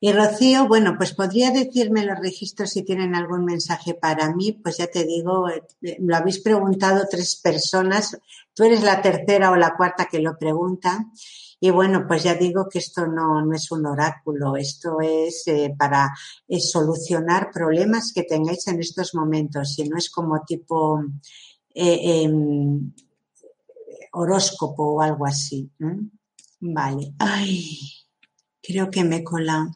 Y 0.00 0.12
Rocío, 0.12 0.68
bueno, 0.68 0.94
pues 0.96 1.12
podría 1.12 1.50
decirme 1.50 2.04
los 2.04 2.20
registros 2.20 2.70
si 2.70 2.84
tienen 2.84 3.16
algún 3.16 3.44
mensaje 3.44 3.94
para 3.94 4.32
mí, 4.32 4.52
pues 4.52 4.76
ya 4.76 4.86
te 4.86 5.04
digo, 5.04 5.48
eh, 5.48 5.64
lo 5.98 6.14
habéis 6.14 6.38
preguntado 6.38 7.08
tres 7.10 7.34
personas, 7.34 8.16
tú 8.54 8.62
eres 8.62 8.84
la 8.84 9.02
tercera 9.02 9.50
o 9.50 9.56
la 9.56 9.74
cuarta 9.76 10.06
que 10.06 10.20
lo 10.20 10.38
pregunta. 10.38 11.04
Y 11.58 11.70
bueno, 11.70 12.06
pues 12.06 12.22
ya 12.22 12.34
digo 12.36 12.68
que 12.68 12.78
esto 12.78 13.08
no, 13.08 13.44
no 13.44 13.52
es 13.56 13.72
un 13.72 13.84
oráculo, 13.84 14.54
esto 14.54 15.00
es 15.00 15.42
eh, 15.48 15.74
para 15.76 16.14
solucionar 16.60 17.50
problemas 17.50 18.12
que 18.14 18.22
tengáis 18.22 18.68
en 18.68 18.78
estos 18.78 19.16
momentos, 19.16 19.76
y 19.80 19.88
no 19.88 19.96
es 19.96 20.08
como 20.08 20.44
tipo 20.46 21.02
eh, 21.74 22.22
em, 22.22 22.92
horóscopo 24.12 24.94
o 24.94 25.00
algo 25.02 25.26
así. 25.26 25.70
Vale. 26.60 27.14
Ay, 27.18 27.64
creo 28.62 28.90
que 28.90 29.04
me 29.04 29.16
he 29.16 29.24
colado. 29.24 29.70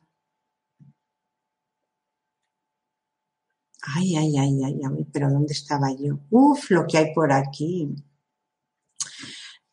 Ay, 3.84 4.16
ay, 4.16 4.38
ay, 4.38 4.62
ay, 4.64 4.80
ay, 4.84 5.04
pero 5.12 5.28
¿dónde 5.30 5.52
estaba 5.52 5.88
yo? 5.92 6.20
Uf, 6.30 6.70
lo 6.70 6.86
que 6.86 6.98
hay 6.98 7.14
por 7.14 7.32
aquí. 7.32 7.88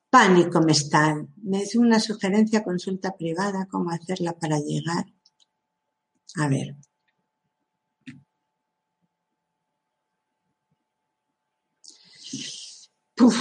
Pánico 0.09 0.61
me 0.61 0.71
está. 0.71 1.23
Me 1.43 1.61
es 1.61 1.75
una 1.75 1.99
sugerencia, 1.99 2.63
consulta 2.63 3.15
privada, 3.15 3.67
cómo 3.67 3.91
hacerla 3.91 4.33
para 4.33 4.57
llegar. 4.59 5.05
A 6.35 6.47
ver. 6.47 6.75
Uf, 13.21 13.37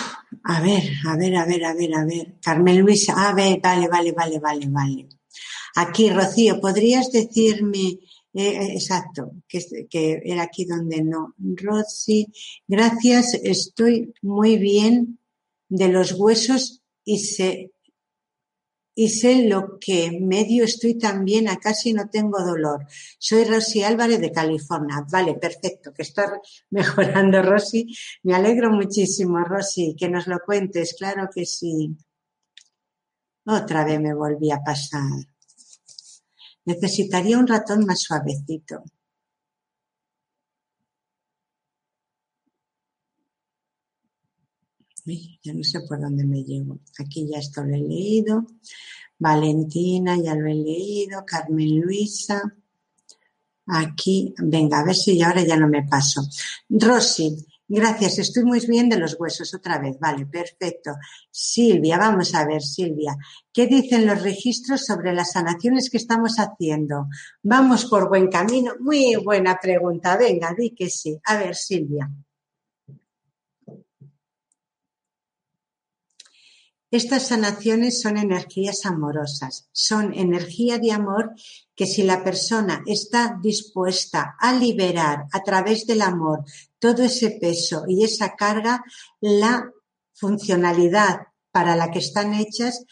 a 0.51 0.61
ver, 0.63 0.83
a 1.07 1.15
ver, 1.17 1.37
a 1.37 1.45
ver, 1.45 1.65
a 1.65 1.75
ver, 1.75 1.95
a 1.95 2.05
ver. 2.05 2.27
Carmen 2.41 2.81
Luisa, 2.81 3.13
a 3.29 3.35
ver, 3.35 3.61
vale, 3.63 3.87
vale, 3.87 4.13
vale, 4.13 4.39
vale, 4.39 4.67
vale. 4.69 5.09
Aquí, 5.77 6.09
Rocío, 6.09 6.59
¿podrías 6.59 7.13
decirme 7.13 7.99
eh, 8.33 8.57
eh, 8.63 8.73
exacto, 8.73 9.33
que, 9.47 9.61
que, 9.91 10.23
era 10.25 10.45
aquí 10.45 10.65
donde 10.65 11.03
no. 11.03 11.35
Rosy, 11.39 12.29
gracias, 12.67 13.35
estoy 13.35 14.15
muy 14.23 14.57
bien 14.57 15.19
de 15.69 15.89
los 15.89 16.13
huesos 16.13 16.81
y 17.05 17.19
sé, 17.19 17.73
y 19.01 19.11
sé 19.11 19.47
lo 19.47 19.79
que 19.79 20.19
medio 20.21 20.65
estoy 20.65 20.99
también, 20.99 21.49
a 21.49 21.59
casi 21.59 21.93
no 21.93 22.11
tengo 22.11 22.45
dolor. 22.45 22.85
Soy 23.21 23.45
Rosy 23.45 23.85
Álvarez 23.85 24.21
de 24.21 24.33
California. 24.33 25.07
Vale, 25.09 25.35
perfecto, 25.35 25.93
que 25.95 26.03
está 26.03 26.41
mejorando 26.71 27.41
Rosy. 27.41 27.97
Me 28.25 28.35
alegro 28.35 28.73
muchísimo, 28.73 29.39
Rosy, 29.45 29.95
que 29.97 30.09
nos 30.09 30.27
lo 30.27 30.41
cuentes, 30.45 30.97
claro 30.99 31.29
que 31.33 31.47
sí. 31.47 31.97
Otra 33.47 33.85
vez 33.85 34.01
me 34.01 34.15
volví 34.15 34.51
a 34.51 34.59
pasar. 34.65 35.03
Necesitaría 36.65 37.39
un 37.39 37.47
ratón 37.47 37.87
más 37.87 38.01
suavecito. 38.01 38.83
Ya 45.43 45.53
no 45.53 45.65
sé 45.65 45.81
por 45.81 46.01
dónde 46.01 46.25
me 46.25 46.43
llevo. 46.45 46.81
Aquí 46.99 47.29
ya 47.31 47.39
esto 47.39 47.63
lo 47.65 47.75
he 47.75 47.81
leído. 47.81 48.47
Valentina, 49.19 50.17
ya 50.17 50.35
lo 50.35 50.49
he 50.49 50.55
leído. 50.55 51.25
Carmen 51.25 51.81
Luisa. 51.81 52.43
Aquí, 53.67 54.35
venga, 54.39 54.81
a 54.81 54.85
ver 54.85 54.95
si 54.95 55.21
ahora 55.21 55.43
ya 55.43 55.57
no 55.57 55.69
me 55.69 55.83
paso. 55.83 56.23
Rosy, 56.71 57.37
Gracias, 57.71 58.19
estoy 58.19 58.45
muy 58.45 58.61
bien 58.67 58.89
de 58.89 58.97
los 58.97 59.15
huesos 59.21 59.53
otra 59.53 59.79
vez. 59.79 59.99
Vale, 60.01 60.25
perfecto. 60.25 60.93
Silvia, 61.31 61.99
vamos 61.99 62.35
a 62.35 62.47
ver, 62.47 62.63
Silvia, 62.63 63.15
¿qué 63.53 63.67
dicen 63.67 64.07
los 64.07 64.23
registros 64.23 64.87
sobre 64.87 65.13
las 65.13 65.33
sanaciones 65.33 65.91
que 65.91 65.99
estamos 65.99 66.37
haciendo? 66.37 67.09
¿Vamos 67.43 67.85
por 67.85 68.09
buen 68.09 68.29
camino? 68.29 68.73
Muy 68.81 69.17
buena 69.17 69.59
pregunta. 69.61 70.17
Venga, 70.17 70.55
di 70.57 70.71
que 70.71 70.89
sí. 70.89 71.21
A 71.25 71.37
ver, 71.37 71.55
Silvia. 71.55 72.11
Estas 76.91 77.29
sanaciones 77.29 78.01
son 78.01 78.17
energías 78.17 78.87
amorosas, 78.87 79.69
son 79.73 80.15
energía 80.15 80.79
de 80.79 80.93
amor 80.93 81.33
que 81.75 81.87
si 81.87 82.03
la 82.03 82.25
persona 82.25 82.83
está 82.87 83.39
dispuesta 83.43 84.37
a 84.41 84.55
liberar 84.55 85.27
a 85.33 85.43
través 85.43 85.87
del 85.87 86.01
amor 86.01 86.45
todo 86.79 87.03
ese 87.03 87.33
peso 87.33 87.85
y 87.87 88.05
esa 88.05 88.37
carga, 88.37 88.83
la 89.21 89.71
funcionalidad 90.15 91.19
para 91.53 91.77
la 91.77 91.91
que 91.91 91.99
están 91.99 92.35
hechas 92.35 92.85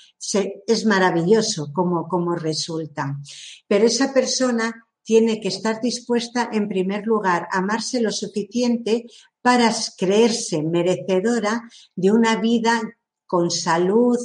es 0.66 0.84
maravilloso 0.84 1.72
como, 1.72 2.06
como 2.06 2.34
resulta. 2.34 3.18
Pero 3.66 3.86
esa 3.86 4.12
persona 4.12 4.86
tiene 5.04 5.40
que 5.40 5.48
estar 5.48 5.80
dispuesta, 5.80 6.50
en 6.52 6.68
primer 6.68 7.06
lugar, 7.06 7.48
a 7.52 7.58
amarse 7.58 8.00
lo 8.00 8.10
suficiente 8.10 9.06
para 9.40 9.72
creerse 9.96 10.62
merecedora 10.62 11.62
de 11.94 12.10
una 12.10 12.36
vida 12.36 12.82
con 13.26 13.50
salud 13.50 14.18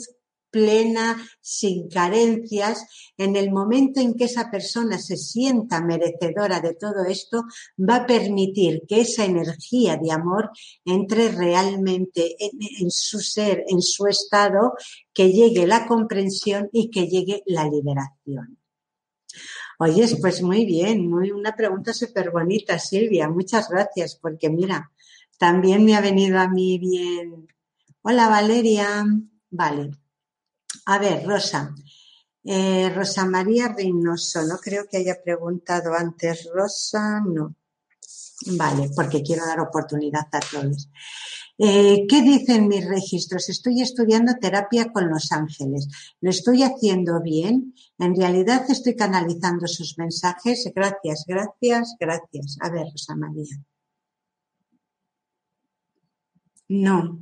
plena, 0.52 1.18
sin 1.40 1.88
carencias, 1.90 2.86
en 3.18 3.36
el 3.36 3.52
momento 3.52 4.02
en 4.02 4.14
que 4.14 4.26
esa 4.26 4.52
persona 4.52 5.00
se 5.00 5.18
sienta 5.18 5.82
merecedora 5.82 6.60
de 6.60 6.76
todo 6.76 7.06
esto, 7.06 7.46
va 7.80 7.96
a 7.96 8.06
permitir 8.06 8.84
que 8.88 9.02
esa 9.02 9.26
energía 9.26 9.98
de 9.98 10.12
amor 10.12 10.52
entre 10.86 11.30
realmente 11.30 12.36
en, 12.38 12.92
su 12.92 13.20
ser, 13.20 13.64
en 13.68 13.82
su 13.82 14.06
estado, 14.06 14.74
que 15.14 15.32
llegue 15.32 15.66
la 15.66 15.88
comprensión 15.88 16.70
y 16.74 16.92
que 16.92 17.08
llegue 17.08 17.42
la 17.46 17.68
liberación. 17.68 18.58
Oye, 19.80 20.06
pues 20.20 20.44
muy 20.44 20.66
bien, 20.66 21.10
muy 21.10 21.32
una 21.32 21.56
pregunta 21.56 21.94
súper 21.94 22.30
bonita, 22.30 22.78
Silvia. 22.78 23.30
Muchas 23.30 23.70
gracias, 23.70 24.16
porque 24.22 24.50
mira, 24.50 24.92
también 25.40 25.84
me 25.84 25.96
ha 25.96 26.02
venido 26.02 26.38
a 26.38 26.48
mí 26.48 26.78
bien 26.78 27.48
Hola 28.04 28.30
Valeria. 28.30 29.06
Vale. 29.52 29.92
A 30.86 30.98
ver, 30.98 31.24
Rosa. 31.26 31.76
Eh, 32.44 32.90
Rosa 32.90 33.26
María 33.26 33.68
Reynoso. 33.68 34.42
No 34.44 34.58
creo 34.58 34.88
que 34.90 34.98
haya 34.98 35.22
preguntado 35.24 35.94
antes 35.94 36.50
Rosa. 36.52 37.22
No. 37.22 37.56
Vale, 38.58 38.90
porque 38.96 39.22
quiero 39.22 39.46
dar 39.46 39.60
oportunidad 39.60 40.28
a 40.32 40.40
todos. 40.40 40.90
Eh, 41.60 42.08
¿Qué 42.10 42.24
dicen 42.24 42.68
mis 42.68 42.88
registros? 42.88 43.50
Estoy 43.50 43.82
estudiando 43.82 44.34
terapia 44.42 44.92
con 44.92 45.08
los 45.08 45.32
ángeles. 45.32 45.88
¿Lo 46.22 46.32
estoy 46.32 46.64
haciendo 46.64 47.22
bien? 47.22 47.76
En 48.00 48.16
realidad 48.16 48.66
estoy 48.68 48.96
canalizando 48.96 49.68
sus 49.68 50.00
mensajes. 50.00 50.72
Gracias, 50.76 51.26
gracias, 51.28 51.96
gracias. 52.00 52.58
A 52.62 52.70
ver, 52.72 52.88
Rosa 52.92 53.16
María. 53.16 53.58
No, 56.70 57.20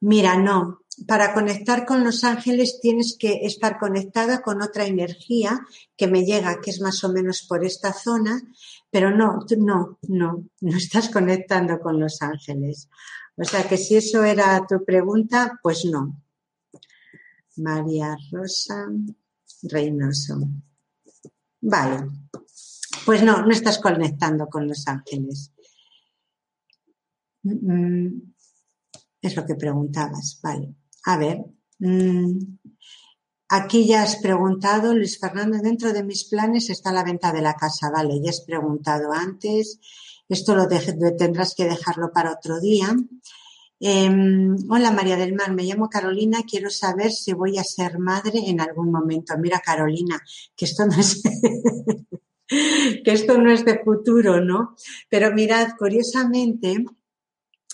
Mira, 0.00 0.36
no. 0.36 0.80
Para 1.06 1.32
conectar 1.32 1.86
con 1.86 2.02
los 2.02 2.24
ángeles 2.24 2.80
tienes 2.80 3.16
que 3.18 3.46
estar 3.46 3.78
conectada 3.78 4.42
con 4.42 4.62
otra 4.62 4.84
energía 4.84 5.60
que 5.96 6.08
me 6.08 6.24
llega, 6.24 6.60
que 6.60 6.70
es 6.70 6.80
más 6.80 7.04
o 7.04 7.12
menos 7.12 7.42
por 7.42 7.64
esta 7.64 7.92
zona, 7.92 8.42
pero 8.90 9.16
no, 9.16 9.38
no, 9.58 9.98
no, 10.08 10.44
no 10.60 10.76
estás 10.76 11.08
conectando 11.08 11.78
con 11.78 12.00
los 12.00 12.20
ángeles. 12.20 12.88
O 13.36 13.44
sea 13.44 13.68
que 13.68 13.76
si 13.76 13.96
eso 13.96 14.24
era 14.24 14.66
tu 14.66 14.84
pregunta, 14.84 15.60
pues 15.62 15.84
no. 15.84 16.20
María 17.56 18.16
Rosa 18.32 18.88
Reynoso. 19.62 20.40
Vale. 21.60 22.08
Pues 23.04 23.22
no, 23.22 23.42
no 23.42 23.50
estás 23.50 23.78
conectando 23.78 24.48
con 24.48 24.66
los 24.66 24.86
ángeles. 24.88 25.52
Mm, 27.42 27.72
mm. 27.72 28.34
Es 29.20 29.36
lo 29.36 29.44
que 29.44 29.54
preguntabas, 29.54 30.38
vale. 30.42 30.74
A 31.04 31.16
ver, 31.16 31.38
mm, 31.78 32.38
aquí 33.48 33.86
ya 33.86 34.02
has 34.02 34.16
preguntado, 34.16 34.94
Luis 34.94 35.18
Fernando, 35.18 35.58
dentro 35.58 35.92
de 35.92 36.04
mis 36.04 36.24
planes 36.24 36.70
está 36.70 36.92
la 36.92 37.04
venta 37.04 37.32
de 37.32 37.42
la 37.42 37.54
casa, 37.54 37.90
vale, 37.90 38.20
ya 38.22 38.30
has 38.30 38.42
preguntado 38.42 39.12
antes. 39.12 39.80
Esto 40.28 40.54
lo 40.54 40.68
tendrás 40.68 41.54
que 41.54 41.64
dejarlo 41.64 42.12
para 42.12 42.32
otro 42.32 42.60
día. 42.60 42.94
Em, 43.80 44.56
hola 44.68 44.90
María 44.90 45.16
del 45.16 45.34
Mar, 45.34 45.54
me 45.54 45.62
llamo 45.62 45.88
Carolina, 45.88 46.42
quiero 46.42 46.68
saber 46.68 47.12
si 47.12 47.32
voy 47.32 47.58
a 47.58 47.64
ser 47.64 47.98
madre 47.98 48.40
en 48.46 48.60
algún 48.60 48.90
momento. 48.90 49.38
Mira 49.38 49.60
Carolina, 49.60 50.20
que 50.56 50.64
esto 50.64 50.84
no 50.86 50.98
es 50.98 51.22
que 52.48 53.12
esto 53.12 53.38
no 53.38 53.52
es 53.52 53.64
de 53.64 53.78
futuro, 53.84 54.40
¿no? 54.44 54.74
Pero 55.08 55.32
mirad, 55.32 55.68
curiosamente, 55.78 56.84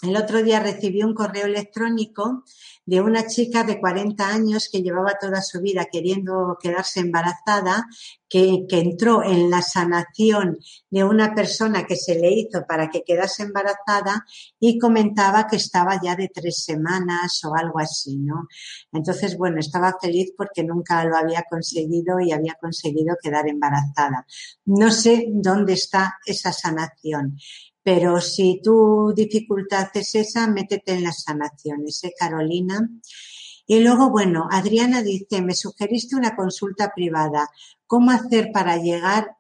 el 0.05 0.17
otro 0.17 0.43
día 0.43 0.61
recibí 0.61 1.03
un 1.03 1.15
correo 1.15 1.47
electrónico 1.47 2.45
de 2.87 3.01
una 3.01 3.27
chica 3.27 3.65
de 3.65 3.81
40 3.81 4.29
años 4.29 4.69
que 4.71 4.83
llevaba 4.83 5.19
toda 5.19 5.41
su 5.41 5.61
vida 5.61 5.87
queriendo 5.91 6.59
quedarse 6.61 7.01
embarazada, 7.01 7.87
que, 8.29 8.67
que, 8.69 8.81
entró 8.81 9.23
en 9.23 9.49
la 9.49 9.63
sanación 9.63 10.59
de 10.91 11.05
una 11.05 11.35
persona 11.35 11.87
que 11.87 11.97
se 11.97 12.19
le 12.19 12.33
hizo 12.33 12.67
para 12.67 12.91
que 12.91 13.03
quedase 13.03 13.45
embarazada 13.45 14.27
y 14.59 14.79
comentaba 14.79 15.47
que 15.47 15.57
estaba 15.57 16.01
ya 16.03 16.15
de 16.17 16.29
tres 16.29 16.63
semanas 16.65 17.41
o 17.45 17.55
algo 17.55 17.79
así, 17.79 18.19
¿no? 18.19 18.49
Entonces, 18.93 19.39
bueno, 19.39 19.61
estaba 19.61 19.95
feliz 20.01 20.33
porque 20.37 20.65
nunca 20.65 21.05
lo 21.05 21.17
había 21.17 21.45
conseguido 21.49 22.21
y 22.21 22.33
había 22.33 22.55
conseguido 22.61 23.17
quedar 23.23 23.49
embarazada. 23.49 24.27
No 24.67 24.91
sé 24.91 25.27
dónde 25.31 25.75
está 25.75 26.19
esa 26.27 26.53
sanación. 26.53 27.39
Pero 27.85 28.19
si 28.21 28.61
tu 28.63 29.13
dificultad 29.15 29.89
es 29.93 30.15
esa, 30.15 30.49
métete 30.49 30.95
en 30.95 31.05
las 31.05 31.23
sanaciones, 31.23 32.03
¿eh, 32.05 32.15
Carolina? 32.19 32.89
Y 33.67 33.81
luego, 33.81 34.09
bueno, 34.11 34.49
Adriana 34.51 35.03
dice, 35.03 35.43
me 35.43 35.55
sugeriste 35.55 36.17
una 36.17 36.35
consulta 36.35 36.93
privada. 36.95 37.49
¿Cómo 37.87 38.11
hacer 38.11 38.51
para 38.53 38.79
llegar 38.79 39.37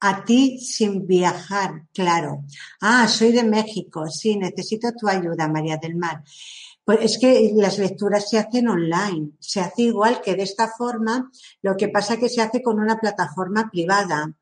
a 0.00 0.24
ti 0.24 0.58
sin 0.58 1.06
viajar? 1.06 1.86
Claro. 1.92 2.44
Ah, 2.80 3.06
soy 3.06 3.30
de 3.30 3.44
México. 3.44 4.08
Sí, 4.08 4.36
necesito 4.36 4.92
tu 4.92 5.06
ayuda, 5.06 5.46
María 5.46 5.76
del 5.76 5.94
Mar. 5.94 6.24
Pues 6.84 6.98
es 7.02 7.18
que 7.18 7.52
las 7.54 7.78
lecturas 7.78 8.28
se 8.28 8.38
hacen 8.38 8.68
online. 8.68 9.32
Se 9.38 9.60
hace 9.60 9.82
igual 9.82 10.20
que 10.20 10.34
de 10.34 10.42
esta 10.42 10.66
forma, 10.66 11.30
lo 11.62 11.76
que 11.76 11.88
pasa 11.88 12.16
que 12.16 12.28
se 12.28 12.42
hace 12.42 12.60
con 12.60 12.80
una 12.80 12.98
plataforma 12.98 13.70
privada 13.70 14.34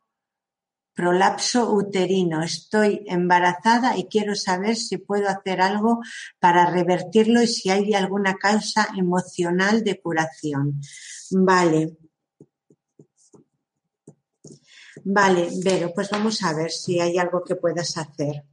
prolapso 0.96 1.74
uterino, 1.74 2.42
estoy 2.42 3.04
embarazada 3.06 3.98
y 3.98 4.06
quiero 4.06 4.34
saber 4.34 4.78
si 4.78 4.98
puedo 4.98 5.28
hacer 5.28 5.62
algo 5.62 6.02
para 6.40 6.72
revertirlo 6.72 7.42
y 7.42 7.48
si 7.48 7.70
hay 7.70 7.94
alguna 7.94 8.36
causa 8.36 8.88
emocional 8.98 9.84
de 9.84 10.00
curación. 10.02 10.82
Vale. 11.32 11.98
Vale, 15.04 15.50
Vero, 15.64 15.92
pues 15.94 16.10
vamos 16.10 16.42
a 16.44 16.54
ver 16.54 16.72
si 16.72 17.00
hay 17.00 17.18
algo 17.18 17.44
que 17.44 17.58
puedas 17.58 17.98
hacer. 17.98 18.44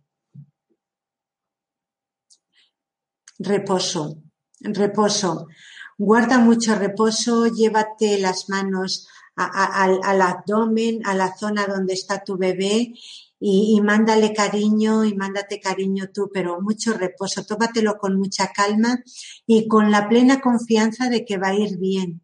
Reposo, 3.39 4.19
reposo. 4.61 5.47
Guarda 5.97 6.39
mucho 6.39 6.75
reposo, 6.75 7.47
llévate 7.47 8.19
las 8.19 8.49
manos 8.49 9.09
al 9.37 10.23
abdomen, 10.23 11.01
a 11.07 11.15
la 11.15 11.37
zona 11.37 11.67
donde 11.67 11.95
está 11.95 12.23
tu 12.23 12.37
bebé 12.37 12.93
y, 13.41 13.77
y, 13.77 13.81
mándale 13.81 14.33
cariño 14.33 15.05
y 15.05 15.15
mándate 15.15 15.59
cariño 15.61 16.11
tú, 16.13 16.31
pero 16.33 16.61
mucho 16.61 16.93
reposo. 16.93 17.45
Tómatelo 17.45 17.99
con 17.99 18.19
mucha 18.19 18.49
calma 18.49 19.03
y 19.47 19.67
con 19.69 19.91
la 19.91 20.09
plena 20.09 20.41
confianza 20.41 21.09
de 21.09 21.25
que 21.25 21.39
va 21.39 21.49
a 21.49 21.55
ir 21.55 21.79
bien. 21.79 22.23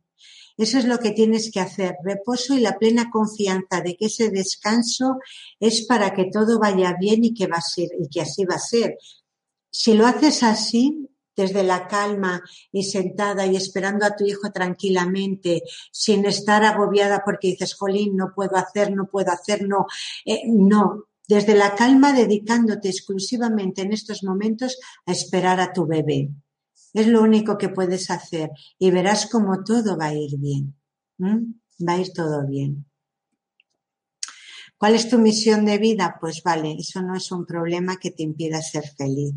Eso 0.59 0.79
es 0.79 0.87
lo 0.87 0.99
que 0.99 1.13
tienes 1.13 1.53
que 1.53 1.61
hacer, 1.61 1.95
reposo 2.03 2.57
y 2.57 2.61
la 2.61 2.79
plena 2.79 3.11
confianza 3.11 3.81
de 3.81 3.97
que 3.97 4.07
ese 4.07 4.29
descanso 4.29 5.19
es 5.61 5.87
para 5.87 6.13
que 6.15 6.25
todo 6.33 6.59
vaya 6.59 6.97
bien 6.99 7.25
y 7.25 7.33
que 7.33 7.47
va 7.47 7.59
a 7.59 7.63
ser 7.63 7.89
y 7.97 8.09
que 8.09 8.23
así 8.23 8.45
va 8.45 8.57
a 8.57 8.59
ser. 8.59 8.99
Si 9.71 9.95
lo 9.95 10.05
haces 10.05 10.43
así, 10.43 11.08
desde 11.39 11.63
la 11.63 11.87
calma 11.87 12.43
y 12.73 12.83
sentada 12.83 13.47
y 13.47 13.55
esperando 13.55 14.05
a 14.05 14.17
tu 14.17 14.27
hijo 14.27 14.51
tranquilamente, 14.51 15.63
sin 15.93 16.27
estar 16.27 16.65
agobiada 16.65 17.23
porque 17.25 17.49
dices, 17.49 17.75
jolín, 17.75 18.17
no 18.17 18.33
puedo 18.35 18.57
hacer, 18.57 18.93
no 18.93 19.07
puedo 19.07 19.31
hacer, 19.31 19.67
no, 19.67 19.87
eh, 20.27 20.43
no. 20.47 21.05
Desde 21.29 21.55
la 21.55 21.77
calma 21.77 22.13
dedicándote 22.13 22.89
exclusivamente 22.89 23.83
en 23.83 23.93
estos 23.93 24.25
momentos 24.25 24.79
a 25.07 25.13
esperar 25.13 25.61
a 25.61 25.73
tu 25.73 25.87
bebé. 25.87 26.31
Es 26.93 27.07
lo 27.07 27.23
único 27.23 27.57
que 27.57 27.69
puedes 27.69 28.11
hacer 28.11 28.51
y 28.77 28.91
verás 28.91 29.27
como 29.27 29.63
todo 29.63 29.97
va 29.97 30.07
a 30.07 30.15
ir 30.15 30.39
bien. 30.39 30.75
Va 31.21 31.93
a 31.93 31.99
ir 31.99 32.13
todo 32.13 32.47
bien. 32.49 32.85
¿Cuál 34.77 34.95
es 34.95 35.09
tu 35.09 35.19
misión 35.19 35.65
de 35.67 35.79
vida? 35.79 36.17
Pues 36.21 36.43
vale, 36.43 36.75
eso 36.79 37.01
no 37.03 37.15
es 37.15 37.31
un 37.31 37.47
problema 37.47 37.97
que 37.99 38.11
te 38.11 38.25
impida 38.25 38.61
ser 38.61 38.89
feliz 38.97 39.35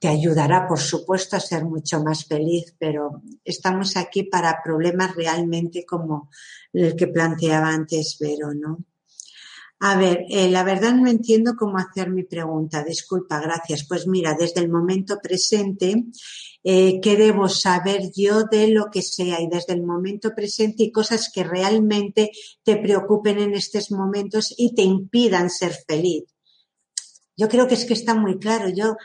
te 0.00 0.08
ayudará, 0.08 0.66
por 0.66 0.78
supuesto, 0.78 1.36
a 1.36 1.40
ser 1.40 1.64
mucho 1.64 2.02
más 2.02 2.24
feliz, 2.24 2.74
pero 2.78 3.22
estamos 3.44 3.96
aquí 3.96 4.24
para 4.24 4.62
problemas 4.62 5.14
realmente 5.14 5.84
como 5.84 6.30
el 6.72 6.94
que 6.94 7.08
planteaba 7.08 7.68
antes 7.68 8.16
Vero, 8.20 8.54
¿no? 8.54 8.84
A 9.80 9.96
ver, 9.96 10.24
eh, 10.28 10.50
la 10.50 10.64
verdad 10.64 10.92
no 10.94 11.08
entiendo 11.08 11.54
cómo 11.56 11.78
hacer 11.78 12.10
mi 12.10 12.24
pregunta. 12.24 12.82
Disculpa, 12.82 13.40
gracias. 13.40 13.86
Pues 13.86 14.08
mira, 14.08 14.34
desde 14.36 14.60
el 14.60 14.68
momento 14.68 15.18
presente, 15.22 16.06
eh, 16.64 16.98
¿qué 17.00 17.16
debo 17.16 17.48
saber 17.48 18.10
yo 18.12 18.42
de 18.42 18.68
lo 18.68 18.90
que 18.90 19.02
sea? 19.02 19.40
Y 19.40 19.48
desde 19.48 19.74
el 19.74 19.84
momento 19.84 20.34
presente 20.34 20.82
y 20.82 20.90
cosas 20.90 21.30
que 21.32 21.44
realmente 21.44 22.32
te 22.64 22.76
preocupen 22.76 23.38
en 23.38 23.54
estos 23.54 23.92
momentos 23.92 24.52
y 24.56 24.74
te 24.74 24.82
impidan 24.82 25.48
ser 25.48 25.72
feliz. 25.86 26.24
Yo 27.36 27.48
creo 27.48 27.68
que 27.68 27.74
es 27.74 27.84
que 27.84 27.94
está 27.94 28.16
muy 28.16 28.36
claro. 28.40 28.68
Yo 28.68 28.96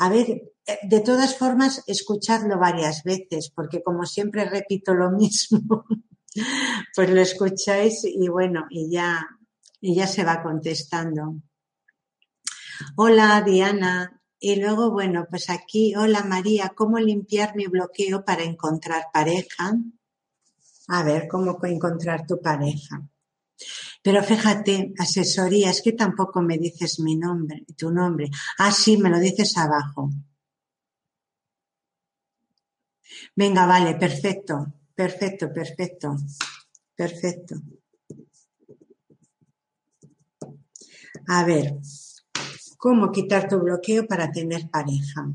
a 0.00 0.08
ver, 0.08 0.54
eh, 0.66 0.78
de 0.82 1.00
todas 1.00 1.36
formas, 1.36 1.84
escuchadlo 1.86 2.58
varias 2.58 3.04
veces, 3.04 3.52
porque 3.54 3.82
como 3.82 4.06
siempre 4.06 4.48
repito 4.48 4.94
lo 4.94 5.10
mismo, 5.22 5.84
pues 6.96 7.10
lo 7.10 7.20
escucháis 7.20 8.04
y 8.04 8.28
bueno, 8.28 8.64
y 8.70 8.90
ya, 8.90 9.26
y 9.78 9.94
ya 9.94 10.06
se 10.06 10.24
va 10.24 10.42
contestando. 10.42 11.42
Hola, 12.96 13.42
Diana. 13.42 14.22
Y 14.38 14.56
luego, 14.56 14.90
bueno, 14.90 15.26
pues 15.28 15.50
aquí, 15.50 15.94
hola 15.94 16.24
María, 16.24 16.72
¿cómo 16.74 16.98
limpiar 16.98 17.54
mi 17.54 17.66
bloqueo 17.66 18.24
para 18.24 18.42
encontrar 18.42 19.08
pareja? 19.12 19.74
A 20.88 21.02
ver, 21.02 21.28
¿cómo 21.28 21.58
encontrar 21.62 22.26
tu 22.26 22.40
pareja? 22.40 23.02
Pero 24.02 24.22
fíjate, 24.22 24.94
asesoría, 24.98 25.70
es 25.70 25.82
que 25.82 25.92
tampoco 25.92 26.40
me 26.40 26.56
dices 26.56 27.00
mi 27.00 27.16
nombre, 27.16 27.66
tu 27.76 27.90
nombre. 27.90 28.30
Ah, 28.58 28.72
sí, 28.72 28.96
me 28.96 29.10
lo 29.10 29.18
dices 29.18 29.56
abajo. 29.58 30.10
Venga, 33.34 33.66
vale, 33.66 33.94
perfecto, 33.96 34.54
perfecto, 34.94 35.52
perfecto, 35.52 36.16
perfecto. 36.94 37.54
A 41.28 41.44
ver, 41.44 41.74
¿cómo 42.78 43.12
quitar 43.12 43.48
tu 43.48 43.58
bloqueo 43.60 44.06
para 44.06 44.30
tener 44.32 44.70
pareja? 44.70 45.26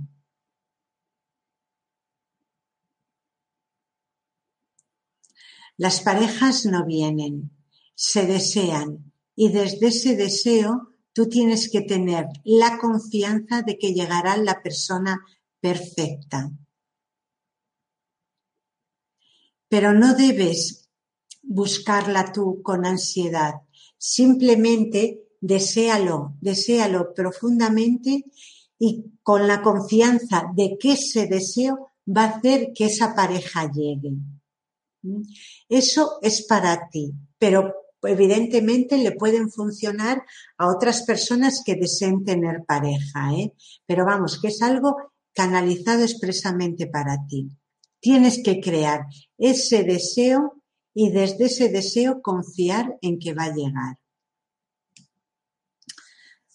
Las 5.78 6.00
parejas 6.02 6.66
no 6.66 6.86
vienen, 6.86 7.55
se 7.96 8.26
desean 8.28 9.12
y 9.36 9.50
desde 9.50 9.88
ese 9.88 10.16
deseo 10.16 10.90
tú 11.14 11.28
tienes 11.28 11.70
que 11.72 11.82
tener 11.82 12.28
la 12.44 12.78
confianza 12.78 13.62
de 13.62 13.78
que 13.78 13.94
llegará 13.94 14.36
la 14.38 14.62
persona 14.62 15.26
perfecta. 15.62 16.52
Pero 19.70 19.94
no 19.94 20.14
debes 20.14 20.90
buscarla 21.42 22.32
tú 22.34 22.62
con 22.62 22.86
ansiedad. 22.86 23.54
Simplemente 23.98 25.30
deséalo, 25.40 26.36
deséalo 26.42 27.14
profundamente 27.14 28.26
y 28.78 29.06
con 29.24 29.48
la 29.48 29.62
confianza 29.62 30.52
de 30.54 30.78
que 30.78 30.94
ese 30.94 31.28
deseo 31.28 31.92
va 32.06 32.26
a 32.26 32.38
hacer 32.38 32.74
que 32.74 32.86
esa 32.86 33.16
pareja 33.16 33.72
llegue. 33.72 34.12
¿Mm? 35.02 35.22
Eso 35.70 36.20
es 36.22 36.46
para 36.46 36.90
ti, 36.90 37.14
pero 37.38 37.85
evidentemente 38.08 38.98
le 38.98 39.12
pueden 39.12 39.50
funcionar 39.50 40.24
a 40.58 40.68
otras 40.68 41.04
personas 41.04 41.62
que 41.66 41.76
deseen 41.76 42.24
tener 42.24 42.64
pareja, 42.66 43.34
¿eh? 43.34 43.54
pero 43.86 44.06
vamos, 44.06 44.40
que 44.42 44.50
es 44.50 44.62
algo 44.62 44.98
canalizado 45.34 46.04
expresamente 46.04 46.88
para 46.88 47.26
ti. 47.28 47.50
Tienes 48.00 48.42
que 48.44 48.60
crear 48.60 49.06
ese 49.38 49.84
deseo 49.84 50.62
y 50.94 51.12
desde 51.12 51.46
ese 51.46 51.70
deseo 51.70 52.22
confiar 52.22 52.98
en 53.02 53.20
que 53.20 53.34
va 53.34 53.46
a 53.46 53.54
llegar. 53.54 53.98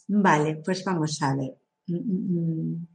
Vale, 0.09 0.57
pues 0.65 0.83
vamos 0.85 1.21
a 1.23 1.37
ver. 1.37 1.57
Mm, 1.87 1.97
mm, 1.97 2.75
mm. 2.75 2.87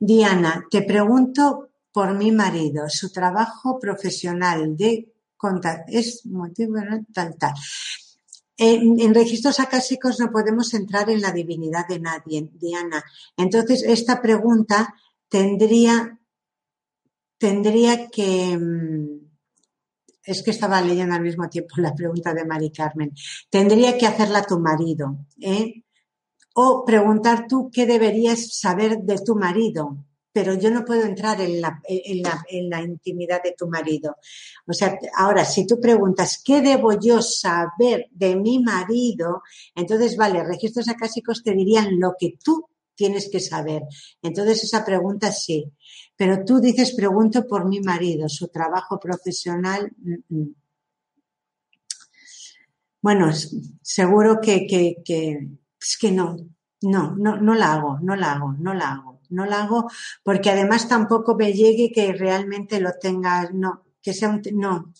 Diana, 0.00 0.66
te 0.70 0.82
pregunto 0.82 1.70
por 1.92 2.14
mi 2.14 2.32
marido, 2.32 2.88
su 2.88 3.12
trabajo 3.12 3.78
profesional 3.78 4.76
de 4.76 5.13
es 5.88 6.26
motivo 6.26 6.74
tal 7.12 7.36
tal. 7.36 7.52
En, 8.56 9.14
registros 9.14 9.58
acásicos 9.58 10.20
no 10.20 10.30
podemos 10.30 10.72
entrar 10.74 11.10
en 11.10 11.20
la 11.20 11.32
divinidad 11.32 11.88
de 11.88 11.98
nadie, 11.98 12.48
Diana. 12.52 13.02
Entonces, 13.36 13.82
esta 13.82 14.22
pregunta 14.22 14.94
tendría, 15.28 16.20
tendría 17.36 18.08
que, 18.08 18.58
es 20.22 20.42
que 20.42 20.50
estaba 20.52 20.80
leyendo 20.80 21.16
al 21.16 21.22
mismo 21.22 21.48
tiempo 21.48 21.74
la 21.78 21.94
pregunta 21.94 22.32
de 22.32 22.44
Mari 22.44 22.70
Carmen, 22.70 23.12
tendría 23.50 23.98
que 23.98 24.06
hacerla 24.06 24.46
tu 24.46 24.60
marido, 24.60 25.18
¿eh? 25.40 25.82
O 26.54 26.84
preguntar 26.84 27.46
tú 27.48 27.68
qué 27.72 27.84
deberías 27.84 28.56
saber 28.56 28.98
de 28.98 29.18
tu 29.18 29.34
marido, 29.34 30.04
pero 30.34 30.54
yo 30.54 30.68
no 30.68 30.84
puedo 30.84 31.04
entrar 31.04 31.40
en 31.40 31.60
la, 31.60 31.80
en 31.84 32.20
la, 32.20 32.44
en 32.48 32.68
la 32.68 32.82
intimidad 32.82 33.40
de 33.40 33.54
tu 33.56 33.68
marido. 33.68 34.16
O 34.66 34.72
sea, 34.72 34.98
ahora, 35.16 35.44
si 35.44 35.64
tú 35.64 35.80
preguntas, 35.80 36.42
¿qué 36.44 36.60
debo 36.60 36.98
yo 36.98 37.22
saber 37.22 38.08
de 38.10 38.34
mi 38.34 38.58
marido? 38.58 39.42
Entonces, 39.76 40.16
vale, 40.16 40.42
registros 40.42 40.88
acásicos 40.88 41.44
te 41.44 41.52
dirían 41.52 42.00
lo 42.00 42.14
que 42.18 42.34
tú 42.42 42.66
tienes 42.96 43.30
que 43.30 43.38
saber. 43.38 43.82
Entonces, 44.22 44.64
esa 44.64 44.84
pregunta 44.84 45.30
sí. 45.30 45.70
Pero 46.16 46.44
tú 46.44 46.58
dices, 46.58 46.96
pregunto 46.96 47.46
por 47.46 47.68
mi 47.68 47.78
marido, 47.80 48.28
su 48.28 48.48
trabajo 48.48 48.98
profesional. 48.98 49.92
Mm, 49.98 50.36
mm. 50.36 50.54
Bueno, 53.00 53.30
seguro 53.82 54.40
que, 54.42 54.66
que, 54.66 54.96
que 55.04 55.48
es 55.80 55.96
que 55.96 56.10
no, 56.10 56.36
no, 56.82 57.14
no, 57.16 57.36
no 57.36 57.54
la 57.54 57.74
hago, 57.74 57.98
no 58.00 58.16
la 58.16 58.32
hago, 58.32 58.52
no 58.58 58.74
la 58.74 58.92
hago, 58.92 59.13
no 59.34 59.46
la 59.46 59.62
hago 59.62 59.90
porque 60.22 60.50
además 60.50 60.88
tampoco 60.88 61.34
me 61.34 61.52
llegue 61.52 61.92
que 61.92 62.12
realmente 62.12 62.80
lo 62.80 62.92
tenga, 63.00 63.50
no, 63.52 63.84
que 64.02 64.14
sea 64.14 64.28
un, 64.28 64.42
no, 64.52 64.92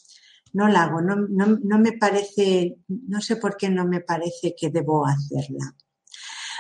no 0.53 0.69
la 0.69 0.85
hago, 0.85 1.01
no, 1.01 1.17
no, 1.17 1.59
no 1.63 1.79
me 1.79 1.93
parece, 1.93 2.77
no 2.89 3.21
sé 3.21 3.37
por 3.37 3.57
qué 3.57 3.71
no 3.71 3.87
me 3.87 4.01
parece 4.01 4.55
que 4.57 4.71
debo 4.71 5.07
hacerla. 5.07 5.75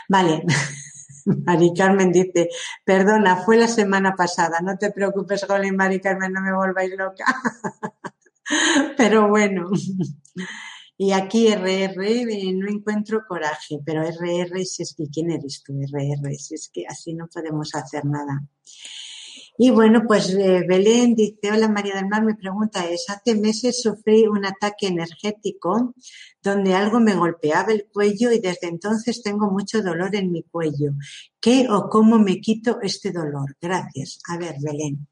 Vale. 0.09 0.45
Mari 1.27 1.73
Carmen 1.75 2.13
dice, 2.13 2.51
perdona, 2.85 3.37
fue 3.37 3.57
la 3.57 3.69
semana 3.69 4.15
pasada, 4.15 4.61
no 4.61 4.77
te 4.77 4.91
preocupes, 4.91 5.47
Jolín, 5.47 5.77
Mari 5.77 6.01
Carmen, 6.01 6.33
no 6.33 6.43
me 6.43 6.53
volváis 6.53 6.95
loca. 6.97 7.25
Pero 8.97 9.29
bueno. 9.29 9.71
Y 10.97 11.13
aquí 11.13 11.49
RR 11.49 12.55
no 12.55 12.69
encuentro 12.69 13.25
coraje, 13.27 13.81
pero 13.85 14.03
RR 14.03 14.65
si 14.65 14.83
es 14.83 14.95
que 14.95 15.09
quién 15.13 15.31
eres 15.31 15.63
tú, 15.65 15.75
RR, 15.81 16.35
si 16.37 16.55
es 16.55 16.71
que 16.73 16.85
así 16.87 17.15
no 17.15 17.27
podemos 17.27 17.75
hacer 17.75 18.05
nada. 18.05 18.43
Y 19.57 19.71
bueno, 19.71 20.03
pues 20.07 20.35
eh, 20.35 20.65
Belén 20.67 21.15
dice, 21.15 21.53
hola 21.53 21.69
María 21.69 21.95
del 21.95 22.09
Mar, 22.09 22.25
mi 22.25 22.35
pregunta 22.35 22.89
es, 22.89 23.09
hace 23.09 23.37
meses 23.37 23.81
sufrí 23.83 24.27
un 24.27 24.45
ataque 24.45 24.89
energético 24.89 25.95
donde 26.43 26.75
algo 26.75 26.99
me 26.99 27.15
golpeaba 27.15 27.73
el 27.73 27.87
cuello 27.93 28.33
y 28.33 28.41
desde 28.41 28.67
entonces 28.67 29.23
tengo 29.23 29.51
mucho 29.51 29.81
dolor 29.81 30.15
en 30.17 30.33
mi 30.33 30.43
cuello. 30.43 30.95
¿Qué 31.41 31.69
o 31.71 31.89
cómo 31.89 32.19
me 32.19 32.41
quito 32.41 32.81
este 32.83 33.13
dolor? 33.13 33.57
Gracias. 33.61 34.19
A 34.29 34.39
ver, 34.39 34.57
Belén. 34.61 35.07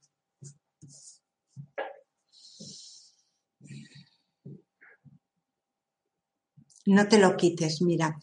No 6.86 7.08
te 7.08 7.18
lo 7.18 7.36
quites, 7.36 7.82
mira. 7.82 8.18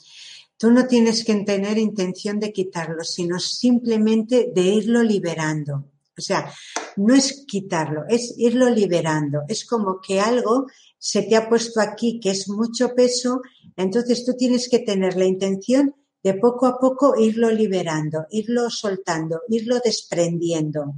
Tú 0.57 0.71
no 0.71 0.87
tienes 0.87 1.23
que 1.23 1.35
tener 1.35 1.77
intención 1.77 2.39
de 2.39 2.51
quitarlo, 2.51 3.03
sino 3.03 3.39
simplemente 3.39 4.51
de 4.53 4.61
irlo 4.61 5.01
liberando. 5.03 5.85
O 6.17 6.21
sea, 6.21 6.51
no 6.97 7.15
es 7.15 7.45
quitarlo, 7.47 8.03
es 8.09 8.33
irlo 8.37 8.69
liberando. 8.69 9.43
Es 9.47 9.63
como 9.63 10.01
que 10.01 10.19
algo 10.19 10.67
se 10.97 11.23
te 11.23 11.37
ha 11.37 11.47
puesto 11.47 11.79
aquí 11.79 12.19
que 12.19 12.31
es 12.31 12.49
mucho 12.49 12.93
peso, 12.93 13.41
entonces 13.77 14.25
tú 14.25 14.33
tienes 14.33 14.67
que 14.67 14.79
tener 14.79 15.15
la 15.15 15.25
intención 15.25 15.95
de 16.21 16.33
poco 16.33 16.65
a 16.65 16.77
poco 16.77 17.17
irlo 17.17 17.49
liberando, 17.49 18.25
irlo 18.31 18.69
soltando, 18.69 19.41
irlo 19.47 19.79
desprendiendo, 19.81 20.95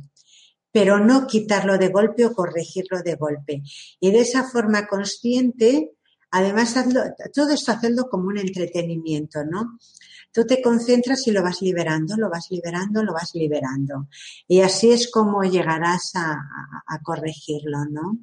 pero 0.71 0.99
no 0.99 1.27
quitarlo 1.27 1.77
de 1.77 1.89
golpe 1.89 2.25
o 2.25 2.33
corregirlo 2.33 3.03
de 3.03 3.15
golpe. 3.15 3.61
Y 3.99 4.09
de 4.09 4.21
esa 4.21 4.49
forma 4.49 4.87
consciente, 4.87 5.91
Además, 6.31 6.73
todo 7.33 7.49
esto 7.49 7.71
hacerlo 7.71 8.09
como 8.09 8.27
un 8.27 8.37
entretenimiento, 8.37 9.43
¿no? 9.43 9.77
Tú 10.31 10.45
te 10.45 10.61
concentras 10.61 11.27
y 11.27 11.31
lo 11.31 11.43
vas 11.43 11.61
liberando, 11.61 12.15
lo 12.15 12.29
vas 12.29 12.47
liberando, 12.49 13.03
lo 13.03 13.13
vas 13.13 13.31
liberando. 13.33 14.07
Y 14.47 14.61
así 14.61 14.91
es 14.91 15.11
como 15.11 15.43
llegarás 15.43 16.11
a, 16.15 16.37
corregirlo, 17.03 17.85
¿no? 17.89 18.17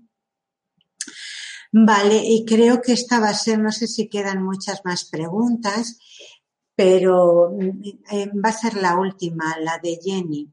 Vale, 1.70 2.22
y 2.24 2.46
creo 2.46 2.80
que 2.80 2.92
esta 2.92 3.20
va 3.20 3.28
a 3.28 3.34
ser, 3.34 3.59
no 3.59 3.72
sé 3.72 3.86
si 3.86 4.09
quedan 4.09 4.42
muchas 4.42 4.80
más 4.86 5.04
preguntas, 5.04 5.98
pero 6.74 7.52
eh, 8.11 8.30
va 8.32 8.48
a 8.48 8.52
ser 8.52 8.74
la 8.74 8.96
última, 8.96 9.59
la 9.59 9.78
de 9.78 9.98
Jenny. 10.02 10.50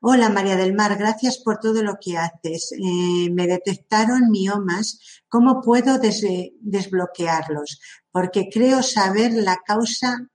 Hola 0.00 0.28
María 0.28 0.56
del 0.56 0.74
Mar, 0.74 0.96
gracias 0.96 1.38
por 1.38 1.58
todo 1.58 1.82
lo 1.82 1.98
que 2.00 2.16
haces. 2.16 2.70
Eh, 2.72 3.30
me 3.32 3.48
detectaron 3.48 4.30
miomas. 4.30 5.00
¿Cómo 5.28 5.60
puedo 5.60 5.98
desbloquearlos? 5.98 7.80
Porque 8.12 8.48
creo 8.48 8.84
saber 8.84 9.32
la 9.32 9.56
causa. 9.56 10.28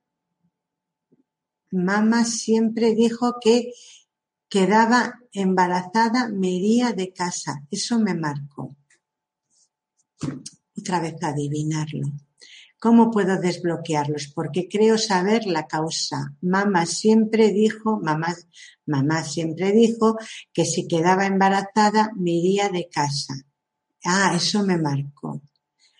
Mamá 1.71 2.25
siempre 2.25 2.93
dijo 2.93 3.35
que 3.39 3.71
quedaba 4.49 5.21
embarazada, 5.31 6.27
me 6.27 6.49
iría 6.49 6.91
de 6.91 7.13
casa. 7.13 7.63
Eso 7.71 7.99
me 7.99 8.15
marcó. 8.15 8.75
Otra 10.77 10.99
vez 10.99 11.15
adivinarlo. 11.23 12.11
¿Cómo 12.83 13.11
puedo 13.11 13.39
desbloquearlos? 13.39 14.27
Porque 14.35 14.67
creo 14.67 14.97
saber 14.97 15.45
la 15.45 15.67
causa. 15.67 16.35
Mamá 16.41 16.85
siempre 16.85 17.53
dijo, 17.53 18.01
mamá, 18.01 18.35
mamá 18.85 19.23
siempre 19.23 19.71
dijo 19.71 20.17
que 20.51 20.65
si 20.65 20.85
quedaba 20.85 21.25
embarazada 21.25 22.11
me 22.17 22.31
iría 22.31 22.67
de 22.67 22.89
casa. 22.89 23.35
Ah, 24.03 24.33
eso 24.35 24.65
me 24.65 24.77
marcó. 24.77 25.41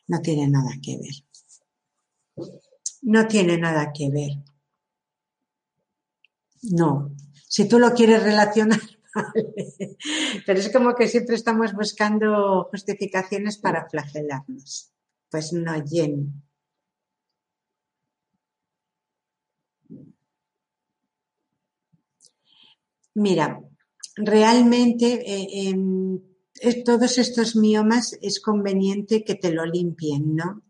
No 0.08 0.20
tiene 0.20 0.50
nada 0.50 0.72
que 0.82 0.98
ver. 0.98 2.50
No 3.04 3.28
tiene 3.28 3.58
nada 3.58 3.94
que 3.94 4.10
ver. 4.10 4.32
No. 6.64 7.16
Si 7.48 7.66
tú 7.66 7.80
lo 7.80 7.94
quieres 7.94 8.24
relacionar, 8.24 8.82
vale. 9.16 9.96
Pero 10.46 10.60
es 10.60 10.70
como 10.70 10.96
que 10.96 11.08
siempre 11.08 11.38
estamos 11.38 11.72
buscando 11.72 12.68
justificaciones 12.70 13.58
para 13.58 13.88
flagelarnos. 13.90 14.92
Pues 15.30 15.54
no, 15.54 15.72
Jenny. 15.88 16.28
Mira, 23.16 23.62
realmente 24.16 25.24
eh, 25.26 26.84
todos 26.86 27.18
estos 27.18 27.56
miomas 27.56 28.18
es 28.22 28.40
conveniente 28.40 29.24
que 29.24 29.36
te 29.36 29.52
lo 29.52 29.66
limpien, 29.66 30.36
¿no? 30.36 30.64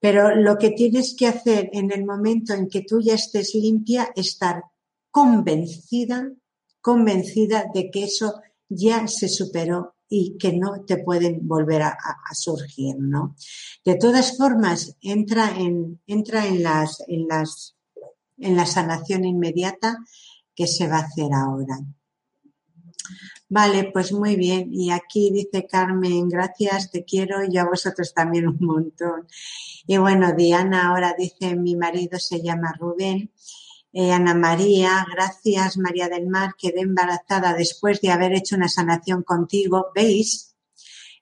Pero 0.00 0.34
lo 0.34 0.58
que 0.58 0.70
tienes 0.70 1.14
que 1.16 1.28
hacer 1.28 1.70
en 1.72 1.92
el 1.92 2.04
momento 2.04 2.54
en 2.54 2.68
que 2.68 2.82
tú 2.82 3.00
ya 3.00 3.14
estés 3.14 3.54
limpia, 3.54 4.10
estar 4.16 4.64
convencida, 5.10 6.32
convencida 6.80 7.66
de 7.72 7.90
que 7.90 8.04
eso 8.04 8.40
ya 8.68 9.06
se 9.06 9.28
superó 9.28 9.94
y 10.08 10.36
que 10.38 10.52
no 10.52 10.84
te 10.84 10.98
pueden 10.98 11.46
volver 11.46 11.82
a, 11.82 11.96
surgir, 12.34 12.96
¿no? 12.98 13.36
De 13.84 13.94
todas 13.94 14.36
formas, 14.36 14.96
entra 15.00 15.56
en, 15.56 16.00
entra 16.06 16.46
en 16.46 16.62
las, 16.62 17.02
en 17.06 17.28
las, 17.28 17.76
en 18.38 18.56
la 18.56 18.66
sanación 18.66 19.24
inmediata 19.24 19.98
que 20.54 20.66
se 20.66 20.88
va 20.88 20.98
a 20.98 21.02
hacer 21.02 21.32
ahora. 21.32 21.78
Vale, 23.48 23.90
pues 23.92 24.12
muy 24.12 24.36
bien. 24.36 24.72
Y 24.72 24.90
aquí 24.90 25.30
dice 25.30 25.66
Carmen, 25.66 26.28
gracias, 26.28 26.90
te 26.90 27.04
quiero 27.04 27.44
y 27.44 27.58
a 27.58 27.66
vosotros 27.66 28.14
también 28.14 28.48
un 28.48 28.58
montón. 28.60 29.26
Y 29.86 29.98
bueno, 29.98 30.32
Diana 30.32 30.88
ahora 30.88 31.14
dice, 31.16 31.54
mi 31.56 31.76
marido 31.76 32.18
se 32.18 32.40
llama 32.42 32.74
Rubén. 32.78 33.30
Eh, 33.92 34.10
Ana 34.10 34.34
María, 34.34 35.06
gracias 35.12 35.76
María 35.76 36.08
del 36.08 36.26
Mar, 36.26 36.54
quedé 36.56 36.80
embarazada 36.80 37.52
después 37.52 38.00
de 38.00 38.10
haber 38.10 38.32
hecho 38.32 38.56
una 38.56 38.68
sanación 38.68 39.22
contigo. 39.22 39.88
¿Veis? 39.94 40.51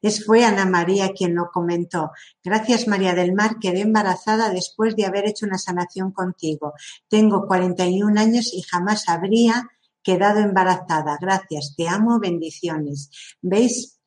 Es 0.03 0.25
fue 0.25 0.45
Ana 0.45 0.67
María 0.67 1.13
quien 1.13 1.35
lo 1.35 1.51
comentó. 1.53 2.11
Gracias 2.43 2.89
María 2.89 3.15
del 3.15 3.33
Mar, 3.33 3.57
quedé 3.61 3.81
embarazada 3.81 4.51
después 4.51 4.97
de 4.97 5.07
haber 5.07 5.27
hecho 5.27 5.47
una 5.47 5.59
sanación 5.59 6.13
contigo. 6.13 6.75
Tengo 7.09 7.47
41 7.47 8.21
años 8.21 8.53
y 8.55 8.63
jamás 8.63 9.09
habría 9.09 9.69
quedado 10.03 10.41
embarazada. 10.41 11.19
Gracias, 11.21 11.75
te 11.77 11.89
amo, 11.89 12.19
bendiciones. 12.19 13.11
¿Veis? 13.43 14.01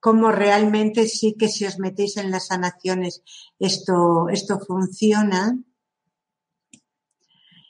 cómo 0.00 0.32
realmente 0.32 1.06
sí 1.06 1.36
que 1.38 1.48
si 1.48 1.66
os 1.66 1.78
metéis 1.78 2.16
en 2.16 2.30
las 2.30 2.46
sanaciones 2.46 3.22
esto, 3.58 4.28
esto 4.30 4.58
funciona. 4.58 5.58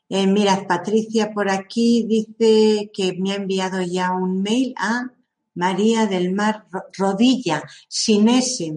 Eh, 0.08 0.26
mirad, 0.26 0.66
Patricia 0.66 1.32
por 1.32 1.50
aquí 1.50 2.06
dice 2.08 2.90
que 2.94 3.16
me 3.18 3.32
ha 3.32 3.36
enviado 3.36 3.82
ya 3.82 4.12
un 4.12 4.42
mail 4.42 4.74
a 4.76 5.12
María 5.54 6.06
del 6.06 6.32
Mar 6.32 6.66
Rodilla, 6.96 7.62
sin 7.88 8.28
ese. 8.28 8.72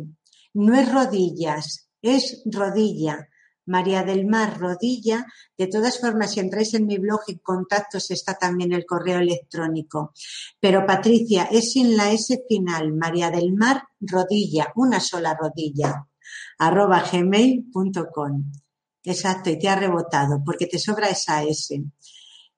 No 0.53 0.75
es 0.75 0.91
rodillas, 0.91 1.89
es 2.01 2.41
rodilla. 2.45 3.27
María 3.65 4.03
del 4.03 4.25
Mar 4.25 4.59
Rodilla. 4.59 5.25
De 5.57 5.67
todas 5.67 5.99
formas, 5.99 6.31
si 6.31 6.39
entráis 6.39 6.73
en 6.73 6.85
mi 6.85 6.97
blog 6.97 7.21
en 7.27 7.39
contactos 7.39 8.11
está 8.11 8.33
también 8.35 8.73
el 8.73 8.85
correo 8.85 9.19
electrónico. 9.19 10.13
Pero 10.59 10.85
Patricia, 10.85 11.47
es 11.51 11.71
sin 11.71 11.95
la 11.95 12.11
S 12.11 12.43
final, 12.47 12.93
María 12.93 13.29
del 13.29 13.53
Mar 13.53 13.83
Rodilla, 13.99 14.71
una 14.75 14.99
sola 14.99 15.37
rodilla, 15.39 16.07
arroba 16.59 17.03
gmail.com. 17.09 18.51
Exacto, 19.05 19.49
y 19.49 19.59
te 19.59 19.67
ha 19.69 19.75
rebotado 19.75 20.41
porque 20.45 20.67
te 20.67 20.79
sobra 20.79 21.09
esa 21.09 21.43
S. 21.43 21.81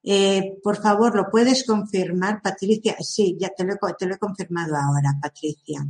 Eh, 0.08 0.60
por 0.64 0.78
favor, 0.78 1.16
¿lo 1.16 1.32
puedes 1.32 1.66
confirmar, 1.66 2.39
Patricia? 2.41 2.95
Sí, 2.99 3.36
ya 3.39 3.49
te 3.49 3.64
lo, 3.64 3.74
he 3.74 4.18
confirmado 4.20 4.76
ahora, 4.76 5.18
Patricia. 5.20 5.86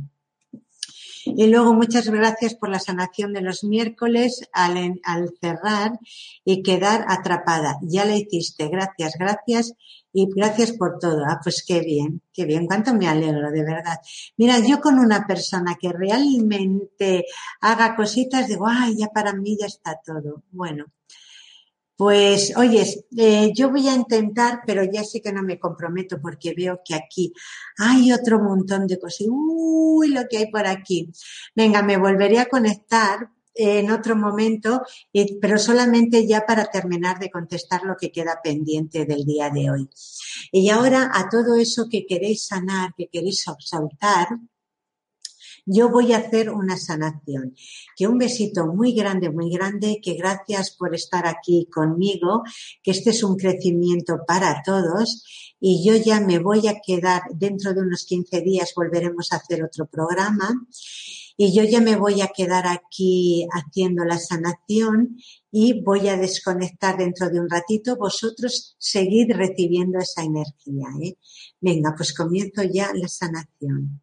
Y 1.26 1.48
luego 1.48 1.74
muchas 1.74 2.08
gracias 2.08 2.54
por 2.54 2.70
la 2.70 2.78
sanación 2.78 3.32
de 3.34 3.42
los 3.42 3.62
miércoles 3.64 4.48
al, 4.52 5.00
al 5.02 5.34
cerrar 5.40 5.98
y 6.44 6.62
quedar 6.62 7.04
atrapada. 7.08 7.78
Ya 7.82 8.04
la 8.04 8.16
hiciste. 8.16 8.68
Gracias, 8.68 9.14
gracias 9.18 9.74
y 10.12 10.28
gracias 10.34 10.72
por 10.72 10.98
todo. 10.98 11.24
Ah, 11.28 11.38
pues 11.42 11.62
qué 11.66 11.80
bien, 11.80 12.22
qué 12.32 12.46
bien. 12.46 12.66
Cuánto 12.66 12.94
me 12.94 13.08
alegro, 13.08 13.50
de 13.50 13.64
verdad. 13.64 13.98
Mira, 14.38 14.60
yo 14.60 14.80
con 14.80 14.98
una 14.98 15.26
persona 15.26 15.76
que 15.78 15.92
realmente 15.92 17.26
haga 17.60 17.94
cositas, 17.94 18.48
digo, 18.48 18.66
ay, 18.66 18.96
ya 18.96 19.08
para 19.08 19.34
mí 19.34 19.58
ya 19.60 19.66
está 19.66 20.00
todo. 20.02 20.44
Bueno, 20.52 20.86
pues, 21.96 22.54
oyes, 22.56 23.04
eh, 23.16 23.52
yo 23.54 23.70
voy 23.70 23.88
a 23.88 23.94
intentar, 23.94 24.60
pero 24.66 24.84
ya 24.84 25.02
sí 25.02 25.20
que 25.20 25.32
no 25.32 25.42
me 25.42 25.58
comprometo 25.58 26.20
porque 26.20 26.54
veo 26.54 26.80
que 26.84 26.94
aquí 26.94 27.32
hay 27.78 28.12
otro 28.12 28.38
montón 28.38 28.86
de 28.86 28.98
cosas. 28.98 29.26
Uy, 29.30 30.08
lo 30.08 30.26
que 30.28 30.38
hay 30.38 30.50
por 30.50 30.66
aquí. 30.66 31.10
Venga, 31.54 31.82
me 31.82 31.96
volveré 31.96 32.38
a 32.38 32.48
conectar 32.48 33.30
en 33.56 33.90
otro 33.90 34.16
momento, 34.16 34.82
pero 35.40 35.58
solamente 35.58 36.26
ya 36.26 36.44
para 36.44 36.66
terminar 36.66 37.18
de 37.18 37.30
contestar 37.30 37.84
lo 37.84 37.96
que 37.96 38.12
queda 38.12 38.40
pendiente 38.42 39.06
del 39.06 39.24
día 39.24 39.48
de 39.50 39.70
hoy. 39.70 39.88
Y 40.52 40.68
ahora 40.68 41.10
a 41.14 41.28
todo 41.30 41.56
eso 41.56 41.88
que 41.90 42.06
queréis 42.06 42.46
sanar, 42.46 42.90
que 42.96 43.08
queréis 43.08 43.42
soltar, 43.58 44.28
yo 45.66 45.90
voy 45.90 46.12
a 46.12 46.18
hacer 46.18 46.50
una 46.50 46.78
sanación. 46.78 47.54
Que 47.96 48.06
un 48.06 48.18
besito 48.18 48.66
muy 48.66 48.94
grande, 48.94 49.30
muy 49.30 49.50
grande, 49.50 50.00
que 50.02 50.14
gracias 50.14 50.70
por 50.70 50.94
estar 50.94 51.26
aquí 51.26 51.68
conmigo, 51.70 52.44
que 52.82 52.92
este 52.92 53.10
es 53.10 53.22
un 53.22 53.36
crecimiento 53.36 54.20
para 54.26 54.62
todos 54.64 55.24
y 55.60 55.84
yo 55.84 55.96
ya 55.96 56.20
me 56.20 56.38
voy 56.38 56.68
a 56.68 56.80
quedar 56.80 57.22
dentro 57.34 57.74
de 57.74 57.80
unos 57.80 58.04
15 58.04 58.40
días, 58.42 58.72
volveremos 58.76 59.32
a 59.32 59.36
hacer 59.36 59.64
otro 59.64 59.86
programa. 59.86 60.66
Y 61.38 61.54
yo 61.54 61.64
ya 61.64 61.82
me 61.82 61.96
voy 61.96 62.22
a 62.22 62.28
quedar 62.28 62.66
aquí 62.66 63.46
haciendo 63.52 64.06
la 64.06 64.18
sanación 64.18 65.18
y 65.52 65.82
voy 65.82 66.08
a 66.08 66.16
desconectar 66.16 66.96
dentro 66.96 67.28
de 67.28 67.40
un 67.40 67.50
ratito. 67.50 67.96
Vosotros 67.96 68.74
seguid 68.78 69.32
recibiendo 69.34 69.98
esa 69.98 70.22
energía. 70.22 70.86
¿eh? 71.02 71.18
Venga, 71.60 71.92
pues 71.94 72.14
comienzo 72.14 72.62
ya 72.62 72.90
la 72.94 73.08
sanación. 73.08 74.00